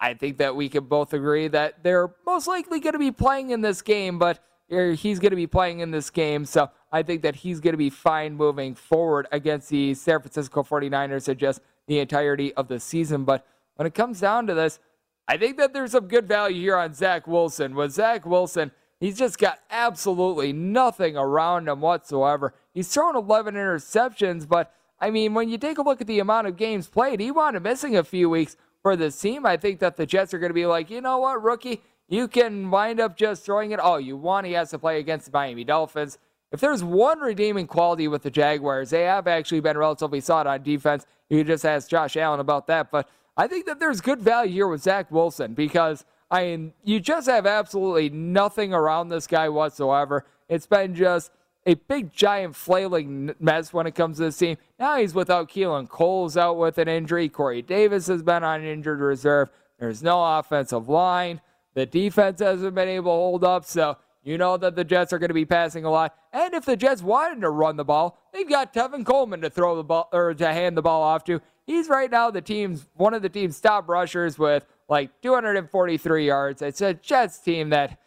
I 0.00 0.14
think 0.14 0.38
that 0.38 0.56
we 0.56 0.68
can 0.68 0.84
both 0.84 1.12
agree 1.12 1.48
that 1.48 1.82
they're 1.82 2.14
most 2.24 2.46
likely 2.46 2.80
going 2.80 2.94
to 2.94 2.98
be 2.98 3.12
playing 3.12 3.50
in 3.50 3.60
this 3.60 3.82
game, 3.82 4.18
but 4.18 4.38
uh, 4.70 4.90
he's 4.90 5.18
going 5.18 5.30
to 5.30 5.36
be 5.36 5.46
playing 5.46 5.80
in 5.80 5.90
this 5.90 6.10
game. 6.10 6.44
So 6.44 6.70
I 6.90 7.02
think 7.02 7.22
that 7.22 7.36
he's 7.36 7.60
going 7.60 7.72
to 7.72 7.78
be 7.78 7.90
fine 7.90 8.36
moving 8.36 8.74
forward 8.74 9.26
against 9.32 9.68
the 9.68 9.94
San 9.94 10.20
Francisco 10.20 10.62
49ers 10.62 11.28
at 11.28 11.36
just 11.36 11.60
the 11.86 11.98
entirety 11.98 12.54
of 12.54 12.68
the 12.68 12.80
season. 12.80 13.24
But 13.24 13.46
when 13.76 13.86
it 13.86 13.94
comes 13.94 14.20
down 14.20 14.46
to 14.46 14.54
this, 14.54 14.78
I 15.26 15.36
think 15.36 15.56
that 15.58 15.72
there's 15.72 15.92
some 15.92 16.06
good 16.06 16.28
value 16.28 16.60
here 16.60 16.76
on 16.76 16.92
Zach 16.92 17.26
Wilson. 17.26 17.74
With 17.74 17.92
Zach 17.92 18.26
Wilson, 18.26 18.72
He's 19.04 19.18
just 19.18 19.38
got 19.38 19.58
absolutely 19.70 20.54
nothing 20.54 21.14
around 21.14 21.68
him 21.68 21.82
whatsoever. 21.82 22.54
He's 22.72 22.88
thrown 22.88 23.14
11 23.14 23.54
interceptions, 23.54 24.48
but 24.48 24.72
I 24.98 25.10
mean, 25.10 25.34
when 25.34 25.50
you 25.50 25.58
take 25.58 25.76
a 25.76 25.82
look 25.82 26.00
at 26.00 26.06
the 26.06 26.20
amount 26.20 26.46
of 26.46 26.56
games 26.56 26.86
played, 26.88 27.20
he 27.20 27.30
wound 27.30 27.54
up 27.54 27.62
missing 27.64 27.98
a 27.98 28.02
few 28.02 28.30
weeks 28.30 28.56
for 28.80 28.96
this 28.96 29.20
team. 29.20 29.44
I 29.44 29.58
think 29.58 29.80
that 29.80 29.98
the 29.98 30.06
Jets 30.06 30.32
are 30.32 30.38
going 30.38 30.48
to 30.48 30.54
be 30.54 30.64
like, 30.64 30.88
you 30.88 31.02
know 31.02 31.18
what, 31.18 31.42
rookie, 31.42 31.82
you 32.08 32.28
can 32.28 32.70
wind 32.70 32.98
up 32.98 33.14
just 33.14 33.44
throwing 33.44 33.72
it 33.72 33.78
all 33.78 34.00
you 34.00 34.16
want. 34.16 34.46
He 34.46 34.54
has 34.54 34.70
to 34.70 34.78
play 34.78 34.98
against 35.00 35.26
the 35.26 35.32
Miami 35.32 35.64
Dolphins. 35.64 36.16
If 36.50 36.60
there's 36.60 36.82
one 36.82 37.20
redeeming 37.20 37.66
quality 37.66 38.08
with 38.08 38.22
the 38.22 38.30
Jaguars, 38.30 38.88
they 38.88 39.02
have 39.02 39.28
actually 39.28 39.60
been 39.60 39.76
relatively 39.76 40.22
solid 40.22 40.46
on 40.46 40.62
defense. 40.62 41.04
You 41.28 41.44
just 41.44 41.66
ask 41.66 41.90
Josh 41.90 42.16
Allen 42.16 42.40
about 42.40 42.68
that. 42.68 42.90
But 42.90 43.10
I 43.36 43.48
think 43.48 43.66
that 43.66 43.78
there's 43.78 44.00
good 44.00 44.22
value 44.22 44.52
here 44.54 44.68
with 44.68 44.82
Zach 44.82 45.10
Wilson 45.10 45.52
because 45.52 46.06
I 46.34 46.46
mean, 46.46 46.72
you 46.82 46.98
just 46.98 47.28
have 47.28 47.46
absolutely 47.46 48.10
nothing 48.10 48.74
around 48.74 49.08
this 49.08 49.28
guy 49.28 49.48
whatsoever. 49.48 50.24
It's 50.48 50.66
been 50.66 50.92
just 50.96 51.30
a 51.64 51.74
big, 51.74 52.12
giant, 52.12 52.56
flailing 52.56 53.32
mess 53.38 53.72
when 53.72 53.86
it 53.86 53.94
comes 53.94 54.16
to 54.16 54.24
this 54.24 54.38
team. 54.38 54.56
Now 54.76 54.96
he's 54.96 55.14
without 55.14 55.48
Keelan 55.48 55.88
Cole's 55.88 56.36
out 56.36 56.58
with 56.58 56.78
an 56.78 56.88
injury. 56.88 57.28
Corey 57.28 57.62
Davis 57.62 58.08
has 58.08 58.24
been 58.24 58.42
on 58.42 58.64
injured 58.64 58.98
reserve. 58.98 59.48
There's 59.78 60.02
no 60.02 60.38
offensive 60.38 60.88
line. 60.88 61.40
The 61.74 61.86
defense 61.86 62.40
hasn't 62.40 62.74
been 62.74 62.88
able 62.88 63.12
to 63.12 63.16
hold 63.16 63.44
up. 63.44 63.64
So 63.64 63.96
you 64.24 64.36
know 64.36 64.56
that 64.56 64.74
the 64.74 64.82
Jets 64.82 65.12
are 65.12 65.20
going 65.20 65.28
to 65.28 65.34
be 65.34 65.44
passing 65.44 65.84
a 65.84 65.90
lot. 65.90 66.16
And 66.32 66.52
if 66.52 66.64
the 66.64 66.76
Jets 66.76 67.00
wanted 67.00 67.42
to 67.42 67.50
run 67.50 67.76
the 67.76 67.84
ball, 67.84 68.18
they've 68.32 68.48
got 68.48 68.74
Tevin 68.74 69.06
Coleman 69.06 69.40
to 69.42 69.50
throw 69.50 69.76
the 69.76 69.84
ball 69.84 70.08
or 70.12 70.34
to 70.34 70.52
hand 70.52 70.76
the 70.76 70.82
ball 70.82 71.00
off 71.00 71.22
to. 71.26 71.40
He's 71.64 71.88
right 71.88 72.10
now 72.10 72.32
the 72.32 72.42
team's 72.42 72.88
one 72.94 73.14
of 73.14 73.22
the 73.22 73.28
team's 73.28 73.60
top 73.60 73.88
rushers 73.88 74.36
with 74.36 74.66
like 74.88 75.20
243 75.22 76.26
yards. 76.26 76.62
It's 76.62 76.80
a 76.80 76.94
Jets 76.94 77.38
team 77.38 77.70
that, 77.70 77.98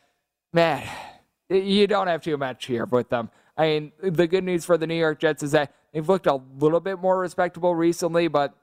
man, 0.54 0.88
you 1.50 1.88
don't 1.88 2.08
have 2.08 2.22
too 2.22 2.38
much 2.38 2.66
here 2.66 2.86
with 2.86 3.10
them. 3.10 3.30
I 3.58 3.68
mean, 3.68 3.92
the 4.02 4.28
good 4.28 4.44
news 4.44 4.66
for 4.66 4.78
the 4.78 4.86
New 4.86 4.96
York 4.96 5.20
Jets 5.20 5.42
is 5.42 5.52
that 5.52 5.74
they've 5.92 6.08
looked 6.08 6.28
a 6.28 6.40
little 6.60 6.80
bit 6.80 7.00
more 7.00 7.20
respectable 7.20 7.74
recently, 7.74 8.28
but 8.28 8.56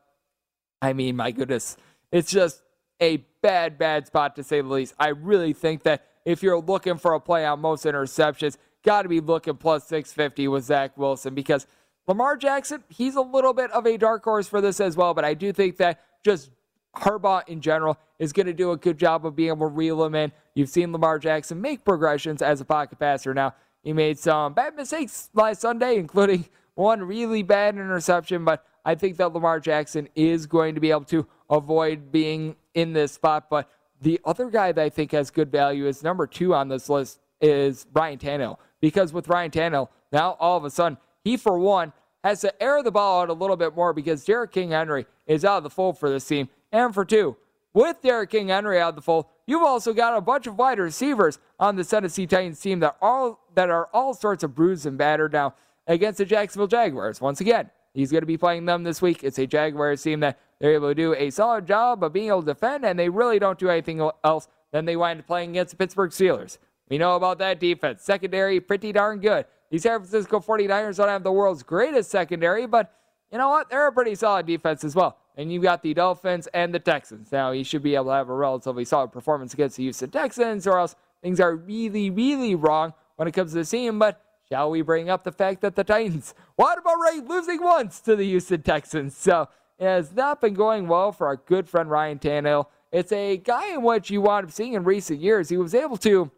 I 0.81 0.93
mean, 0.93 1.17
my 1.17 1.31
goodness, 1.31 1.77
it's 2.13 2.31
just 2.31 2.63
a 3.01 3.19
bad, 3.43 3.79
bad 3.79 4.07
spot 4.07 4.37
to 4.37 4.45
say 4.45 4.61
the 4.61 4.69
least. 4.69 4.95
I 4.99 5.09
really 5.09 5.53
think 5.53 5.83
that 5.83 6.07
if 6.25 6.43
you're 6.43 6.61
looking 6.61 6.97
for 6.97 7.15
a 7.15 7.21
play 7.21 7.45
on 7.45 7.61
most 7.61 7.85
interceptions, 7.85 8.57
got 8.85 9.03
to 9.03 9.09
be 9.09 9.21
looking 9.21 9.57
plus 9.57 9.87
650 9.89 10.49
with 10.49 10.65
Zach 10.65 10.97
Wilson 10.97 11.35
because 11.35 11.67
Lamar 12.07 12.37
Jackson, 12.37 12.85
he's 12.89 13.17
a 13.17 13.21
little 13.23 13.55
bit 13.55 13.71
of 13.73 13.87
a 13.87 13.97
dark 13.97 14.23
horse 14.23 14.47
for 14.47 14.61
this 14.61 14.79
as 14.79 14.97
well, 14.97 15.15
but 15.15 15.25
I 15.25 15.35
do 15.35 15.53
think 15.53 15.79
that 15.79 16.01
just 16.25 16.51
Harbaugh 16.97 17.47
in 17.49 17.61
general 17.61 17.99
is 18.19 18.33
going 18.33 18.47
to 18.47 18.53
do 18.53 18.73
a 18.73 18.77
good 18.77 18.99
job 18.99 19.27
of 19.27 19.37
being 19.37 19.49
able 19.49 19.69
to 19.69 19.75
reel 19.75 20.05
him 20.05 20.15
in. 20.15 20.33
You've 20.55 20.69
seen 20.69 20.93
Lamar 20.93 21.19
Jackson 21.19 21.61
make 21.61 21.85
progressions 21.85 22.43
as 22.43 22.61
a 22.61 22.65
pocket 22.65 22.99
passer. 22.99 23.35
Now, 23.35 23.55
he 23.83 23.93
made 23.93 24.19
some 24.19 24.55
bad 24.55 24.75
mistakes 24.77 25.31
last 25.35 25.61
Sunday, 25.61 25.97
including 25.99 26.47
one 26.75 27.03
really 27.03 27.43
bad 27.43 27.77
interception, 27.77 28.45
but 28.45 28.65
I 28.85 28.95
think 28.95 29.17
that 29.17 29.33
Lamar 29.33 29.61
Jackson 29.61 30.09
is 30.15 30.47
going 30.47 30.75
to 30.75 30.81
be 30.81 30.91
able 30.91 31.05
to 31.05 31.27
avoid 31.49 32.13
being 32.13 32.57
in 32.75 32.93
this 32.93 33.13
spot. 33.13 33.49
But 33.49 33.71
the 34.01 34.21
other 34.25 34.51
guy 34.51 34.73
that 34.73 34.83
I 34.83 34.89
think 34.89 35.13
has 35.13 35.31
good 35.31 35.51
value 35.51 35.87
is 35.87 36.03
number 36.03 36.27
two 36.27 36.55
on 36.55 36.69
this 36.69 36.89
list 36.89 37.21
is 37.41 37.87
Ryan 37.93 38.19
Tannehill. 38.19 38.59
Because 38.81 39.13
with 39.13 39.29
Ryan 39.29 39.51
Tannehill, 39.51 39.89
now 40.13 40.37
all 40.39 40.59
of 40.59 40.65
a 40.65 40.71
sudden, 40.71 40.99
he 41.23 41.37
for 41.37 41.59
one 41.59 41.93
has 42.23 42.41
to 42.41 42.63
air 42.63 42.83
the 42.83 42.91
ball 42.91 43.23
out 43.23 43.31
a 43.31 43.33
little 43.33 43.57
bit 43.57 43.75
more 43.75 43.93
because 43.93 44.25
Derrick 44.25 44.53
King 44.53 44.71
Henry 44.71 45.07
is 45.27 45.45
out 45.45 45.59
of 45.59 45.63
the 45.63 45.71
fold 45.71 45.99
for 45.99 46.11
this 46.11 46.27
team. 46.27 46.49
And 46.75 46.93
for 46.93 47.05
two, 47.05 47.37
with 47.73 48.03
Derrick 48.03 48.31
King 48.31 48.49
Henry 48.49 48.81
out 48.81 48.89
of 48.89 48.95
the 48.97 49.01
fold, 49.01 49.27
you've 49.47 49.63
also 49.63 49.93
got 49.93 50.17
a 50.17 50.21
bunch 50.21 50.49
of 50.49 50.59
wide 50.59 50.81
receivers 50.81 51.39
on 51.61 51.77
the 51.77 51.85
Tennessee 51.85 52.27
Titans 52.27 52.59
team 52.59 52.81
that 52.81 52.97
are 53.01 53.39
that 53.55 53.71
are 53.71 53.89
all 53.95 54.13
sorts 54.13 54.43
of 54.43 54.57
bruised 54.57 54.85
and 54.85 54.99
battered 54.99 55.35
now 55.35 55.55
against 55.87 56.19
the 56.19 56.25
Jacksonville 56.25 56.67
Jaguars. 56.67 57.21
Once 57.21 57.41
again, 57.41 57.71
he's 57.93 58.11
going 58.11 58.23
to 58.23 58.27
be 58.27 58.37
playing 58.37 58.65
them 58.65 58.83
this 58.83 59.01
week. 59.01 59.23
It's 59.23 59.39
a 59.39 59.47
Jaguars 59.47 60.03
team 60.03 60.19
that 60.21 60.41
they're 60.59 60.75
able 60.75 60.89
to 60.89 60.97
do 60.97 61.15
a 61.15 61.31
solid 61.31 61.65
job 61.65 62.03
of 62.03 62.13
being 62.13 62.27
able 62.27 62.41
to 62.41 62.47
defend, 62.47 62.85
and 62.85 62.99
they 62.99 63.09
really 63.09 63.39
don't 63.39 63.59
do 63.59 63.69
anything 63.69 64.11
else. 64.25 64.49
than 64.73 64.85
they 64.85 64.97
wind 64.97 65.21
up 65.21 65.29
playing 65.29 65.51
against 65.51 65.71
the 65.71 65.77
Pittsburgh 65.77 66.11
Steelers. 66.11 66.59
We 66.91 66.99
know 66.99 67.15
about 67.15 67.39
that 67.39 67.61
defense. 67.61 68.03
Secondary, 68.03 68.59
pretty 68.59 68.91
darn 68.91 69.21
good. 69.21 69.47
The 69.71 69.79
San 69.79 70.01
Francisco 70.01 70.41
49ers 70.41 70.97
don't 70.97 71.09
have 71.09 71.23
the 71.23 71.31
world's 71.31 71.63
greatest 71.63 72.11
secondary, 72.11 72.67
but 72.67 72.93
you 73.33 73.39
know 73.39 73.49
what? 73.49 73.71
They're 73.71 73.89
a 73.89 73.93
pretty 73.93 74.15
solid 74.15 74.47
defense 74.47 74.85
as 74.85 74.95
well. 74.95 75.19
And 75.37 75.53
you've 75.53 75.63
got 75.63 75.83
the 75.83 75.93
Dolphins 75.95 76.47
and 76.55 76.73
the 76.73 76.79
Texans. 76.79 77.33
Now, 77.33 77.51
you 77.51 77.65
should 77.65 77.83
be 77.83 77.97
able 77.97 78.07
to 78.07 78.13
have 78.13 78.29
a 78.29 78.35
relatively 78.35 78.85
solid 78.85 79.11
performance 79.11 79.53
against 79.55 79.77
the 79.77 79.83
Houston 79.83 80.11
Texans, 80.11 80.67
or 80.67 80.79
else 80.79 80.95
things 81.23 81.41
are 81.41 81.57
really, 81.57 82.11
really 82.11 82.55
wrong 82.55 82.95
when 83.17 83.27
it 83.27 83.33
comes 83.33 83.53
to 83.53 83.59
the 83.59 83.65
team. 83.65 83.99
But 83.99 84.23
shall 84.49 84.71
we 84.71 84.83
bring 84.83 85.11
up 85.11 85.25
the 85.25 85.33
fact 85.33 85.61
that 85.63 85.75
the 85.75 85.83
Titans, 85.83 86.35
what 86.55 86.79
about 86.79 86.95
Ray 87.01 87.21
losing 87.21 87.63
once 87.63 87.99
to 88.01 88.15
the 88.15 88.25
Houston 88.25 88.63
Texans? 88.63 89.17
So 89.17 89.49
it 89.79 89.85
has 89.85 90.13
not 90.13 90.41
been 90.41 90.55
going 90.55 90.87
well 90.87 91.11
for 91.11 91.27
our 91.27 91.37
good 91.37 91.69
friend 91.69 91.91
Ryan 91.91 92.21
Tannehill. 92.21 92.67
It's 92.93 93.11
a 93.11 93.39
guy 93.39 93.73
in 93.75 93.83
which 93.83 94.11
you 94.11 94.21
wound 94.21 94.47
up 94.47 94.53
seeing 94.53 94.75
in 94.75 94.85
recent 94.85 95.21
years. 95.21 95.49
He 95.49 95.57
was 95.57 95.75
able 95.75 95.97
to 95.97 96.31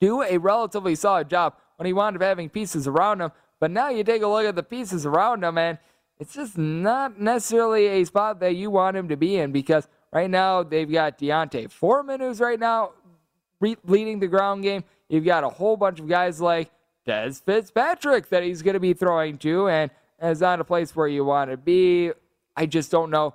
do 0.00 0.22
a 0.22 0.38
relatively 0.38 0.94
solid 0.94 1.28
job 1.28 1.56
when 1.76 1.86
he 1.86 1.92
wound 1.92 2.14
up 2.14 2.22
having 2.22 2.48
pieces 2.48 2.86
around 2.86 3.20
him. 3.20 3.32
But 3.58 3.72
now 3.72 3.88
you 3.88 4.04
take 4.04 4.22
a 4.22 4.28
look 4.28 4.44
at 4.44 4.54
the 4.54 4.62
pieces 4.62 5.04
around 5.04 5.42
him, 5.42 5.58
and 5.58 5.78
it's 6.18 6.34
just 6.34 6.56
not 6.56 7.20
necessarily 7.20 7.86
a 7.86 8.04
spot 8.04 8.40
that 8.40 8.54
you 8.54 8.70
want 8.70 8.96
him 8.96 9.08
to 9.08 9.16
be 9.16 9.36
in 9.36 9.52
because 9.52 9.88
right 10.12 10.30
now 10.30 10.62
they've 10.62 10.90
got 10.90 11.18
D'Onta 11.18 11.70
Foreman, 11.70 12.20
who's 12.20 12.40
right 12.40 12.58
now 12.58 12.92
re- 13.60 13.76
leading 13.84 14.20
the 14.20 14.28
ground 14.28 14.62
game. 14.62 14.84
You've 15.08 15.24
got 15.24 15.44
a 15.44 15.48
whole 15.48 15.76
bunch 15.76 16.00
of 16.00 16.08
guys 16.08 16.40
like 16.40 16.70
Dez 17.06 17.42
Fitzpatrick 17.42 18.28
that 18.30 18.42
he's 18.42 18.62
going 18.62 18.74
to 18.74 18.80
be 18.80 18.94
throwing 18.94 19.38
to, 19.38 19.68
and 19.68 19.90
is 20.22 20.40
not 20.40 20.60
a 20.60 20.64
place 20.64 20.94
where 20.96 21.08
you 21.08 21.24
want 21.24 21.50
to 21.50 21.56
be. 21.56 22.12
I 22.56 22.66
just 22.66 22.90
don't 22.90 23.10
know 23.10 23.34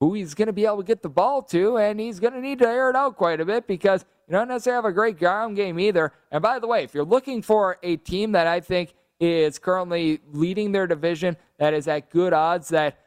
who 0.00 0.14
he's 0.14 0.34
going 0.34 0.46
to 0.46 0.52
be 0.52 0.64
able 0.64 0.78
to 0.78 0.84
get 0.84 1.02
the 1.02 1.08
ball 1.08 1.42
to, 1.42 1.78
and 1.78 2.00
he's 2.00 2.20
going 2.20 2.32
to 2.32 2.40
need 2.40 2.60
to 2.60 2.68
air 2.68 2.90
it 2.90 2.96
out 2.96 3.16
quite 3.16 3.40
a 3.40 3.44
bit 3.44 3.66
because 3.66 4.04
you 4.28 4.32
don't 4.32 4.48
necessarily 4.48 4.76
have 4.78 4.84
a 4.90 4.92
great 4.92 5.18
ground 5.18 5.56
game 5.56 5.78
either. 5.78 6.12
And 6.30 6.42
by 6.42 6.58
the 6.58 6.66
way, 6.66 6.84
if 6.84 6.94
you're 6.94 7.04
looking 7.04 7.42
for 7.42 7.78
a 7.82 7.96
team 7.96 8.32
that 8.32 8.46
I 8.46 8.60
think 8.60 8.94
is 9.20 9.58
currently 9.58 10.20
leading 10.32 10.72
their 10.72 10.86
division, 10.86 11.36
that 11.58 11.74
is 11.74 11.88
at 11.88 12.10
good 12.10 12.32
odds 12.32 12.68
that 12.68 12.98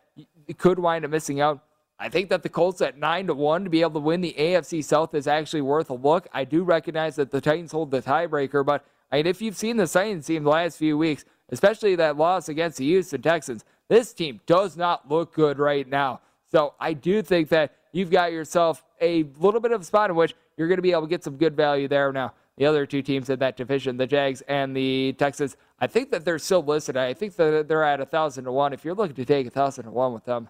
could 0.58 0.80
wind 0.80 1.06
up 1.06 1.12
missing 1.12 1.42
out, 1.42 1.64
I 2.00 2.10
think 2.10 2.30
that 2.30 2.44
the 2.44 2.50
Colts 2.50 2.82
at 2.82 2.98
nine 2.98 3.28
to 3.28 3.34
one 3.34 3.64
to 3.64 3.70
be 3.70 3.82
able 3.82 3.94
to 3.94 4.00
win 4.00 4.22
the 4.22 4.36
AFC 4.38 4.84
South 4.84 5.16
is 5.16 5.28
actually 5.28 5.62
worth 5.62 5.90
a 5.90 5.96
look. 5.96 6.28
I 6.32 6.44
do 6.44 6.64
recognize 6.64 7.16
that 7.16 7.32
the 7.32 7.42
Titans 7.42 7.72
hold 7.72 7.90
the 7.90 8.02
tiebreaker, 8.02 8.66
but 8.66 8.86
I 9.12 9.18
mean, 9.18 9.28
if 9.28 9.42
you've 9.42 9.58
seen 9.58 9.78
the 9.78 9.88
Titans 9.88 10.28
team 10.28 10.44
the 10.44 10.50
last 10.50 10.78
few 10.78 10.98
weeks, 10.98 11.26
especially 11.50 11.96
that 11.96 12.18
loss 12.18 12.50
against 12.50 12.78
the 12.78 12.86
Houston 12.86 13.22
Texans, 13.22 13.66
this 13.88 14.14
team 14.14 14.42
does 14.46 14.78
not 14.78 15.10
look 15.10 15.34
good 15.34 15.58
right 15.58 15.88
now. 15.88 16.20
So 16.52 16.76
I 16.80 16.94
do 16.94 17.22
think 17.22 17.50
that 17.50 17.76
you've 17.94 18.12
got 18.12 18.32
yourself 18.32 18.84
a 19.02 19.24
little 19.40 19.60
bit 19.60 19.72
of 19.72 19.82
a 19.82 19.84
spot 19.84 20.10
in 20.10 20.16
which 20.16 20.36
you're 20.56 20.68
going 20.68 20.78
to 20.78 20.84
be 20.84 20.92
able 20.92 21.04
to 21.04 21.08
get 21.08 21.24
some 21.24 21.38
good 21.38 21.56
value 21.56 21.88
there. 21.88 22.12
Now, 22.12 22.34
the 22.58 22.66
other 22.66 22.86
two 22.86 23.02
teams 23.02 23.30
in 23.30 23.40
that 23.40 23.56
division, 23.56 23.98
the 23.98 24.08
Jags 24.08 24.42
and 24.42 24.76
the 24.76 25.14
Texans, 25.14 25.56
I 25.80 25.88
think 25.88 26.10
that 26.12 26.26
they're 26.26 26.40
still 26.40 26.64
listed. 26.64 26.98
I 26.98 27.14
think 27.14 27.36
that 27.36 27.68
they're 27.68 27.84
at 27.84 28.02
a 28.02 28.06
thousand 28.06 28.46
to 28.46 28.52
one. 28.52 28.74
If 28.74 28.84
you're 28.84 28.96
looking 28.96 29.16
to 29.16 29.26
take 29.26 29.46
a 29.46 29.52
thousand 29.52 29.86
to 29.86 29.92
one 29.92 30.14
with 30.14 30.26
them, 30.26 30.50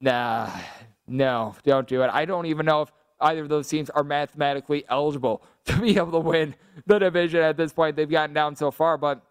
nah, 0.00 0.50
no, 1.06 1.54
don't 1.62 1.86
do 1.86 2.02
it. 2.02 2.10
I 2.10 2.24
don't 2.24 2.46
even 2.46 2.64
know 2.64 2.82
if 2.82 2.92
either 3.20 3.42
of 3.42 3.50
those 3.50 3.68
teams 3.68 3.90
are 3.90 4.02
mathematically 4.02 4.84
eligible 4.88 5.42
to 5.66 5.76
be 5.78 5.96
able 5.98 6.12
to 6.12 6.20
win 6.20 6.54
the 6.86 6.98
division 6.98 7.40
at 7.40 7.58
this 7.58 7.72
point. 7.72 7.96
They've 7.96 8.10
gotten 8.10 8.34
down 8.34 8.56
so 8.56 8.70
far, 8.70 8.96
but 8.96 9.22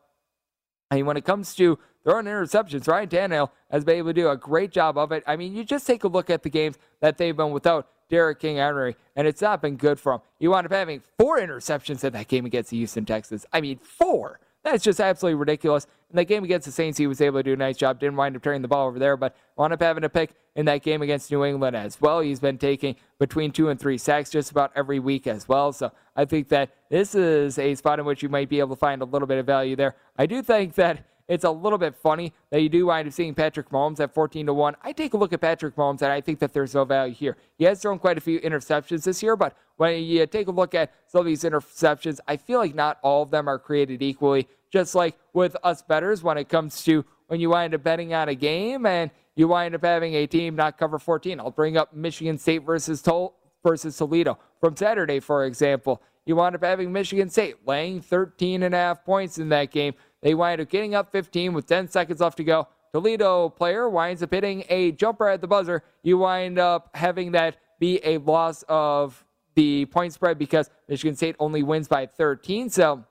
I 0.92 0.96
mean, 0.96 1.08
when 1.08 1.18
it 1.18 1.26
comes 1.26 1.56
to 1.56 1.80
throwing 2.10 2.26
interceptions, 2.26 2.88
Ryan 2.88 3.08
Tannehill 3.08 3.52
has 3.70 3.84
been 3.84 3.98
able 3.98 4.10
to 4.10 4.14
do 4.14 4.30
a 4.30 4.38
great 4.38 4.72
job 4.72 4.98
of 4.98 5.12
it. 5.12 5.24
I 5.28 5.36
mean, 5.36 5.56
you 5.56 5.64
just 5.64 5.86
take 5.86 6.04
a 6.04 6.08
look 6.08 6.32
at 6.32 6.42
the 6.42 6.50
games 6.50 6.80
that 7.02 7.20
they've 7.20 7.38
been 7.38 7.52
without 7.52 7.88
Derrick 8.10 8.40
King 8.40 8.58
Henry, 8.58 8.96
and 9.16 9.28
it's 9.28 9.42
not 9.42 9.62
been 9.62 9.76
good 9.76 10.00
for 10.00 10.14
him. 10.14 10.22
You 10.40 10.50
wound 10.50 10.66
up 10.66 10.72
having 10.72 11.04
four 11.20 11.38
interceptions 11.40 12.04
in 12.04 12.14
that 12.14 12.28
game 12.28 12.48
against 12.48 12.72
the 12.72 12.78
Houston 12.78 13.06
Texans. 13.06 13.46
I 13.54 13.62
mean, 13.62 13.78
four. 13.78 14.40
That's 14.64 14.84
just 14.84 15.00
absolutely 15.00 15.36
ridiculous. 15.36 15.86
In 16.10 16.16
that 16.16 16.26
game 16.26 16.44
against 16.44 16.66
the 16.66 16.72
Saints, 16.72 16.98
he 16.98 17.06
was 17.06 17.22
able 17.22 17.40
to 17.40 17.44
do 17.44 17.54
a 17.54 17.56
nice 17.56 17.78
job. 17.78 18.00
Didn't 18.00 18.16
wind 18.16 18.36
up 18.36 18.42
turning 18.42 18.64
the 18.64 18.68
ball 18.68 18.88
over 18.88 18.98
there, 18.98 19.16
but 19.16 19.36
wound 19.56 19.74
up 19.74 19.82
having 19.82 20.04
a 20.04 20.10
pick 20.10 20.32
in 20.56 20.66
that 20.66 20.82
game 20.82 21.04
against 21.04 21.30
New 21.30 21.46
England 21.46 21.76
as 21.76 22.02
well. 22.02 22.22
He's 22.22 22.40
been 22.40 22.58
taking 22.58 22.96
between 23.20 23.52
two 23.52 23.70
and 23.70 23.80
three 23.80 24.00
sacks 24.00 24.32
just 24.32 24.50
about 24.50 24.72
every 24.76 25.00
week 25.00 25.28
as 25.28 25.48
well. 25.48 25.72
So 25.72 25.92
I 26.16 26.26
think 26.26 26.50
that 26.50 26.72
this 26.90 27.14
is 27.14 27.60
a 27.60 27.76
spot 27.76 28.00
in 28.00 28.06
which 28.06 28.24
you 28.24 28.30
might 28.30 28.50
be 28.50 28.60
able 28.60 28.76
to 28.76 28.80
find 28.80 29.04
a 29.04 29.06
little 29.06 29.28
bit 29.28 29.38
of 29.38 29.46
value 29.46 29.76
there. 29.76 29.96
I 30.18 30.26
do 30.26 30.42
think 30.42 30.74
that 30.74 31.06
it's 31.30 31.46
a 31.46 31.52
little 31.52 31.78
bit 31.78 31.96
funny 31.96 32.34
that 32.50 32.62
you 32.62 32.68
do 32.68 32.88
wind 32.88 33.08
up 33.08 33.14
seeing 33.14 33.36
Patrick 33.36 33.70
Mahomes 33.70 34.00
at 34.00 34.14
14 34.14 34.48
to 34.48 34.54
1. 34.54 34.76
I 34.82 34.92
take 34.92 35.14
a 35.14 35.18
look 35.18 35.32
at 35.32 35.40
Patrick 35.40 35.76
Mahomes 35.76 36.02
and 36.02 36.12
I 36.12 36.20
think 36.20 36.40
that 36.40 36.52
there's 36.52 36.74
no 36.74 36.84
value 36.84 37.14
here. 37.14 37.38
He 37.58 37.66
has 37.66 37.82
thrown 37.82 38.00
quite 38.00 38.18
a 38.18 38.22
few 38.22 38.40
interceptions 38.42 39.04
this 39.04 39.24
year, 39.24 39.36
but 39.36 39.56
when 39.78 40.04
you 40.04 40.26
take 40.26 40.48
a 40.48 40.52
look 40.52 40.74
at 40.76 40.92
some 41.08 41.22
of 41.22 41.26
these 41.28 41.44
interceptions, 41.44 42.20
I 42.28 42.36
feel 42.36 42.60
like 42.60 42.76
not 42.76 42.98
all 43.04 43.22
of 43.22 43.32
them 43.32 43.48
are 43.48 43.60
created 43.60 44.02
equally. 44.02 44.48
Just 44.72 44.96
like 44.96 45.18
with 45.34 45.56
us 45.64 45.82
betters, 45.82 46.22
when 46.22 46.38
it 46.38 46.50
comes 46.50 46.84
to 46.84 47.06
when 47.28 47.40
you 47.40 47.52
wind 47.52 47.76
up 47.76 47.84
betting 47.84 48.14
on 48.14 48.28
a 48.28 48.36
game 48.36 48.86
and 48.86 49.12
you 49.36 49.48
wind 49.48 49.76
up 49.76 49.86
having 49.86 50.16
a 50.16 50.28
team 50.28 50.56
not 50.56 50.78
cover 50.78 51.00
14. 51.00 51.40
I'll 51.40 51.52
bring 51.52 51.78
up 51.78 51.94
Michigan 51.94 52.38
State 52.38 52.64
versus 52.66 53.02
Tol- 53.02 53.36
versus 53.64 53.96
Toledo 53.96 54.38
from 54.60 54.76
Saturday, 54.76 55.20
for 55.20 55.46
example. 55.46 56.02
You 56.26 56.36
wind 56.36 56.56
up 56.56 56.64
having 56.64 56.92
Michigan 56.92 57.30
State 57.30 57.56
laying 57.66 58.02
13 58.02 58.64
and 58.64 58.76
a 58.76 58.78
half 58.78 59.06
points 59.06 59.38
in 59.38 59.50
that 59.50 59.72
game. 59.72 59.94
They 60.22 60.34
wind 60.34 60.62
up 60.62 60.70
getting 60.70 60.96
up 60.96 61.12
15 61.12 61.54
with 61.54 61.66
10 61.66 61.88
seconds 61.90 62.20
left 62.20 62.38
to 62.38 62.44
go. 62.44 62.68
Toledo 62.94 63.50
player 63.50 63.88
winds 63.90 64.24
up 64.24 64.32
hitting 64.34 64.64
a 64.70 64.92
jumper 64.92 65.28
at 65.28 65.42
the 65.42 65.48
buzzer. 65.48 65.84
You 66.04 66.18
wind 66.18 66.58
up 66.58 66.90
having 66.96 67.32
that 67.34 67.58
be 67.80 68.00
a 68.04 68.18
loss 68.18 68.64
of 68.68 69.24
the 69.56 69.86
point 69.86 70.14
spread 70.14 70.38
because 70.38 70.70
Michigan 70.88 71.16
State 71.16 71.36
only 71.40 71.64
wins 71.64 71.88
by 71.88 72.06
13. 72.06 72.70
So, 72.70 73.06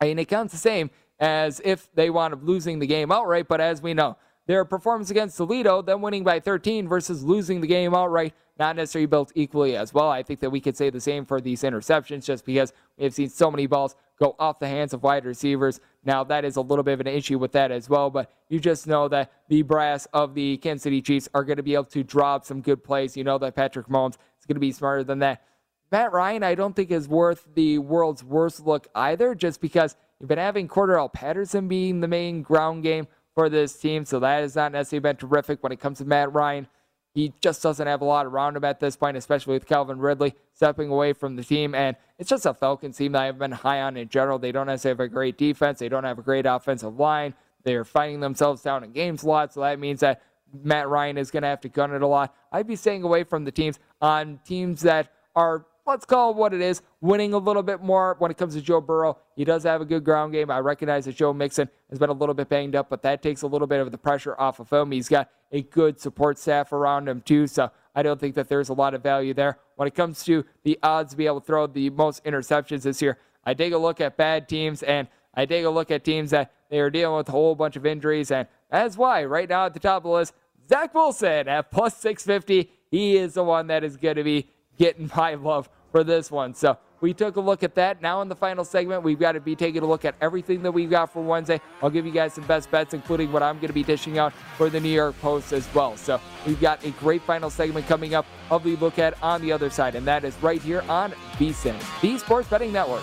I 0.00 0.06
mean, 0.06 0.18
it 0.18 0.26
counts 0.26 0.52
the 0.52 0.58
same 0.58 0.90
as 1.20 1.60
if 1.64 1.88
they 1.94 2.10
wound 2.10 2.34
up 2.34 2.40
losing 2.42 2.78
the 2.78 2.86
game 2.86 3.10
outright. 3.12 3.48
But 3.48 3.60
as 3.60 3.82
we 3.82 3.94
know, 3.94 4.16
their 4.46 4.64
performance 4.64 5.10
against 5.10 5.36
Toledo, 5.36 5.82
them 5.82 6.00
winning 6.00 6.24
by 6.24 6.40
13 6.40 6.88
versus 6.88 7.22
losing 7.22 7.60
the 7.60 7.66
game 7.66 7.94
outright, 7.94 8.34
not 8.58 8.76
necessarily 8.76 9.06
built 9.06 9.30
equally 9.34 9.76
as 9.76 9.92
well. 9.92 10.08
I 10.08 10.22
think 10.22 10.40
that 10.40 10.50
we 10.50 10.60
could 10.60 10.76
say 10.76 10.90
the 10.90 11.00
same 11.00 11.24
for 11.24 11.40
these 11.40 11.62
interceptions 11.62 12.24
just 12.24 12.44
because 12.44 12.72
we 12.96 13.04
have 13.04 13.14
seen 13.14 13.28
so 13.28 13.50
many 13.50 13.66
balls 13.66 13.94
go 14.20 14.34
off 14.38 14.58
the 14.58 14.68
hands 14.68 14.92
of 14.92 15.02
wide 15.02 15.24
receivers. 15.24 15.80
Now, 16.04 16.24
that 16.24 16.44
is 16.44 16.56
a 16.56 16.60
little 16.60 16.82
bit 16.82 16.94
of 16.94 17.00
an 17.00 17.06
issue 17.06 17.38
with 17.38 17.52
that 17.52 17.70
as 17.70 17.88
well, 17.88 18.10
but 18.10 18.30
you 18.48 18.60
just 18.60 18.86
know 18.86 19.08
that 19.08 19.32
the 19.48 19.62
brass 19.62 20.06
of 20.12 20.34
the 20.34 20.56
Kansas 20.58 20.82
City 20.82 21.00
Chiefs 21.02 21.28
are 21.34 21.44
going 21.44 21.56
to 21.56 21.62
be 21.62 21.74
able 21.74 21.84
to 21.84 22.02
drop 22.02 22.44
some 22.44 22.60
good 22.60 22.82
plays. 22.82 23.16
You 23.16 23.24
know 23.24 23.38
that 23.38 23.54
Patrick 23.54 23.86
Mahomes 23.88 24.16
is 24.38 24.46
going 24.46 24.56
to 24.56 24.60
be 24.60 24.72
smarter 24.72 25.04
than 25.04 25.20
that. 25.20 25.42
Matt 25.90 26.12
Ryan, 26.12 26.42
I 26.42 26.54
don't 26.54 26.76
think 26.76 26.90
is 26.90 27.08
worth 27.08 27.46
the 27.54 27.78
world's 27.78 28.22
worst 28.22 28.66
look 28.66 28.88
either, 28.94 29.34
just 29.34 29.60
because 29.60 29.96
you've 30.20 30.28
been 30.28 30.38
having 30.38 30.68
Cordarrelle 30.68 31.12
Patterson 31.12 31.66
being 31.66 32.00
the 32.00 32.08
main 32.08 32.42
ground 32.42 32.82
game 32.82 33.06
for 33.34 33.48
this 33.48 33.78
team, 33.78 34.04
so 34.04 34.20
that 34.20 34.40
has 34.40 34.56
not 34.56 34.72
necessarily 34.72 35.00
been 35.00 35.16
terrific 35.16 35.62
when 35.62 35.72
it 35.72 35.80
comes 35.80 35.98
to 35.98 36.04
Matt 36.04 36.32
Ryan. 36.32 36.66
He 37.14 37.32
just 37.40 37.62
doesn't 37.62 37.86
have 37.86 38.00
a 38.00 38.04
lot 38.04 38.26
around 38.26 38.56
him 38.56 38.64
at 38.64 38.80
this 38.80 38.96
point, 38.96 39.16
especially 39.16 39.54
with 39.54 39.66
Calvin 39.66 39.98
Ridley 39.98 40.34
stepping 40.54 40.90
away 40.90 41.12
from 41.12 41.36
the 41.36 41.42
team. 41.42 41.74
And 41.74 41.96
it's 42.18 42.30
just 42.30 42.46
a 42.46 42.54
Falcons 42.54 42.96
team 42.96 43.12
that 43.12 43.22
I've 43.22 43.38
been 43.38 43.52
high 43.52 43.82
on 43.82 43.96
in 43.96 44.08
general. 44.08 44.38
They 44.38 44.52
don't 44.52 44.66
necessarily 44.66 45.04
have 45.04 45.10
a 45.10 45.12
great 45.12 45.38
defense, 45.38 45.78
they 45.78 45.88
don't 45.88 46.04
have 46.04 46.18
a 46.18 46.22
great 46.22 46.46
offensive 46.46 46.98
line. 46.98 47.34
They're 47.64 47.84
finding 47.84 48.20
themselves 48.20 48.62
down 48.62 48.84
in 48.84 48.92
games 48.92 49.24
a 49.24 49.28
lot, 49.28 49.52
so 49.52 49.60
that 49.60 49.78
means 49.80 50.00
that 50.00 50.22
Matt 50.62 50.88
Ryan 50.88 51.18
is 51.18 51.30
going 51.30 51.42
to 51.42 51.48
have 51.48 51.60
to 51.62 51.68
gun 51.68 51.92
it 51.92 52.02
a 52.02 52.06
lot. 52.06 52.34
I'd 52.52 52.66
be 52.66 52.76
staying 52.76 53.02
away 53.02 53.24
from 53.24 53.44
the 53.44 53.52
teams 53.52 53.78
on 54.00 54.40
teams 54.46 54.82
that 54.82 55.12
are 55.34 55.66
let's 55.88 56.04
call 56.04 56.30
it 56.30 56.36
what 56.36 56.54
it 56.54 56.60
is, 56.60 56.82
winning 57.00 57.32
a 57.32 57.38
little 57.38 57.62
bit 57.62 57.82
more 57.82 58.14
when 58.18 58.30
it 58.30 58.36
comes 58.36 58.54
to 58.54 58.60
Joe 58.60 58.80
Burrow. 58.80 59.18
He 59.34 59.44
does 59.44 59.64
have 59.64 59.80
a 59.80 59.84
good 59.84 60.04
ground 60.04 60.32
game. 60.32 60.50
I 60.50 60.60
recognize 60.60 61.06
that 61.06 61.16
Joe 61.16 61.32
Mixon 61.32 61.68
has 61.90 61.98
been 61.98 62.10
a 62.10 62.14
little 62.14 62.34
bit 62.34 62.48
banged 62.48 62.76
up, 62.76 62.88
but 62.90 63.02
that 63.02 63.22
takes 63.22 63.42
a 63.42 63.46
little 63.46 63.66
bit 63.66 63.80
of 63.80 63.90
the 63.90 63.98
pressure 63.98 64.38
off 64.38 64.60
of 64.60 64.70
him. 64.70 64.92
He's 64.92 65.08
got 65.08 65.30
a 65.50 65.62
good 65.62 65.98
support 65.98 66.38
staff 66.38 66.72
around 66.72 67.08
him, 67.08 67.22
too, 67.22 67.46
so 67.46 67.70
I 67.94 68.02
don't 68.02 68.20
think 68.20 68.34
that 68.36 68.48
there's 68.48 68.68
a 68.68 68.74
lot 68.74 68.94
of 68.94 69.02
value 69.02 69.34
there. 69.34 69.58
When 69.76 69.88
it 69.88 69.94
comes 69.94 70.22
to 70.24 70.44
the 70.62 70.78
odds 70.82 71.12
to 71.12 71.16
be 71.16 71.26
able 71.26 71.40
to 71.40 71.46
throw 71.46 71.66
the 71.66 71.90
most 71.90 72.22
interceptions 72.24 72.82
this 72.82 73.00
year, 73.00 73.18
I 73.44 73.54
take 73.54 73.72
a 73.72 73.78
look 73.78 74.00
at 74.00 74.16
bad 74.16 74.48
teams 74.48 74.82
and 74.82 75.08
I 75.34 75.46
take 75.46 75.64
a 75.64 75.70
look 75.70 75.90
at 75.90 76.04
teams 76.04 76.30
that 76.30 76.52
they 76.68 76.80
are 76.80 76.90
dealing 76.90 77.16
with 77.16 77.28
a 77.28 77.32
whole 77.32 77.54
bunch 77.54 77.76
of 77.76 77.86
injuries, 77.86 78.30
and 78.30 78.46
that's 78.70 78.98
why 78.98 79.24
right 79.24 79.48
now 79.48 79.66
at 79.66 79.72
the 79.72 79.80
top 79.80 79.98
of 79.98 80.02
the 80.02 80.10
list, 80.10 80.34
Zach 80.68 80.94
Wilson 80.94 81.48
at 81.48 81.70
plus 81.70 81.96
650. 81.96 82.70
He 82.90 83.16
is 83.16 83.34
the 83.34 83.44
one 83.44 83.68
that 83.68 83.84
is 83.84 83.96
going 83.96 84.16
to 84.16 84.24
be 84.24 84.48
getting 84.78 85.10
my 85.14 85.34
love 85.34 85.68
for 85.98 86.04
this 86.04 86.30
one. 86.30 86.54
So 86.54 86.78
we 87.00 87.12
took 87.12 87.34
a 87.34 87.40
look 87.40 87.64
at 87.64 87.74
that. 87.74 88.00
Now 88.00 88.22
in 88.22 88.28
the 88.28 88.36
final 88.36 88.64
segment, 88.64 89.02
we've 89.02 89.18
got 89.18 89.32
to 89.32 89.40
be 89.40 89.56
taking 89.56 89.82
a 89.82 89.86
look 89.86 90.04
at 90.04 90.14
everything 90.20 90.62
that 90.62 90.70
we've 90.70 90.88
got 90.88 91.12
for 91.12 91.22
Wednesday. 91.22 91.60
I'll 91.82 91.90
give 91.90 92.06
you 92.06 92.12
guys 92.12 92.34
some 92.34 92.46
best 92.46 92.70
bets, 92.70 92.94
including 92.94 93.32
what 93.32 93.42
I'm 93.42 93.56
going 93.56 93.66
to 93.66 93.72
be 93.72 93.82
dishing 93.82 94.16
out 94.16 94.32
for 94.56 94.70
the 94.70 94.78
New 94.78 94.90
York 94.90 95.18
Post 95.20 95.52
as 95.52 95.68
well. 95.74 95.96
So 95.96 96.20
we've 96.46 96.60
got 96.60 96.84
a 96.84 96.90
great 96.92 97.22
final 97.22 97.50
segment 97.50 97.88
coming 97.88 98.14
up 98.14 98.26
of 98.48 98.62
the 98.62 98.76
look 98.76 99.00
at 99.00 99.20
on 99.24 99.42
the 99.42 99.50
other 99.50 99.70
side, 99.70 99.96
and 99.96 100.06
that 100.06 100.24
is 100.24 100.40
right 100.40 100.62
here 100.62 100.84
on 100.88 101.10
VSIN, 101.36 101.76
the 102.00 102.16
Sports 102.18 102.48
Betting 102.48 102.72
Network. 102.72 103.02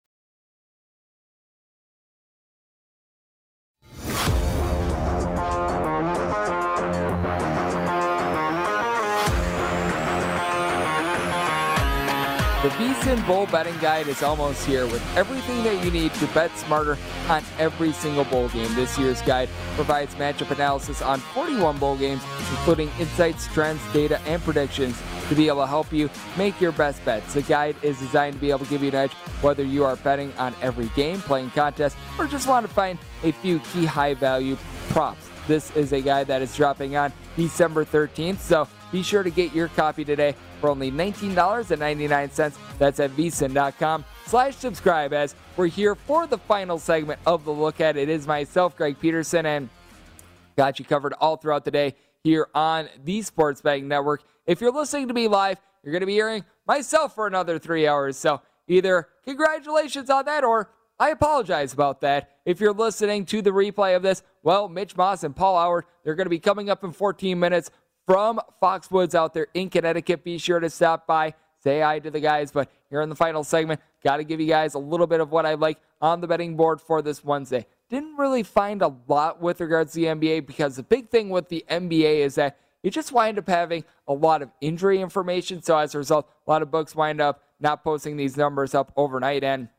The 12.61 12.69
VSIN 12.69 13.25
Bowl 13.25 13.47
betting 13.47 13.75
guide 13.79 14.07
is 14.07 14.21
almost 14.21 14.63
here 14.67 14.85
with 14.85 15.01
everything 15.17 15.63
that 15.63 15.83
you 15.83 15.89
need 15.89 16.13
to 16.13 16.27
bet 16.27 16.55
smarter 16.59 16.95
on 17.27 17.43
every 17.57 17.91
single 17.91 18.23
bowl 18.25 18.49
game. 18.49 18.71
This 18.75 18.99
year's 18.99 19.19
guide 19.23 19.49
provides 19.73 20.13
matchup 20.13 20.51
analysis 20.51 21.01
on 21.01 21.21
41 21.21 21.79
bowl 21.79 21.97
games, 21.97 22.21
including 22.51 22.91
insights, 22.99 23.47
trends, 23.47 23.81
data, 23.93 24.21
and 24.27 24.39
predictions 24.43 25.01
to 25.29 25.33
be 25.33 25.47
able 25.47 25.61
to 25.61 25.65
help 25.65 25.91
you 25.91 26.07
make 26.37 26.61
your 26.61 26.71
best 26.71 27.03
bets. 27.03 27.33
The 27.33 27.41
guide 27.41 27.77
is 27.81 27.97
designed 27.97 28.35
to 28.35 28.39
be 28.39 28.51
able 28.51 28.65
to 28.65 28.69
give 28.69 28.83
you 28.83 28.89
an 28.89 28.95
edge 28.95 29.13
whether 29.41 29.63
you 29.63 29.83
are 29.83 29.95
betting 29.95 30.31
on 30.37 30.53
every 30.61 30.89
game, 30.89 31.19
playing 31.21 31.49
contests, 31.49 31.97
or 32.19 32.27
just 32.27 32.47
want 32.47 32.67
to 32.67 32.71
find 32.71 32.99
a 33.23 33.31
few 33.31 33.57
key 33.73 33.85
high 33.85 34.13
value 34.13 34.55
props. 34.89 35.31
This 35.47 35.75
is 35.75 35.93
a 35.93 36.01
guide 36.01 36.27
that 36.27 36.43
is 36.43 36.55
dropping 36.55 36.95
on 36.95 37.11
December 37.35 37.85
13th, 37.85 38.37
so 38.37 38.67
be 38.91 39.01
sure 39.01 39.23
to 39.23 39.31
get 39.31 39.51
your 39.51 39.69
copy 39.69 40.05
today 40.05 40.35
for 40.61 40.69
only 40.69 40.91
$19.99. 40.91 42.57
That's 42.77 42.99
at 42.99 43.11
vsin.com 43.11 44.05
slash 44.27 44.55
subscribe 44.55 45.11
as 45.11 45.35
we're 45.57 45.67
here 45.67 45.95
for 45.95 46.27
the 46.27 46.37
final 46.37 46.79
segment 46.79 47.19
of 47.25 47.43
the 47.43 47.51
look 47.51 47.81
at. 47.81 47.97
It 47.97 48.07
is 48.07 48.25
myself, 48.25 48.77
Greg 48.77 48.97
Peterson, 48.99 49.45
and 49.45 49.67
got 50.55 50.79
you 50.79 50.85
covered 50.85 51.13
all 51.19 51.35
throughout 51.35 51.65
the 51.65 51.71
day 51.71 51.95
here 52.23 52.47
on 52.55 52.87
the 53.03 53.21
Sports 53.23 53.61
Betting 53.61 53.87
Network. 53.87 54.23
If 54.45 54.61
you're 54.61 54.71
listening 54.71 55.09
to 55.09 55.13
me 55.13 55.27
live, 55.27 55.59
you're 55.83 55.91
going 55.91 56.01
to 56.01 56.07
be 56.07 56.13
hearing 56.13 56.45
myself 56.67 57.15
for 57.15 57.27
another 57.27 57.59
three 57.59 57.87
hours. 57.87 58.15
So 58.15 58.41
either 58.67 59.09
congratulations 59.25 60.09
on 60.09 60.25
that 60.25 60.43
or 60.43 60.69
I 60.99 61.09
apologize 61.09 61.73
about 61.73 62.01
that. 62.01 62.29
If 62.45 62.59
you're 62.59 62.73
listening 62.73 63.25
to 63.25 63.41
the 63.41 63.49
replay 63.49 63.95
of 63.95 64.03
this, 64.03 64.21
well, 64.43 64.69
Mitch 64.69 64.95
Moss 64.95 65.23
and 65.23 65.35
Paul 65.35 65.57
Howard, 65.59 65.85
they're 66.03 66.13
going 66.13 66.27
to 66.27 66.29
be 66.29 66.39
coming 66.39 66.69
up 66.69 66.83
in 66.83 66.91
14 66.91 67.39
minutes 67.39 67.71
from 68.11 68.41
Foxwoods 68.61 69.15
out 69.15 69.33
there 69.33 69.47
in 69.53 69.69
Connecticut. 69.69 70.21
Be 70.25 70.37
sure 70.37 70.59
to 70.59 70.69
stop 70.69 71.07
by, 71.07 71.33
say 71.63 71.79
hi 71.79 71.99
to 71.99 72.11
the 72.11 72.19
guys. 72.19 72.51
But 72.51 72.69
here 72.89 73.01
in 73.01 73.07
the 73.07 73.15
final 73.15 73.41
segment, 73.41 73.79
got 74.03 74.17
to 74.17 74.25
give 74.25 74.41
you 74.41 74.47
guys 74.47 74.73
a 74.73 74.79
little 74.79 75.07
bit 75.07 75.21
of 75.21 75.31
what 75.31 75.45
I 75.45 75.53
like 75.53 75.79
on 76.01 76.19
the 76.19 76.27
betting 76.27 76.57
board 76.57 76.81
for 76.81 77.01
this 77.01 77.23
Wednesday. 77.23 77.65
Didn't 77.89 78.17
really 78.17 78.43
find 78.43 78.81
a 78.81 78.93
lot 79.07 79.41
with 79.41 79.61
regards 79.61 79.93
to 79.93 80.01
the 80.01 80.07
NBA 80.07 80.45
because 80.45 80.75
the 80.75 80.83
big 80.83 81.07
thing 81.07 81.29
with 81.29 81.47
the 81.47 81.63
NBA 81.69 82.17
is 82.17 82.35
that 82.35 82.59
you 82.83 82.91
just 82.91 83.13
wind 83.13 83.39
up 83.39 83.47
having 83.47 83.85
a 84.09 84.13
lot 84.13 84.41
of 84.41 84.51
injury 84.59 84.99
information. 84.99 85.61
So 85.61 85.77
as 85.77 85.95
a 85.95 85.99
result, 85.99 86.29
a 86.45 86.51
lot 86.51 86.61
of 86.61 86.69
books 86.69 86.93
wind 86.93 87.21
up 87.21 87.41
not 87.61 87.81
posting 87.81 88.17
these 88.17 88.35
numbers 88.35 88.75
up 88.75 88.91
overnight. 88.97 89.45
And 89.45 89.69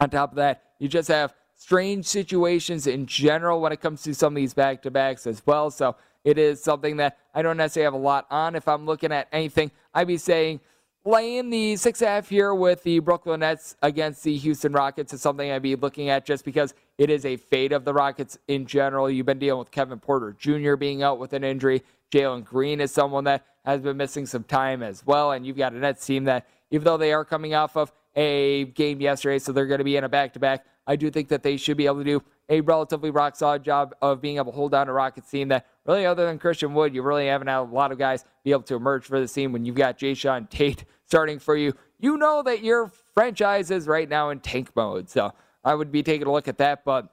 on 0.00 0.10
top 0.10 0.30
of 0.30 0.36
that, 0.38 0.64
you 0.80 0.88
just 0.88 1.06
have 1.06 1.32
strange 1.54 2.06
situations 2.06 2.88
in 2.88 3.06
general 3.06 3.60
when 3.60 3.70
it 3.70 3.80
comes 3.80 4.02
to 4.02 4.12
some 4.12 4.32
of 4.32 4.36
these 4.36 4.54
back 4.54 4.82
to 4.82 4.90
backs 4.90 5.24
as 5.24 5.40
well. 5.46 5.70
So 5.70 5.94
it 6.24 6.38
is 6.38 6.62
something 6.62 6.96
that 6.96 7.18
I 7.34 7.42
don't 7.42 7.56
necessarily 7.56 7.84
have 7.84 7.94
a 7.94 8.04
lot 8.04 8.26
on. 8.30 8.56
If 8.56 8.66
I'm 8.66 8.86
looking 8.86 9.12
at 9.12 9.28
anything, 9.30 9.70
I'd 9.92 10.08
be 10.08 10.16
saying 10.16 10.60
laying 11.04 11.50
the 11.50 11.76
six 11.76 12.00
and 12.00 12.08
a 12.08 12.12
half 12.12 12.28
here 12.30 12.54
with 12.54 12.82
the 12.82 12.98
Brooklyn 12.98 13.40
Nets 13.40 13.76
against 13.82 14.24
the 14.24 14.36
Houston 14.38 14.72
Rockets 14.72 15.12
is 15.12 15.20
something 15.20 15.50
I'd 15.50 15.62
be 15.62 15.76
looking 15.76 16.08
at 16.08 16.24
just 16.24 16.44
because 16.44 16.72
it 16.96 17.10
is 17.10 17.26
a 17.26 17.36
fate 17.36 17.72
of 17.72 17.84
the 17.84 17.92
Rockets 17.92 18.38
in 18.48 18.66
general. 18.66 19.10
You've 19.10 19.26
been 19.26 19.38
dealing 19.38 19.58
with 19.58 19.70
Kevin 19.70 19.98
Porter 19.98 20.34
Jr. 20.38 20.76
being 20.76 21.02
out 21.02 21.18
with 21.18 21.34
an 21.34 21.44
injury. 21.44 21.82
Jalen 22.10 22.44
Green 22.44 22.80
is 22.80 22.90
someone 22.90 23.24
that 23.24 23.44
has 23.64 23.80
been 23.80 23.96
missing 23.96 24.24
some 24.24 24.44
time 24.44 24.82
as 24.82 25.04
well. 25.04 25.32
And 25.32 25.46
you've 25.46 25.56
got 25.56 25.72
a 25.72 25.78
Nets 25.78 26.06
team 26.06 26.24
that, 26.24 26.46
even 26.70 26.84
though 26.84 26.96
they 26.96 27.12
are 27.12 27.24
coming 27.24 27.54
off 27.54 27.76
of 27.76 27.92
a 28.16 28.66
game 28.66 29.00
yesterday, 29.00 29.38
so 29.38 29.52
they're 29.52 29.66
going 29.66 29.78
to 29.78 29.84
be 29.84 29.96
in 29.96 30.04
a 30.04 30.08
back 30.08 30.32
to 30.34 30.38
back, 30.38 30.64
I 30.86 30.96
do 30.96 31.10
think 31.10 31.28
that 31.28 31.42
they 31.42 31.56
should 31.56 31.76
be 31.76 31.86
able 31.86 31.98
to 31.98 32.04
do 32.04 32.22
a 32.48 32.60
relatively 32.60 33.10
rock 33.10 33.36
solid 33.36 33.62
job 33.62 33.94
of 34.02 34.20
being 34.20 34.36
able 34.36 34.52
to 34.52 34.56
hold 34.56 34.72
down 34.72 34.88
a 34.88 34.92
Rockets 34.92 35.30
team 35.30 35.48
that 35.48 35.66
really, 35.86 36.06
other 36.06 36.26
than 36.26 36.38
Christian 36.38 36.74
Wood, 36.74 36.94
you 36.94 37.02
really 37.02 37.26
haven't 37.26 37.48
had 37.48 37.58
a 37.58 37.62
lot 37.62 37.92
of 37.92 37.98
guys 37.98 38.24
be 38.44 38.52
able 38.52 38.62
to 38.64 38.74
emerge 38.74 39.04
for 39.04 39.18
the 39.18 39.28
team 39.28 39.52
when 39.52 39.64
you've 39.64 39.76
got 39.76 39.98
Jae'Sean 39.98 40.48
Tate 40.50 40.84
starting 41.04 41.38
for 41.38 41.56
you. 41.56 41.74
You 41.98 42.16
know 42.16 42.42
that 42.42 42.62
your 42.62 42.92
franchise 43.14 43.70
is 43.70 43.86
right 43.86 44.08
now 44.08 44.30
in 44.30 44.40
tank 44.40 44.70
mode. 44.76 45.08
So 45.08 45.32
I 45.64 45.74
would 45.74 45.90
be 45.90 46.02
taking 46.02 46.26
a 46.26 46.32
look 46.32 46.48
at 46.48 46.58
that. 46.58 46.84
But 46.84 47.08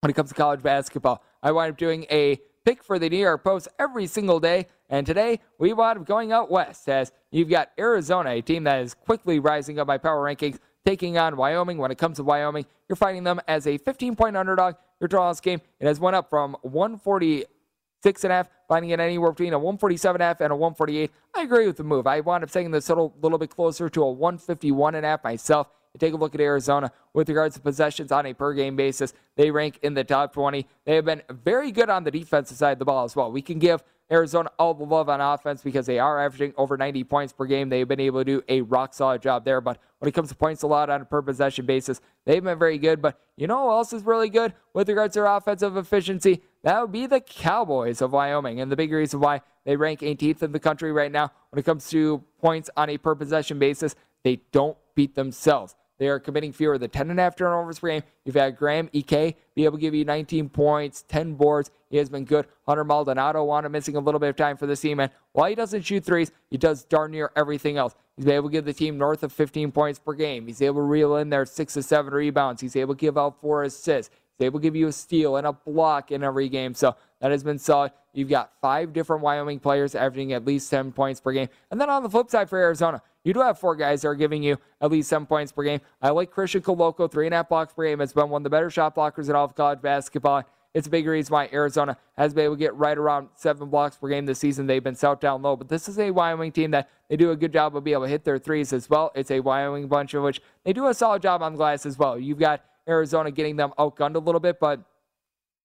when 0.00 0.10
it 0.10 0.14
comes 0.14 0.30
to 0.30 0.34
college 0.34 0.62
basketball, 0.62 1.22
I 1.42 1.52
wind 1.52 1.72
up 1.72 1.78
doing 1.78 2.06
a 2.10 2.40
pick 2.64 2.84
for 2.84 2.98
the 2.98 3.08
New 3.08 3.18
York 3.18 3.42
Post 3.42 3.68
every 3.78 4.06
single 4.06 4.40
day. 4.40 4.66
And 4.88 5.06
today, 5.06 5.40
we 5.58 5.72
wound 5.72 6.00
up 6.00 6.06
going 6.06 6.32
out 6.32 6.50
west 6.50 6.88
as 6.88 7.12
you've 7.30 7.48
got 7.48 7.70
Arizona, 7.78 8.30
a 8.30 8.42
team 8.42 8.64
that 8.64 8.80
is 8.82 8.94
quickly 8.94 9.38
rising 9.38 9.78
up 9.78 9.86
my 9.86 9.96
power 9.96 10.22
rankings, 10.22 10.58
taking 10.84 11.18
on 11.18 11.36
Wyoming. 11.36 11.78
When 11.78 11.90
it 11.90 11.98
comes 11.98 12.16
to 12.16 12.22
Wyoming, 12.22 12.66
you're 12.88 12.96
fighting 12.96 13.24
them 13.24 13.40
as 13.48 13.66
a 13.66 13.78
15 13.78 14.16
point 14.16 14.36
underdog. 14.36 14.76
Your 15.00 15.08
draw 15.08 15.30
this 15.30 15.40
game, 15.40 15.60
it 15.80 15.86
has 15.86 15.98
went 15.98 16.16
up 16.16 16.30
from 16.30 16.56
146 16.62 18.24
and 18.24 18.32
a 18.32 18.36
half, 18.36 18.48
finding 18.68 18.90
it 18.90 19.00
anywhere 19.00 19.32
between 19.32 19.52
a 19.52 19.58
147 19.58 20.16
and 20.16 20.22
a 20.22 20.26
half 20.26 20.40
and 20.40 20.52
a 20.52 20.56
148. 20.56 21.10
I 21.34 21.42
agree 21.42 21.66
with 21.66 21.76
the 21.76 21.84
move. 21.84 22.06
I 22.06 22.20
wound 22.20 22.44
up 22.44 22.50
saying 22.50 22.70
this 22.70 22.88
a 22.88 22.92
little, 22.92 23.14
little 23.20 23.38
bit 23.38 23.50
closer 23.50 23.88
to 23.88 24.02
a 24.02 24.10
151 24.12 24.94
and 24.94 25.04
a 25.04 25.08
half 25.08 25.24
myself. 25.24 25.68
You 25.94 25.98
take 25.98 26.14
a 26.14 26.16
look 26.16 26.34
at 26.34 26.40
Arizona 26.40 26.90
with 27.12 27.28
regards 27.28 27.54
to 27.56 27.60
possessions 27.60 28.12
on 28.12 28.24
a 28.26 28.32
per 28.32 28.54
game 28.54 28.76
basis. 28.76 29.12
They 29.36 29.50
rank 29.50 29.78
in 29.82 29.94
the 29.94 30.04
top 30.04 30.32
20. 30.32 30.66
They 30.86 30.94
have 30.94 31.04
been 31.04 31.22
very 31.28 31.70
good 31.70 31.90
on 31.90 32.04
the 32.04 32.10
defensive 32.10 32.56
side 32.56 32.72
of 32.72 32.78
the 32.78 32.84
ball 32.86 33.04
as 33.04 33.14
well. 33.14 33.30
We 33.30 33.42
can 33.42 33.58
give 33.58 33.82
Arizona 34.12 34.50
all 34.58 34.74
the 34.74 34.84
love 34.84 35.08
on 35.08 35.20
offense 35.20 35.62
because 35.62 35.86
they 35.86 35.98
are 35.98 36.22
averaging 36.22 36.52
over 36.58 36.76
90 36.76 37.02
points 37.04 37.32
per 37.32 37.46
game. 37.46 37.70
They've 37.70 37.88
been 37.88 37.98
able 37.98 38.20
to 38.20 38.24
do 38.24 38.42
a 38.48 38.60
rock 38.60 38.92
solid 38.92 39.22
job 39.22 39.44
there. 39.44 39.60
But 39.62 39.78
when 39.98 40.08
it 40.08 40.12
comes 40.12 40.28
to 40.28 40.34
points 40.34 40.62
allowed 40.62 40.90
on 40.90 41.00
a 41.00 41.04
per 41.06 41.22
possession 41.22 41.64
basis, 41.64 42.00
they've 42.26 42.44
been 42.44 42.58
very 42.58 42.76
good. 42.76 43.00
But 43.00 43.18
you 43.36 43.46
know 43.46 43.68
who 43.68 43.70
else 43.70 43.92
is 43.94 44.02
really 44.02 44.28
good 44.28 44.52
with 44.74 44.88
regards 44.88 45.14
to 45.14 45.20
their 45.20 45.26
offensive 45.34 45.76
efficiency? 45.78 46.42
That 46.62 46.80
would 46.82 46.92
be 46.92 47.06
the 47.06 47.20
Cowboys 47.20 48.02
of 48.02 48.12
Wyoming. 48.12 48.60
And 48.60 48.70
the 48.70 48.76
big 48.76 48.92
reason 48.92 49.18
why 49.18 49.40
they 49.64 49.76
rank 49.76 50.00
18th 50.00 50.42
in 50.42 50.52
the 50.52 50.60
country 50.60 50.92
right 50.92 51.10
now 51.10 51.32
when 51.50 51.58
it 51.58 51.64
comes 51.64 51.88
to 51.90 52.22
points 52.40 52.68
on 52.76 52.90
a 52.90 52.98
per 52.98 53.14
possession 53.14 53.58
basis, 53.58 53.94
they 54.24 54.42
don't 54.52 54.76
beat 54.94 55.14
themselves. 55.14 55.74
They 56.02 56.08
are 56.08 56.18
committing 56.18 56.52
fewer 56.52 56.78
than 56.78 56.90
10 56.90 57.10
and 57.10 57.20
a 57.20 57.22
half 57.22 57.36
turnovers 57.36 57.78
per 57.78 57.86
game. 57.86 58.02
You've 58.24 58.34
had 58.34 58.56
Graham 58.56 58.90
Ike 58.92 59.36
be 59.54 59.64
able 59.64 59.78
to 59.78 59.80
give 59.80 59.94
you 59.94 60.04
19 60.04 60.48
points, 60.48 61.04
10 61.06 61.34
boards. 61.34 61.70
He 61.90 61.96
has 61.96 62.08
been 62.08 62.24
good. 62.24 62.48
Hunter 62.66 62.82
Maldonado 62.82 63.44
wound 63.44 63.66
up 63.66 63.70
missing 63.70 63.94
a 63.94 64.00
little 64.00 64.18
bit 64.18 64.30
of 64.30 64.34
time 64.34 64.56
for 64.56 64.66
the 64.66 64.74
team, 64.74 64.98
and 64.98 65.12
while 65.30 65.48
he 65.48 65.54
doesn't 65.54 65.82
shoot 65.82 66.04
threes, 66.04 66.32
he 66.50 66.58
does 66.58 66.82
darn 66.82 67.12
near 67.12 67.30
everything 67.36 67.76
else. 67.76 67.94
He's 68.16 68.24
been 68.24 68.34
able 68.34 68.48
to 68.48 68.52
give 68.52 68.64
the 68.64 68.72
team 68.72 68.98
north 68.98 69.22
of 69.22 69.32
15 69.32 69.70
points 69.70 70.00
per 70.00 70.14
game. 70.14 70.48
He's 70.48 70.60
able 70.60 70.80
to 70.80 70.86
reel 70.86 71.18
in 71.18 71.30
there 71.30 71.46
six 71.46 71.74
to 71.74 71.84
seven 71.84 72.12
rebounds. 72.12 72.60
He's 72.60 72.74
able 72.74 72.96
to 72.96 73.00
give 73.00 73.16
out 73.16 73.40
four 73.40 73.62
assists. 73.62 74.12
He's 74.38 74.46
able 74.46 74.58
to 74.58 74.62
give 74.64 74.74
you 74.74 74.88
a 74.88 74.92
steal 74.92 75.36
and 75.36 75.46
a 75.46 75.52
block 75.52 76.10
in 76.10 76.24
every 76.24 76.48
game. 76.48 76.74
So 76.74 76.96
that 77.20 77.30
has 77.30 77.44
been 77.44 77.60
solid. 77.60 77.92
You've 78.12 78.28
got 78.28 78.50
five 78.60 78.92
different 78.92 79.22
Wyoming 79.22 79.60
players 79.60 79.94
averaging 79.94 80.32
at 80.32 80.44
least 80.44 80.68
10 80.68 80.90
points 80.90 81.20
per 81.20 81.30
game. 81.30 81.48
And 81.70 81.80
then 81.80 81.88
on 81.88 82.02
the 82.02 82.10
flip 82.10 82.28
side 82.28 82.50
for 82.50 82.58
Arizona, 82.58 83.00
you 83.24 83.32
do 83.32 83.40
have 83.40 83.58
four 83.58 83.76
guys 83.76 84.02
that 84.02 84.08
are 84.08 84.14
giving 84.14 84.42
you 84.42 84.58
at 84.80 84.90
least 84.90 85.08
seven 85.08 85.26
points 85.26 85.52
per 85.52 85.62
game. 85.62 85.80
I 86.00 86.10
like 86.10 86.30
Christian 86.30 86.62
Koloko, 86.62 87.10
three 87.10 87.26
and 87.26 87.34
a 87.34 87.38
half 87.38 87.48
blocks 87.48 87.72
per 87.72 87.84
game. 87.84 88.00
It's 88.00 88.12
been 88.12 88.28
one 88.28 88.40
of 88.40 88.44
the 88.44 88.50
better 88.50 88.70
shot 88.70 88.94
blockers 88.94 89.28
in 89.28 89.36
all 89.36 89.44
of 89.44 89.54
college 89.54 89.80
basketball. 89.80 90.44
It's 90.74 90.86
a 90.86 90.90
big 90.90 91.06
reason 91.06 91.32
why 91.32 91.50
Arizona 91.52 91.98
has 92.16 92.32
been 92.32 92.44
able 92.44 92.54
to 92.54 92.58
get 92.58 92.74
right 92.74 92.96
around 92.96 93.28
seven 93.34 93.68
blocks 93.68 93.96
per 93.96 94.08
game 94.08 94.24
this 94.24 94.38
season. 94.38 94.66
They've 94.66 94.82
been 94.82 94.94
south 94.94 95.20
down 95.20 95.42
low, 95.42 95.54
but 95.54 95.68
this 95.68 95.86
is 95.86 95.98
a 95.98 96.10
Wyoming 96.10 96.50
team 96.50 96.70
that 96.70 96.88
they 97.08 97.16
do 97.16 97.30
a 97.30 97.36
good 97.36 97.52
job 97.52 97.76
of 97.76 97.84
being 97.84 97.94
able 97.94 98.04
to 98.04 98.08
hit 98.08 98.24
their 98.24 98.38
threes 98.38 98.72
as 98.72 98.88
well. 98.88 99.12
It's 99.14 99.30
a 99.30 99.40
Wyoming 99.40 99.86
bunch 99.86 100.14
of 100.14 100.22
which 100.22 100.40
they 100.64 100.72
do 100.72 100.86
a 100.86 100.94
solid 100.94 101.20
job 101.20 101.42
on 101.42 101.56
glass 101.56 101.84
as 101.84 101.98
well. 101.98 102.18
You've 102.18 102.38
got 102.38 102.64
Arizona 102.88 103.30
getting 103.30 103.56
them 103.56 103.72
outgunned 103.78 104.14
a 104.14 104.18
little 104.18 104.40
bit, 104.40 104.58
but 104.58 104.80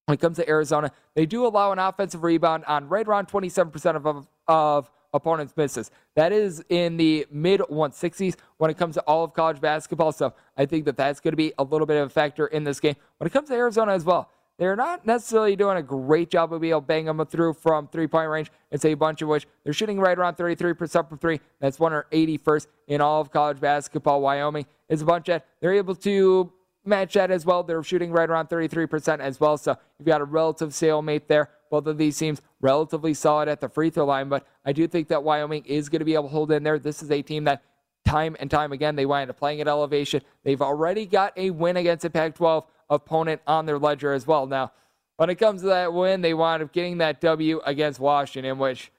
when 0.04 0.14
it 0.14 0.20
comes 0.20 0.36
to 0.36 0.48
Arizona, 0.48 0.90
they 1.14 1.24
do 1.24 1.46
allow 1.46 1.72
an 1.72 1.78
offensive 1.78 2.22
rebound 2.22 2.64
on 2.66 2.88
right 2.88 3.06
around 3.06 3.28
27% 3.28 3.96
of, 3.96 4.26
of 4.46 4.90
opponents' 5.12 5.54
misses. 5.56 5.90
That 6.14 6.32
is 6.32 6.62
in 6.68 6.96
the 6.96 7.26
mid 7.30 7.60
160s 7.60 8.36
when 8.58 8.70
it 8.70 8.76
comes 8.76 8.94
to 8.94 9.00
all 9.02 9.24
of 9.24 9.32
college 9.34 9.60
basketball. 9.60 10.12
So 10.12 10.34
I 10.56 10.66
think 10.66 10.84
that 10.86 10.96
that's 10.96 11.20
going 11.20 11.32
to 11.32 11.36
be 11.36 11.52
a 11.58 11.64
little 11.64 11.86
bit 11.86 11.96
of 11.96 12.06
a 12.06 12.10
factor 12.10 12.46
in 12.46 12.64
this 12.64 12.80
game. 12.80 12.96
When 13.18 13.26
it 13.26 13.32
comes 13.32 13.48
to 13.48 13.54
Arizona 13.54 13.92
as 13.92 14.04
well, 14.04 14.30
they're 14.58 14.76
not 14.76 15.06
necessarily 15.06 15.54
doing 15.54 15.76
a 15.76 15.82
great 15.82 16.30
job 16.30 16.52
of 16.52 16.60
being 16.60 16.72
able 16.72 16.80
to 16.80 16.86
bang 16.86 17.04
them 17.04 17.24
through 17.26 17.54
from 17.54 17.86
three 17.88 18.08
point 18.08 18.28
range. 18.28 18.50
It's 18.72 18.84
a 18.84 18.94
bunch 18.94 19.22
of 19.22 19.28
which 19.28 19.46
they're 19.62 19.72
shooting 19.72 20.00
right 20.00 20.18
around 20.18 20.36
33% 20.36 21.08
from 21.08 21.18
three. 21.18 21.40
That's 21.60 21.78
181st 21.78 22.66
in 22.88 23.00
all 23.00 23.20
of 23.20 23.30
college 23.30 23.60
basketball. 23.60 24.20
Wyoming 24.20 24.66
is 24.88 25.00
a 25.00 25.04
bunch 25.04 25.26
that 25.26 25.46
they're 25.60 25.74
able 25.74 25.94
to 25.94 26.52
match 26.88 27.14
that 27.14 27.30
as 27.30 27.46
well. 27.46 27.62
They're 27.62 27.82
shooting 27.82 28.10
right 28.10 28.28
around 28.28 28.48
33% 28.48 29.20
as 29.20 29.38
well. 29.38 29.56
So 29.56 29.76
you've 29.98 30.06
got 30.06 30.20
a 30.20 30.24
relative 30.24 30.74
stalemate 30.74 31.28
there. 31.28 31.50
Both 31.70 31.86
of 31.86 31.98
these 31.98 32.16
teams 32.18 32.40
relatively 32.60 33.14
solid 33.14 33.48
at 33.48 33.60
the 33.60 33.68
free 33.68 33.90
throw 33.90 34.06
line, 34.06 34.28
but 34.28 34.46
I 34.64 34.72
do 34.72 34.88
think 34.88 35.08
that 35.08 35.22
Wyoming 35.22 35.64
is 35.66 35.88
going 35.88 36.00
to 36.00 36.04
be 36.04 36.14
able 36.14 36.24
to 36.24 36.30
hold 36.30 36.50
in 36.50 36.62
there. 36.62 36.78
This 36.78 37.02
is 37.02 37.10
a 37.10 37.22
team 37.22 37.44
that 37.44 37.62
time 38.06 38.36
and 38.40 38.50
time 38.50 38.72
again 38.72 38.96
they 38.96 39.04
wind 39.04 39.28
up 39.30 39.38
playing 39.38 39.60
at 39.60 39.68
elevation. 39.68 40.22
They've 40.42 40.62
already 40.62 41.04
got 41.06 41.36
a 41.36 41.50
win 41.50 41.76
against 41.76 42.04
a 42.04 42.10
Pac 42.10 42.34
12 42.34 42.66
opponent 42.88 43.42
on 43.46 43.66
their 43.66 43.78
ledger 43.78 44.12
as 44.12 44.26
well. 44.26 44.46
Now, 44.46 44.72
when 45.16 45.30
it 45.30 45.34
comes 45.34 45.62
to 45.62 45.68
that 45.68 45.92
win, 45.92 46.22
they 46.22 46.32
wind 46.32 46.62
up 46.62 46.72
getting 46.72 46.98
that 46.98 47.20
W 47.20 47.60
against 47.66 48.00
Washington, 48.00 48.58
which, 48.58 48.90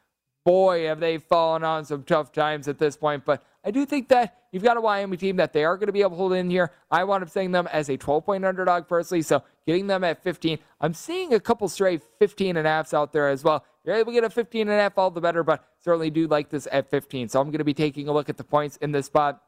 boy, 0.50 0.88
have 0.88 1.00
they 1.00 1.20
fallen 1.20 1.64
on 1.64 1.86
some 1.86 2.02
tough 2.02 2.32
times 2.32 2.68
at 2.68 2.80
this 2.80 2.98
point. 2.98 3.24
But 3.24 3.44
I 3.64 3.70
do 3.70 3.86
think 3.86 4.08
that 4.08 4.36
you've 4.52 4.64
got 4.64 4.78
a 4.78 4.82
Wyoming 4.82 5.20
team 5.20 5.36
that 5.36 5.54
they 5.54 5.64
are 5.64 5.78
going 5.78 5.86
to 5.86 5.94
be 5.94 6.02
able 6.02 6.12
to 6.12 6.16
hold 6.16 6.34
in 6.34 6.50
here. 6.50 6.72
I 6.90 7.04
wound 7.04 7.24
up 7.24 7.30
saying 7.30 7.52
them 7.52 7.68
as 7.68 7.88
a 7.88 7.98
12 7.98 8.26
point 8.26 8.44
underdog 8.44 8.88
personally, 8.88 9.22
so 9.22 9.44
getting 9.68 9.86
them 9.86 10.04
at 10.04 10.24
15. 10.24 10.58
I'm 10.82 10.96
seeing 10.96 11.36
a 11.36 11.40
couple 11.40 11.70
straight 11.70 12.02
15 12.18 12.58
and 12.58 12.66
a 12.66 12.70
halfs 12.70 12.96
out 12.96 13.14
there 13.14 13.30
as 13.30 13.44
well. 13.44 13.58
If 13.58 13.64
you're 13.86 13.96
able 13.96 14.12
to 14.12 14.16
get 14.16 14.24
a 14.24 14.30
15 14.32 14.62
and 14.62 14.72
a 14.72 14.74
half, 14.82 14.98
all 14.98 15.12
the 15.12 15.22
better, 15.22 15.44
but 15.44 15.64
certainly 15.84 16.10
do 16.10 16.26
like 16.26 16.50
this 16.50 16.68
at 16.72 16.90
15. 16.90 17.30
So 17.30 17.40
I'm 17.40 17.50
going 17.50 17.60
to 17.60 17.64
be 17.64 17.76
taking 17.76 18.08
a 18.08 18.12
look 18.12 18.28
at 18.28 18.38
the 18.38 18.44
points 18.44 18.78
in 18.78 18.92
this 18.92 19.06
spot. 19.06 19.44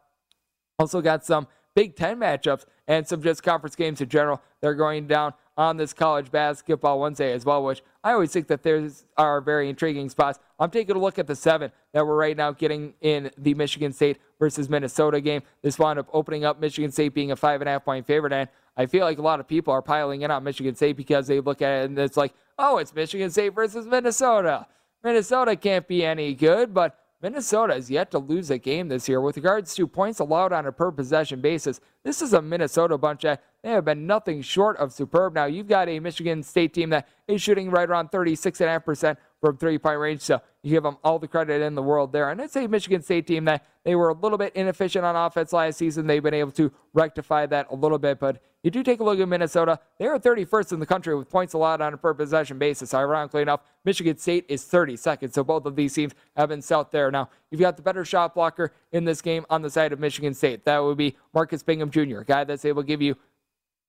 Also 0.77 1.01
got 1.01 1.25
some 1.25 1.47
Big 1.75 1.95
Ten 1.95 2.19
matchups 2.19 2.65
and 2.87 3.07
some 3.07 3.21
just 3.21 3.43
conference 3.43 3.75
games 3.75 4.01
in 4.01 4.09
general. 4.09 4.41
They're 4.61 4.75
going 4.75 5.07
down 5.07 5.33
on 5.57 5.77
this 5.77 5.93
college 5.93 6.31
basketball 6.31 6.99
Wednesday 6.99 7.33
as 7.33 7.45
well, 7.45 7.63
which 7.63 7.83
I 8.03 8.13
always 8.13 8.31
think 8.31 8.47
that 8.47 8.63
there's 8.63 9.05
are 9.17 9.41
very 9.41 9.69
intriguing 9.69 10.09
spots. 10.09 10.39
I'm 10.59 10.71
taking 10.71 10.95
a 10.95 10.99
look 10.99 11.19
at 11.19 11.27
the 11.27 11.35
seven 11.35 11.71
that 11.93 12.05
we're 12.05 12.15
right 12.15 12.35
now 12.35 12.51
getting 12.51 12.93
in 13.01 13.31
the 13.37 13.53
Michigan 13.53 13.93
State 13.93 14.17
versus 14.39 14.69
Minnesota 14.69 15.21
game. 15.21 15.43
This 15.61 15.77
wound 15.77 15.99
up 15.99 16.07
opening 16.13 16.45
up 16.45 16.59
Michigan 16.59 16.91
State 16.91 17.13
being 17.13 17.31
a 17.31 17.35
five 17.35 17.61
and 17.61 17.67
a 17.67 17.73
half 17.73 17.85
point 17.85 18.07
favorite, 18.07 18.33
and 18.33 18.49
I 18.77 18.85
feel 18.85 19.05
like 19.05 19.17
a 19.17 19.21
lot 19.21 19.39
of 19.39 19.47
people 19.47 19.73
are 19.73 19.81
piling 19.81 20.21
in 20.21 20.31
on 20.31 20.43
Michigan 20.43 20.75
State 20.75 20.97
because 20.97 21.27
they 21.27 21.39
look 21.39 21.61
at 21.61 21.83
it 21.83 21.85
and 21.89 21.99
it's 21.99 22.17
like, 22.17 22.33
oh, 22.57 22.77
it's 22.77 22.93
Michigan 22.93 23.29
State 23.29 23.49
versus 23.49 23.85
Minnesota. 23.85 24.67
Minnesota 25.03 25.55
can't 25.55 25.87
be 25.87 26.05
any 26.05 26.33
good, 26.33 26.73
but 26.73 26.97
Minnesota 27.21 27.75
has 27.75 27.91
yet 27.91 28.09
to 28.11 28.17
lose 28.17 28.49
a 28.49 28.57
game 28.57 28.87
this 28.87 29.07
year. 29.07 29.21
With 29.21 29.35
regards 29.35 29.75
to 29.75 29.85
points 29.85 30.19
allowed 30.19 30.51
on 30.51 30.65
a 30.65 30.71
per 30.71 30.91
possession 30.91 31.39
basis, 31.39 31.79
this 32.03 32.21
is 32.21 32.33
a 32.33 32.41
Minnesota 32.41 32.97
bunch 32.97 33.21
that 33.21 33.43
they 33.61 33.69
have 33.69 33.85
been 33.85 34.07
nothing 34.07 34.41
short 34.41 34.77
of 34.77 34.91
superb. 34.91 35.35
Now, 35.35 35.45
you've 35.45 35.67
got 35.67 35.87
a 35.87 35.99
Michigan 35.99 36.41
State 36.41 36.73
team 36.73 36.89
that 36.89 37.07
is 37.27 37.41
shooting 37.41 37.69
right 37.69 37.87
around 37.87 38.09
36.5% 38.09 39.17
from 39.41 39.57
three 39.57 39.77
point 39.77 39.99
range. 39.99 40.21
So 40.21 40.39
you 40.61 40.69
give 40.71 40.83
them 40.83 40.97
all 41.03 41.19
the 41.19 41.27
credit 41.27 41.61
in 41.61 41.75
the 41.75 41.81
world 41.81 42.13
there. 42.13 42.29
And 42.29 42.39
it's 42.39 42.55
a 42.55 42.67
Michigan 42.67 43.01
State 43.01 43.27
team 43.27 43.45
that 43.45 43.65
they 43.83 43.95
were 43.95 44.09
a 44.09 44.13
little 44.13 44.37
bit 44.37 44.55
inefficient 44.55 45.03
on 45.03 45.15
offense 45.15 45.51
last 45.51 45.77
season. 45.77 46.05
They've 46.05 46.21
been 46.21 46.35
able 46.35 46.51
to 46.51 46.71
rectify 46.93 47.47
that 47.47 47.67
a 47.71 47.75
little 47.75 47.97
bit. 47.97 48.19
But 48.19 48.41
you 48.61 48.69
do 48.69 48.83
take 48.83 48.99
a 48.99 49.03
look 49.03 49.19
at 49.19 49.27
Minnesota. 49.27 49.79
They 49.97 50.05
are 50.05 50.19
31st 50.19 50.73
in 50.73 50.79
the 50.79 50.85
country 50.85 51.15
with 51.15 51.29
points 51.29 51.55
allowed 51.55 51.81
on 51.81 51.95
a 51.95 51.97
per 51.97 52.13
possession 52.13 52.59
basis. 52.59 52.93
Ironically 52.93 53.41
enough, 53.41 53.61
Michigan 53.83 54.17
State 54.17 54.45
is 54.47 54.63
32nd. 54.63 55.33
So 55.33 55.43
both 55.43 55.65
of 55.65 55.75
these 55.75 55.93
teams 55.95 56.13
have 56.37 56.49
been 56.49 56.61
south 56.61 56.91
there. 56.91 57.09
Now, 57.09 57.29
you've 57.49 57.61
got 57.61 57.75
the 57.75 57.81
better 57.81 58.05
shot 58.05 58.35
blocker 58.35 58.71
in 58.91 59.03
this 59.03 59.21
game 59.21 59.47
on 59.49 59.63
the 59.63 59.69
side 59.71 59.91
of 59.91 59.99
Michigan 59.99 60.35
State. 60.35 60.63
That 60.65 60.77
would 60.77 60.97
be 60.97 61.17
Marcus 61.33 61.63
Bingham 61.63 61.89
Jr., 61.89 62.19
a 62.19 62.25
guy 62.25 62.43
that's 62.43 62.65
able 62.65 62.83
to 62.83 62.87
give 62.87 63.01
you 63.01 63.17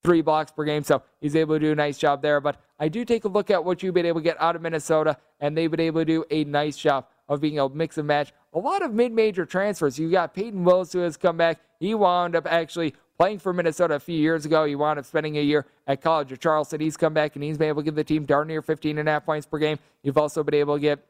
three 0.05 0.21
blocks 0.21 0.51
per 0.51 0.65
game. 0.65 0.83
So 0.83 1.03
he's 1.21 1.37
able 1.37 1.57
to 1.57 1.61
do 1.61 1.73
a 1.73 1.75
nice 1.75 1.99
job 1.99 2.23
there. 2.23 2.41
But 2.41 2.61
I 2.79 2.89
do 2.89 3.05
take 3.05 3.25
a 3.25 3.29
look 3.29 3.51
at 3.51 3.65
what 3.65 3.83
you've 3.83 3.95
been 3.95 4.07
able 4.07 4.21
to 4.21 4.25
get 4.25 4.41
out 4.41 4.57
of 4.57 4.63
Minnesota, 4.63 5.17
and 5.41 5.57
they've 5.57 5.71
been 5.71 5.81
able 5.81 6.01
to 6.01 6.05
do 6.05 6.25
a 6.31 6.45
nice 6.45 6.77
job 6.77 7.07
of 7.29 7.41
being 7.41 7.57
to 7.57 7.69
mix 7.69 7.99
and 7.99 8.07
match 8.07 8.33
a 8.53 8.59
lot 8.59 8.83
of 8.83 8.93
mid-major 8.93 9.47
transfers. 9.47 9.99
You 9.99 10.11
got 10.11 10.35
Peyton 10.35 10.65
Willis 10.65 10.93
who 10.93 11.01
has 11.01 11.17
come 11.17 11.37
back. 11.37 11.61
He 11.81 11.95
wound 11.95 12.37
up 12.37 12.47
actually 12.47 12.95
playing 13.19 13.39
for 13.39 13.53
Minnesota 13.53 13.95
a 13.95 14.01
few 14.01 14.19
years 14.19 14.45
ago. 14.45 14.65
He 14.65 14.75
wound 14.75 14.99
up 14.99 15.05
spending 15.05 15.39
a 15.39 15.41
year 15.41 15.67
at 15.87 16.03
College 16.03 16.33
of 16.33 16.41
Charleston. 16.41 16.81
He's 16.81 16.97
come 16.97 17.15
back 17.15 17.35
and 17.35 17.43
he's 17.43 17.57
been 17.57 17.69
able 17.69 17.83
to 17.83 17.85
give 17.85 17.95
the 17.95 18.05
team 18.05 18.25
darn 18.25 18.49
near 18.49 18.63
15 18.63 18.99
and 18.99 19.09
a 19.09 19.13
half 19.13 19.25
points 19.25 19.47
per 19.47 19.59
game. 19.59 19.79
You've 20.03 20.19
also 20.19 20.43
been 20.43 20.55
able 20.55 20.77
to 20.77 20.81
get 20.81 21.07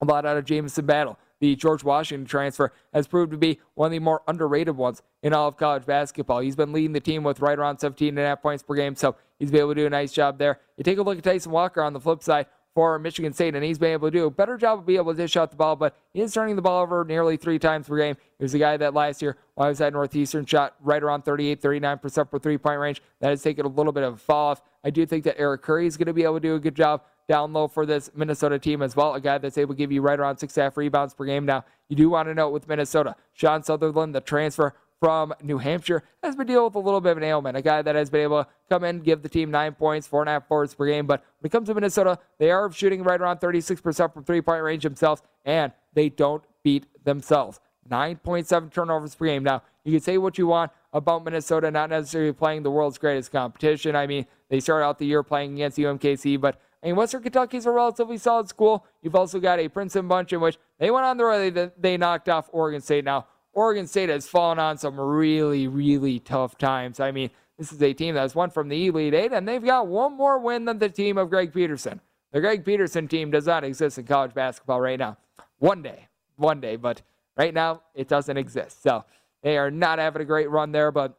a 0.00 0.04
lot 0.04 0.26
out 0.26 0.36
of 0.36 0.44
Jamison 0.44 0.86
Battle 0.86 1.18
the 1.42 1.56
George 1.56 1.82
Washington 1.82 2.24
transfer 2.24 2.72
has 2.94 3.08
proved 3.08 3.32
to 3.32 3.36
be 3.36 3.58
one 3.74 3.86
of 3.86 3.90
the 3.90 3.98
more 3.98 4.22
underrated 4.28 4.76
ones 4.76 5.02
in 5.24 5.34
all 5.34 5.48
of 5.48 5.56
college 5.56 5.84
basketball. 5.84 6.38
He's 6.38 6.54
been 6.54 6.72
leading 6.72 6.92
the 6.92 7.00
team 7.00 7.24
with 7.24 7.40
right 7.40 7.58
around 7.58 7.78
17 7.78 8.10
and 8.10 8.18
a 8.20 8.22
half 8.22 8.40
points 8.40 8.62
per 8.62 8.76
game, 8.76 8.94
so 8.94 9.16
he's 9.40 9.50
been 9.50 9.58
able 9.58 9.70
to 9.70 9.80
do 9.80 9.86
a 9.86 9.90
nice 9.90 10.12
job 10.12 10.38
there. 10.38 10.60
You 10.76 10.84
take 10.84 10.98
a 10.98 11.02
look 11.02 11.18
at 11.18 11.24
Tyson 11.24 11.50
Walker 11.50 11.82
on 11.82 11.94
the 11.94 11.98
flip 11.98 12.22
side 12.22 12.46
for 12.76 12.96
Michigan 13.00 13.32
State, 13.32 13.56
and 13.56 13.64
he's 13.64 13.76
been 13.76 13.90
able 13.90 14.06
to 14.06 14.16
do 14.16 14.26
a 14.26 14.30
better 14.30 14.56
job 14.56 14.78
of 14.78 14.86
being 14.86 15.00
able 15.00 15.12
to 15.12 15.16
dish 15.16 15.36
out 15.36 15.50
the 15.50 15.56
ball, 15.56 15.74
but 15.74 15.96
he 16.14 16.20
is 16.20 16.32
turning 16.32 16.54
the 16.54 16.62
ball 16.62 16.80
over 16.80 17.04
nearly 17.04 17.36
three 17.36 17.58
times 17.58 17.88
per 17.88 17.96
game. 17.96 18.16
He 18.38 18.44
was 18.44 18.52
the 18.52 18.60
guy 18.60 18.76
that 18.76 18.94
last 18.94 19.20
year, 19.20 19.36
while 19.56 19.66
I 19.66 19.68
was 19.70 19.80
at 19.80 19.92
Northeastern, 19.92 20.46
shot 20.46 20.76
right 20.80 21.02
around 21.02 21.22
38, 21.22 21.60
39% 21.60 22.30
for 22.30 22.38
three 22.38 22.56
point 22.56 22.78
range. 22.78 23.02
That 23.20 23.30
has 23.30 23.42
taken 23.42 23.66
a 23.66 23.68
little 23.68 23.92
bit 23.92 24.04
of 24.04 24.14
a 24.14 24.16
fall 24.16 24.52
off. 24.52 24.62
I 24.84 24.90
do 24.90 25.04
think 25.06 25.24
that 25.24 25.40
Eric 25.40 25.62
Curry 25.62 25.88
is 25.88 25.96
going 25.96 26.06
to 26.06 26.12
be 26.12 26.22
able 26.22 26.34
to 26.34 26.40
do 26.40 26.54
a 26.54 26.60
good 26.60 26.76
job 26.76 27.02
down 27.32 27.50
low 27.54 27.66
for 27.66 27.86
this 27.86 28.10
Minnesota 28.14 28.58
team 28.58 28.82
as 28.82 28.94
well. 28.94 29.14
A 29.14 29.20
guy 29.20 29.38
that's 29.38 29.56
able 29.56 29.72
to 29.72 29.78
give 29.78 29.90
you 29.90 30.02
right 30.02 30.20
around 30.20 30.36
six 30.36 30.54
half 30.54 30.76
rebounds 30.76 31.14
per 31.14 31.24
game. 31.24 31.46
Now, 31.46 31.64
you 31.88 31.96
do 31.96 32.10
want 32.10 32.28
to 32.28 32.34
note 32.34 32.50
with 32.50 32.68
Minnesota, 32.68 33.16
Sean 33.32 33.62
Sutherland, 33.62 34.14
the 34.14 34.20
transfer 34.20 34.74
from 35.00 35.32
New 35.42 35.56
Hampshire 35.56 36.02
has 36.22 36.36
been 36.36 36.46
dealing 36.46 36.66
with 36.66 36.74
a 36.74 36.78
little 36.78 37.00
bit 37.00 37.12
of 37.12 37.16
an 37.16 37.24
ailment. 37.24 37.56
A 37.56 37.62
guy 37.62 37.80
that 37.80 37.94
has 37.94 38.10
been 38.10 38.20
able 38.20 38.44
to 38.44 38.50
come 38.68 38.84
in, 38.84 39.00
give 39.00 39.22
the 39.22 39.30
team 39.30 39.50
nine 39.50 39.72
points, 39.72 40.06
four 40.06 40.20
and 40.20 40.28
a 40.28 40.32
half 40.32 40.46
boards 40.46 40.74
per 40.74 40.84
game. 40.84 41.06
But 41.06 41.24
when 41.40 41.48
it 41.48 41.52
comes 41.52 41.68
to 41.68 41.74
Minnesota, 41.74 42.18
they 42.36 42.50
are 42.50 42.70
shooting 42.70 43.02
right 43.02 43.18
around 43.18 43.38
36% 43.38 44.12
from 44.12 44.24
three 44.24 44.42
point 44.42 44.62
range 44.62 44.82
themselves, 44.82 45.22
and 45.46 45.72
they 45.94 46.10
don't 46.10 46.44
beat 46.62 46.84
themselves. 47.02 47.60
9.7 47.90 48.70
turnovers 48.70 49.14
per 49.14 49.24
game. 49.24 49.42
Now, 49.42 49.62
you 49.84 49.92
can 49.92 50.02
say 50.02 50.18
what 50.18 50.36
you 50.36 50.46
want 50.48 50.70
about 50.92 51.24
Minnesota 51.24 51.70
not 51.70 51.88
necessarily 51.88 52.34
playing 52.34 52.62
the 52.62 52.70
world's 52.70 52.98
greatest 52.98 53.32
competition. 53.32 53.96
I 53.96 54.06
mean, 54.06 54.26
they 54.50 54.60
started 54.60 54.84
out 54.84 54.98
the 54.98 55.06
year 55.06 55.22
playing 55.22 55.54
against 55.54 55.78
UMKC, 55.78 56.38
but 56.38 56.60
Mean, 56.84 56.96
Western 56.96 57.22
Kentucky 57.22 57.58
is 57.58 57.66
a 57.66 57.70
relatively 57.70 58.18
solid 58.18 58.48
school. 58.48 58.84
You've 59.02 59.14
also 59.14 59.38
got 59.38 59.60
a 59.60 59.68
Princeton 59.68 60.08
bunch 60.08 60.32
in 60.32 60.40
which 60.40 60.58
they 60.78 60.90
went 60.90 61.06
on 61.06 61.16
the 61.16 61.24
road. 61.24 61.54
They, 61.54 61.70
they 61.78 61.96
knocked 61.96 62.28
off 62.28 62.48
Oregon 62.52 62.80
State. 62.80 63.04
Now, 63.04 63.26
Oregon 63.52 63.86
State 63.86 64.08
has 64.08 64.26
fallen 64.26 64.58
on 64.58 64.78
some 64.78 64.98
really, 64.98 65.68
really 65.68 66.18
tough 66.18 66.58
times. 66.58 66.98
I 66.98 67.12
mean, 67.12 67.30
this 67.58 67.72
is 67.72 67.80
a 67.82 67.92
team 67.92 68.14
that's 68.14 68.34
won 68.34 68.50
from 68.50 68.68
the 68.68 68.86
Elite 68.86 69.14
Eight, 69.14 69.32
and 69.32 69.46
they've 69.46 69.64
got 69.64 69.86
one 69.86 70.16
more 70.16 70.38
win 70.38 70.64
than 70.64 70.78
the 70.78 70.88
team 70.88 71.18
of 71.18 71.30
Greg 71.30 71.52
Peterson. 71.52 72.00
The 72.32 72.40
Greg 72.40 72.64
Peterson 72.64 73.06
team 73.06 73.30
does 73.30 73.46
not 73.46 73.62
exist 73.62 73.98
in 73.98 74.06
college 74.06 74.34
basketball 74.34 74.80
right 74.80 74.98
now. 74.98 75.18
One 75.58 75.82
day, 75.82 76.08
one 76.36 76.60
day, 76.60 76.76
but 76.76 77.02
right 77.36 77.52
now 77.52 77.82
it 77.94 78.08
doesn't 78.08 78.36
exist. 78.36 78.82
So 78.82 79.04
they 79.42 79.58
are 79.58 79.70
not 79.70 79.98
having 79.98 80.22
a 80.22 80.24
great 80.24 80.50
run 80.50 80.72
there, 80.72 80.90
but 80.90 81.18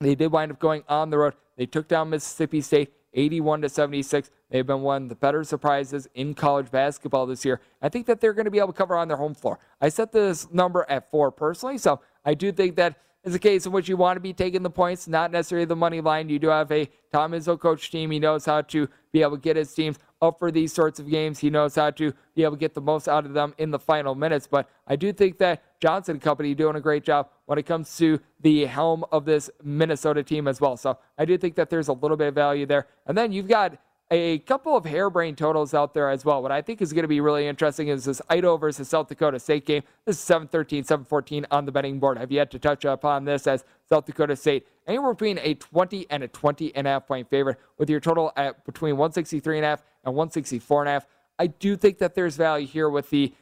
they 0.00 0.14
did 0.14 0.32
wind 0.32 0.50
up 0.50 0.58
going 0.58 0.84
on 0.88 1.10
the 1.10 1.18
road. 1.18 1.34
They 1.56 1.66
took 1.66 1.86
down 1.86 2.10
Mississippi 2.10 2.62
State 2.62 2.92
81 3.14 3.62
to 3.62 3.68
76. 3.68 4.30
They've 4.52 4.66
been 4.66 4.82
one 4.82 5.04
of 5.04 5.08
the 5.08 5.14
better 5.14 5.42
surprises 5.44 6.06
in 6.14 6.34
college 6.34 6.70
basketball 6.70 7.24
this 7.24 7.42
year. 7.42 7.62
I 7.80 7.88
think 7.88 8.06
that 8.06 8.20
they're 8.20 8.34
going 8.34 8.44
to 8.44 8.50
be 8.50 8.58
able 8.58 8.74
to 8.74 8.78
cover 8.78 8.94
on 8.94 9.08
their 9.08 9.16
home 9.16 9.34
floor. 9.34 9.58
I 9.80 9.88
set 9.88 10.12
this 10.12 10.46
number 10.52 10.84
at 10.90 11.10
four 11.10 11.32
personally, 11.32 11.78
so 11.78 12.00
I 12.22 12.34
do 12.34 12.52
think 12.52 12.76
that 12.76 12.96
is 13.24 13.34
a 13.34 13.38
case 13.38 13.64
in 13.66 13.72
which 13.72 13.88
you 13.88 13.96
want 13.96 14.16
to 14.16 14.20
be 14.20 14.32
taking 14.32 14.62
the 14.62 14.70
points, 14.70 15.08
not 15.08 15.30
necessarily 15.30 15.64
the 15.64 15.76
money 15.76 16.02
line. 16.02 16.28
You 16.28 16.38
do 16.38 16.48
have 16.48 16.70
a 16.70 16.88
Tom 17.12 17.32
Izzo 17.32 17.58
coach 17.58 17.90
team. 17.90 18.10
He 18.10 18.18
knows 18.18 18.44
how 18.44 18.62
to 18.62 18.88
be 19.10 19.22
able 19.22 19.36
to 19.36 19.40
get 19.40 19.56
his 19.56 19.72
teams 19.72 19.98
up 20.20 20.38
for 20.38 20.50
these 20.50 20.72
sorts 20.72 20.98
of 20.98 21.08
games. 21.08 21.38
He 21.38 21.48
knows 21.48 21.74
how 21.74 21.90
to 21.90 22.12
be 22.34 22.42
able 22.42 22.56
to 22.56 22.60
get 22.60 22.74
the 22.74 22.80
most 22.80 23.08
out 23.08 23.24
of 23.24 23.32
them 23.32 23.54
in 23.58 23.70
the 23.70 23.78
final 23.78 24.14
minutes. 24.14 24.46
But 24.46 24.68
I 24.86 24.96
do 24.96 25.12
think 25.12 25.38
that 25.38 25.62
Johnson 25.80 26.20
Company 26.20 26.54
doing 26.54 26.76
a 26.76 26.80
great 26.80 27.04
job 27.04 27.28
when 27.46 27.58
it 27.58 27.64
comes 27.64 27.96
to 27.98 28.20
the 28.40 28.66
helm 28.66 29.04
of 29.12 29.24
this 29.24 29.50
Minnesota 29.62 30.22
team 30.22 30.48
as 30.48 30.60
well. 30.60 30.76
So 30.76 30.98
I 31.16 31.24
do 31.24 31.38
think 31.38 31.54
that 31.56 31.70
there's 31.70 31.88
a 31.88 31.92
little 31.92 32.16
bit 32.16 32.28
of 32.28 32.34
value 32.34 32.66
there. 32.66 32.86
And 33.06 33.16
then 33.16 33.32
you've 33.32 33.48
got 33.48 33.78
a 34.12 34.40
couple 34.40 34.76
of 34.76 34.84
harebrained 34.84 35.38
totals 35.38 35.72
out 35.72 35.94
there 35.94 36.10
as 36.10 36.22
well. 36.22 36.42
What 36.42 36.52
I 36.52 36.60
think 36.60 36.82
is 36.82 36.92
going 36.92 37.02
to 37.02 37.08
be 37.08 37.22
really 37.22 37.46
interesting 37.46 37.88
is 37.88 38.04
this 38.04 38.20
Idaho 38.28 38.58
versus 38.58 38.86
South 38.86 39.08
Dakota 39.08 39.40
State 39.40 39.64
game. 39.64 39.82
This 40.04 40.18
is 40.18 40.22
713, 40.22 40.84
714 40.84 41.46
on 41.50 41.64
the 41.64 41.72
betting 41.72 41.98
board. 41.98 42.18
I've 42.18 42.30
yet 42.30 42.50
to 42.50 42.58
touch 42.58 42.84
upon 42.84 43.24
this 43.24 43.46
as 43.46 43.64
South 43.88 44.04
Dakota 44.04 44.36
State 44.36 44.68
anywhere 44.86 45.14
between 45.14 45.38
a 45.38 45.54
20 45.54 46.06
and 46.10 46.22
a 46.22 46.28
20 46.28 46.76
and 46.76 46.86
a 46.86 46.90
half 46.90 47.06
point 47.06 47.30
favorite 47.30 47.58
with 47.78 47.88
your 47.88 48.00
total 48.00 48.32
at 48.36 48.62
between 48.66 48.98
163 48.98 49.56
and 49.56 49.64
a 49.64 49.68
half 49.68 49.82
and 50.04 50.14
164 50.14 50.82
and 50.82 50.88
a 50.90 50.92
half. 50.92 51.06
I 51.38 51.46
do 51.46 51.74
think 51.74 51.96
that 51.98 52.14
there's 52.14 52.36
value 52.36 52.66
here 52.66 52.90
with 52.90 53.08
the 53.08 53.32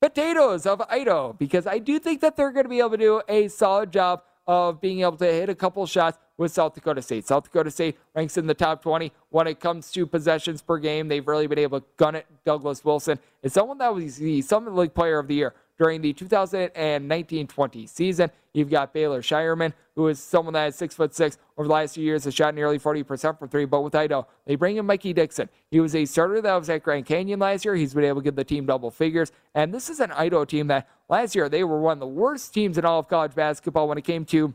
potatoes 0.00 0.64
of 0.64 0.80
Idaho 0.82 1.32
because 1.32 1.66
I 1.66 1.78
do 1.78 1.98
think 1.98 2.20
that 2.20 2.36
they're 2.36 2.52
going 2.52 2.66
to 2.66 2.70
be 2.70 2.78
able 2.78 2.90
to 2.90 2.96
do 2.98 3.22
a 3.28 3.48
solid 3.48 3.92
job 3.92 4.22
of 4.46 4.80
being 4.80 5.00
able 5.00 5.16
to 5.16 5.26
hit 5.26 5.48
a 5.48 5.56
couple 5.56 5.84
shots 5.86 6.18
with 6.40 6.50
South 6.50 6.74
Dakota 6.74 7.02
State. 7.02 7.28
South 7.28 7.44
Dakota 7.44 7.70
State 7.70 7.98
ranks 8.14 8.38
in 8.38 8.46
the 8.46 8.54
top 8.54 8.82
20 8.82 9.12
when 9.28 9.46
it 9.46 9.60
comes 9.60 9.92
to 9.92 10.06
possessions 10.06 10.62
per 10.62 10.78
game. 10.78 11.06
They've 11.06 11.26
really 11.26 11.46
been 11.46 11.58
able 11.58 11.80
to 11.80 11.86
gun 11.98 12.14
it. 12.14 12.26
Douglas 12.46 12.82
Wilson 12.82 13.18
is 13.42 13.52
someone 13.52 13.76
that 13.76 13.94
was 13.94 14.16
the 14.16 14.40
Summit 14.40 14.74
League 14.74 14.94
Player 14.94 15.18
of 15.18 15.28
the 15.28 15.34
Year 15.34 15.54
during 15.78 16.00
the 16.00 16.14
2019-20 16.14 17.86
season. 17.86 18.30
You've 18.54 18.70
got 18.70 18.94
Baylor 18.94 19.20
Scheierman, 19.20 19.74
who 19.94 20.08
is 20.08 20.18
someone 20.18 20.54
that 20.54 20.68
is 20.68 20.76
six 20.76 20.94
foot 20.94 21.14
six 21.14 21.36
over 21.58 21.68
the 21.68 21.74
last 21.74 21.94
few 21.94 22.04
years, 22.04 22.24
has 22.24 22.34
shot 22.34 22.54
nearly 22.54 22.78
40% 22.78 23.38
from 23.38 23.48
three. 23.50 23.66
But 23.66 23.82
with 23.82 23.94
Idaho, 23.94 24.26
they 24.46 24.54
bring 24.54 24.78
in 24.78 24.86
Mikey 24.86 25.12
Dixon. 25.12 25.50
He 25.70 25.78
was 25.78 25.94
a 25.94 26.06
starter 26.06 26.40
that 26.40 26.54
was 26.54 26.70
at 26.70 26.82
Grand 26.82 27.04
Canyon 27.04 27.38
last 27.38 27.66
year. 27.66 27.76
He's 27.76 27.92
been 27.92 28.04
able 28.04 28.22
to 28.22 28.24
give 28.24 28.36
the 28.36 28.44
team 28.44 28.64
double 28.64 28.90
figures. 28.90 29.30
And 29.54 29.74
this 29.74 29.90
is 29.90 30.00
an 30.00 30.10
Idaho 30.12 30.46
team 30.46 30.68
that 30.68 30.88
last 31.10 31.34
year 31.34 31.50
they 31.50 31.64
were 31.64 31.80
one 31.80 31.94
of 31.94 32.00
the 32.00 32.06
worst 32.06 32.54
teams 32.54 32.78
in 32.78 32.86
all 32.86 32.98
of 32.98 33.08
college 33.08 33.34
basketball 33.34 33.88
when 33.88 33.98
it 33.98 34.04
came 34.04 34.24
to 34.26 34.54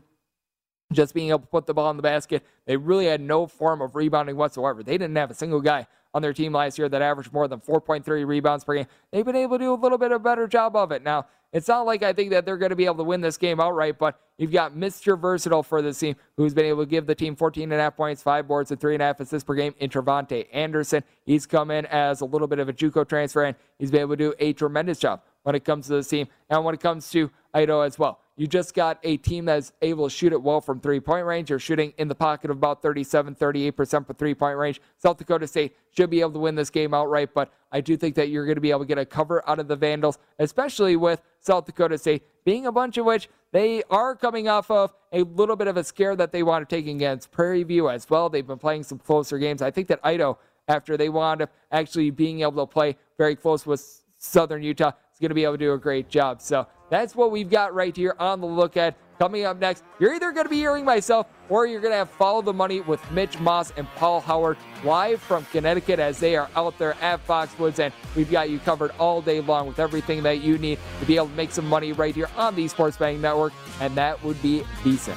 just 0.92 1.14
being 1.14 1.30
able 1.30 1.40
to 1.40 1.46
put 1.46 1.66
the 1.66 1.74
ball 1.74 1.90
in 1.90 1.96
the 1.96 2.02
basket. 2.02 2.44
They 2.66 2.76
really 2.76 3.06
had 3.06 3.20
no 3.20 3.46
form 3.46 3.82
of 3.82 3.96
rebounding 3.96 4.36
whatsoever. 4.36 4.82
They 4.82 4.98
didn't 4.98 5.16
have 5.16 5.30
a 5.30 5.34
single 5.34 5.60
guy 5.60 5.86
on 6.14 6.22
their 6.22 6.32
team 6.32 6.52
last 6.52 6.78
year 6.78 6.88
that 6.88 7.02
averaged 7.02 7.32
more 7.32 7.46
than 7.48 7.60
4.3 7.60 8.26
rebounds 8.26 8.64
per 8.64 8.74
game. 8.74 8.86
They've 9.10 9.24
been 9.24 9.36
able 9.36 9.58
to 9.58 9.64
do 9.64 9.74
a 9.74 9.76
little 9.76 9.98
bit 9.98 10.12
of 10.12 10.20
a 10.20 10.24
better 10.24 10.46
job 10.46 10.74
of 10.76 10.92
it. 10.92 11.02
Now, 11.02 11.26
it's 11.52 11.68
not 11.68 11.86
like 11.86 12.02
I 12.02 12.12
think 12.12 12.30
that 12.30 12.44
they're 12.44 12.56
going 12.56 12.70
to 12.70 12.76
be 12.76 12.86
able 12.86 12.96
to 12.96 13.04
win 13.04 13.20
this 13.20 13.36
game 13.36 13.60
outright, 13.60 13.98
but 13.98 14.20
you've 14.36 14.52
got 14.52 14.74
Mr. 14.74 15.18
Versatile 15.18 15.62
for 15.62 15.80
this 15.80 15.98
team 15.98 16.16
who's 16.36 16.54
been 16.54 16.64
able 16.64 16.84
to 16.84 16.88
give 16.88 17.06
the 17.06 17.14
team 17.14 17.36
14 17.36 17.64
and 17.64 17.72
a 17.72 17.76
half 17.76 17.96
points, 17.96 18.22
five 18.22 18.48
boards, 18.48 18.70
and 18.70 18.80
three 18.80 18.94
and 18.94 19.02
a 19.02 19.06
half 19.06 19.20
assists 19.20 19.44
per 19.44 19.54
game 19.54 19.74
in 19.78 19.90
Trevante 19.90 20.46
Anderson. 20.52 21.04
He's 21.24 21.46
come 21.46 21.70
in 21.70 21.86
as 21.86 22.20
a 22.20 22.24
little 22.24 22.48
bit 22.48 22.58
of 22.58 22.68
a 22.68 22.72
Juco 22.72 23.08
transfer, 23.08 23.44
and 23.44 23.56
he's 23.78 23.90
been 23.90 24.00
able 24.00 24.16
to 24.16 24.16
do 24.16 24.34
a 24.38 24.52
tremendous 24.52 24.98
job 24.98 25.22
when 25.42 25.54
it 25.54 25.64
comes 25.64 25.86
to 25.86 25.94
this 25.94 26.08
team 26.08 26.28
and 26.50 26.64
when 26.64 26.74
it 26.74 26.80
comes 26.80 27.10
to 27.10 27.30
Idaho 27.54 27.82
as 27.82 27.98
well. 27.98 28.20
You 28.38 28.46
just 28.46 28.74
got 28.74 28.98
a 29.02 29.16
team 29.16 29.46
that's 29.46 29.72
able 29.80 30.08
to 30.08 30.14
shoot 30.14 30.32
it 30.32 30.42
well 30.42 30.60
from 30.60 30.78
three 30.78 31.00
point 31.00 31.24
range. 31.24 31.48
You're 31.48 31.58
shooting 31.58 31.94
in 31.96 32.06
the 32.06 32.14
pocket 32.14 32.50
of 32.50 32.58
about 32.58 32.82
37, 32.82 33.34
38% 33.34 34.06
for 34.06 34.12
three 34.12 34.34
point 34.34 34.58
range. 34.58 34.80
South 34.98 35.16
Dakota 35.16 35.46
State 35.46 35.74
should 35.96 36.10
be 36.10 36.20
able 36.20 36.32
to 36.32 36.38
win 36.38 36.54
this 36.54 36.68
game 36.68 36.92
outright, 36.92 37.32
but 37.32 37.50
I 37.72 37.80
do 37.80 37.96
think 37.96 38.14
that 38.16 38.28
you're 38.28 38.44
going 38.44 38.56
to 38.56 38.60
be 38.60 38.70
able 38.70 38.80
to 38.80 38.86
get 38.86 38.98
a 38.98 39.06
cover 39.06 39.42
out 39.48 39.58
of 39.58 39.68
the 39.68 39.76
Vandals, 39.76 40.18
especially 40.38 40.96
with 40.96 41.22
South 41.40 41.64
Dakota 41.64 41.96
State 41.96 42.24
being 42.44 42.66
a 42.66 42.72
bunch 42.72 42.98
of 42.98 43.06
which 43.06 43.30
they 43.52 43.82
are 43.88 44.14
coming 44.14 44.48
off 44.48 44.70
of 44.70 44.92
a 45.12 45.22
little 45.22 45.56
bit 45.56 45.66
of 45.66 45.78
a 45.78 45.84
scare 45.84 46.14
that 46.14 46.30
they 46.30 46.42
want 46.42 46.68
to 46.68 46.76
take 46.76 46.86
against 46.86 47.30
Prairie 47.30 47.62
View 47.62 47.88
as 47.88 48.08
well. 48.10 48.28
They've 48.28 48.46
been 48.46 48.58
playing 48.58 48.82
some 48.82 48.98
closer 48.98 49.38
games. 49.38 49.62
I 49.62 49.70
think 49.70 49.88
that 49.88 50.00
Idaho, 50.04 50.38
after 50.68 50.98
they 50.98 51.08
wound 51.08 51.40
up 51.40 51.50
actually 51.72 52.10
being 52.10 52.42
able 52.42 52.66
to 52.66 52.70
play 52.70 52.96
very 53.16 53.34
close 53.34 53.64
with 53.64 54.02
Southern 54.18 54.62
Utah, 54.62 54.92
is 55.16 55.20
going 55.20 55.30
to 55.30 55.34
be 55.34 55.44
able 55.44 55.54
to 55.54 55.58
do 55.58 55.72
a 55.72 55.78
great 55.78 56.10
job. 56.10 56.42
So 56.42 56.66
that's 56.90 57.16
what 57.16 57.30
we've 57.30 57.48
got 57.48 57.74
right 57.74 57.96
here 57.96 58.14
on 58.18 58.40
the 58.40 58.46
look 58.46 58.76
at. 58.76 58.96
Coming 59.18 59.46
up 59.46 59.58
next, 59.58 59.82
you're 59.98 60.12
either 60.12 60.30
going 60.30 60.44
to 60.44 60.50
be 60.50 60.58
hearing 60.58 60.84
myself 60.84 61.26
or 61.48 61.66
you're 61.66 61.80
going 61.80 61.92
to 61.92 61.96
have 61.96 62.10
Follow 62.10 62.42
the 62.42 62.52
Money 62.52 62.82
with 62.82 63.00
Mitch 63.10 63.40
Moss 63.40 63.72
and 63.78 63.88
Paul 63.96 64.20
Howard 64.20 64.58
live 64.84 65.22
from 65.22 65.46
Connecticut 65.46 65.98
as 65.98 66.18
they 66.18 66.36
are 66.36 66.50
out 66.54 66.76
there 66.76 66.92
at 67.00 67.26
Foxwoods. 67.26 67.78
And 67.78 67.94
we've 68.14 68.30
got 68.30 68.50
you 68.50 68.58
covered 68.58 68.90
all 68.98 69.22
day 69.22 69.40
long 69.40 69.66
with 69.66 69.78
everything 69.78 70.22
that 70.24 70.42
you 70.42 70.58
need 70.58 70.78
to 71.00 71.06
be 71.06 71.16
able 71.16 71.28
to 71.28 71.34
make 71.34 71.50
some 71.50 71.66
money 71.66 71.92
right 71.92 72.14
here 72.14 72.28
on 72.36 72.54
the 72.54 72.68
Sports 72.68 72.98
Betting 72.98 73.22
Network. 73.22 73.54
And 73.80 73.94
that 73.94 74.22
would 74.22 74.40
be 74.42 74.64
decent. 74.84 75.16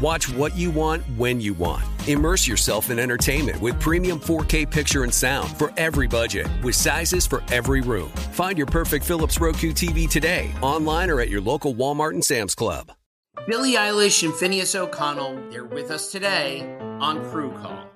Watch 0.00 0.28
what 0.28 0.54
you 0.56 0.70
want 0.70 1.02
when 1.16 1.40
you 1.40 1.54
want. 1.54 1.84
Immerse 2.06 2.46
yourself 2.46 2.90
in 2.90 2.98
entertainment 2.98 3.60
with 3.60 3.80
premium 3.80 4.20
4K 4.20 4.70
picture 4.70 5.04
and 5.04 5.12
sound 5.12 5.56
for 5.56 5.72
every 5.76 6.06
budget, 6.06 6.46
with 6.62 6.74
sizes 6.74 7.26
for 7.26 7.42
every 7.50 7.80
room. 7.80 8.10
Find 8.32 8.58
your 8.58 8.66
perfect 8.66 9.04
Philips 9.04 9.40
Roku 9.40 9.72
TV 9.72 10.08
today, 10.08 10.52
online 10.60 11.08
or 11.10 11.20
at 11.20 11.30
your 11.30 11.40
local 11.40 11.74
Walmart 11.74 12.10
and 12.10 12.24
Sam's 12.24 12.54
Club. 12.54 12.92
Billie 13.46 13.74
Eilish 13.74 14.22
and 14.22 14.34
Finneas 14.34 14.74
O'Connell, 14.74 15.50
they're 15.50 15.64
with 15.64 15.90
us 15.90 16.12
today 16.12 16.76
on 17.00 17.24
Crew 17.30 17.52
Call. 17.52 17.95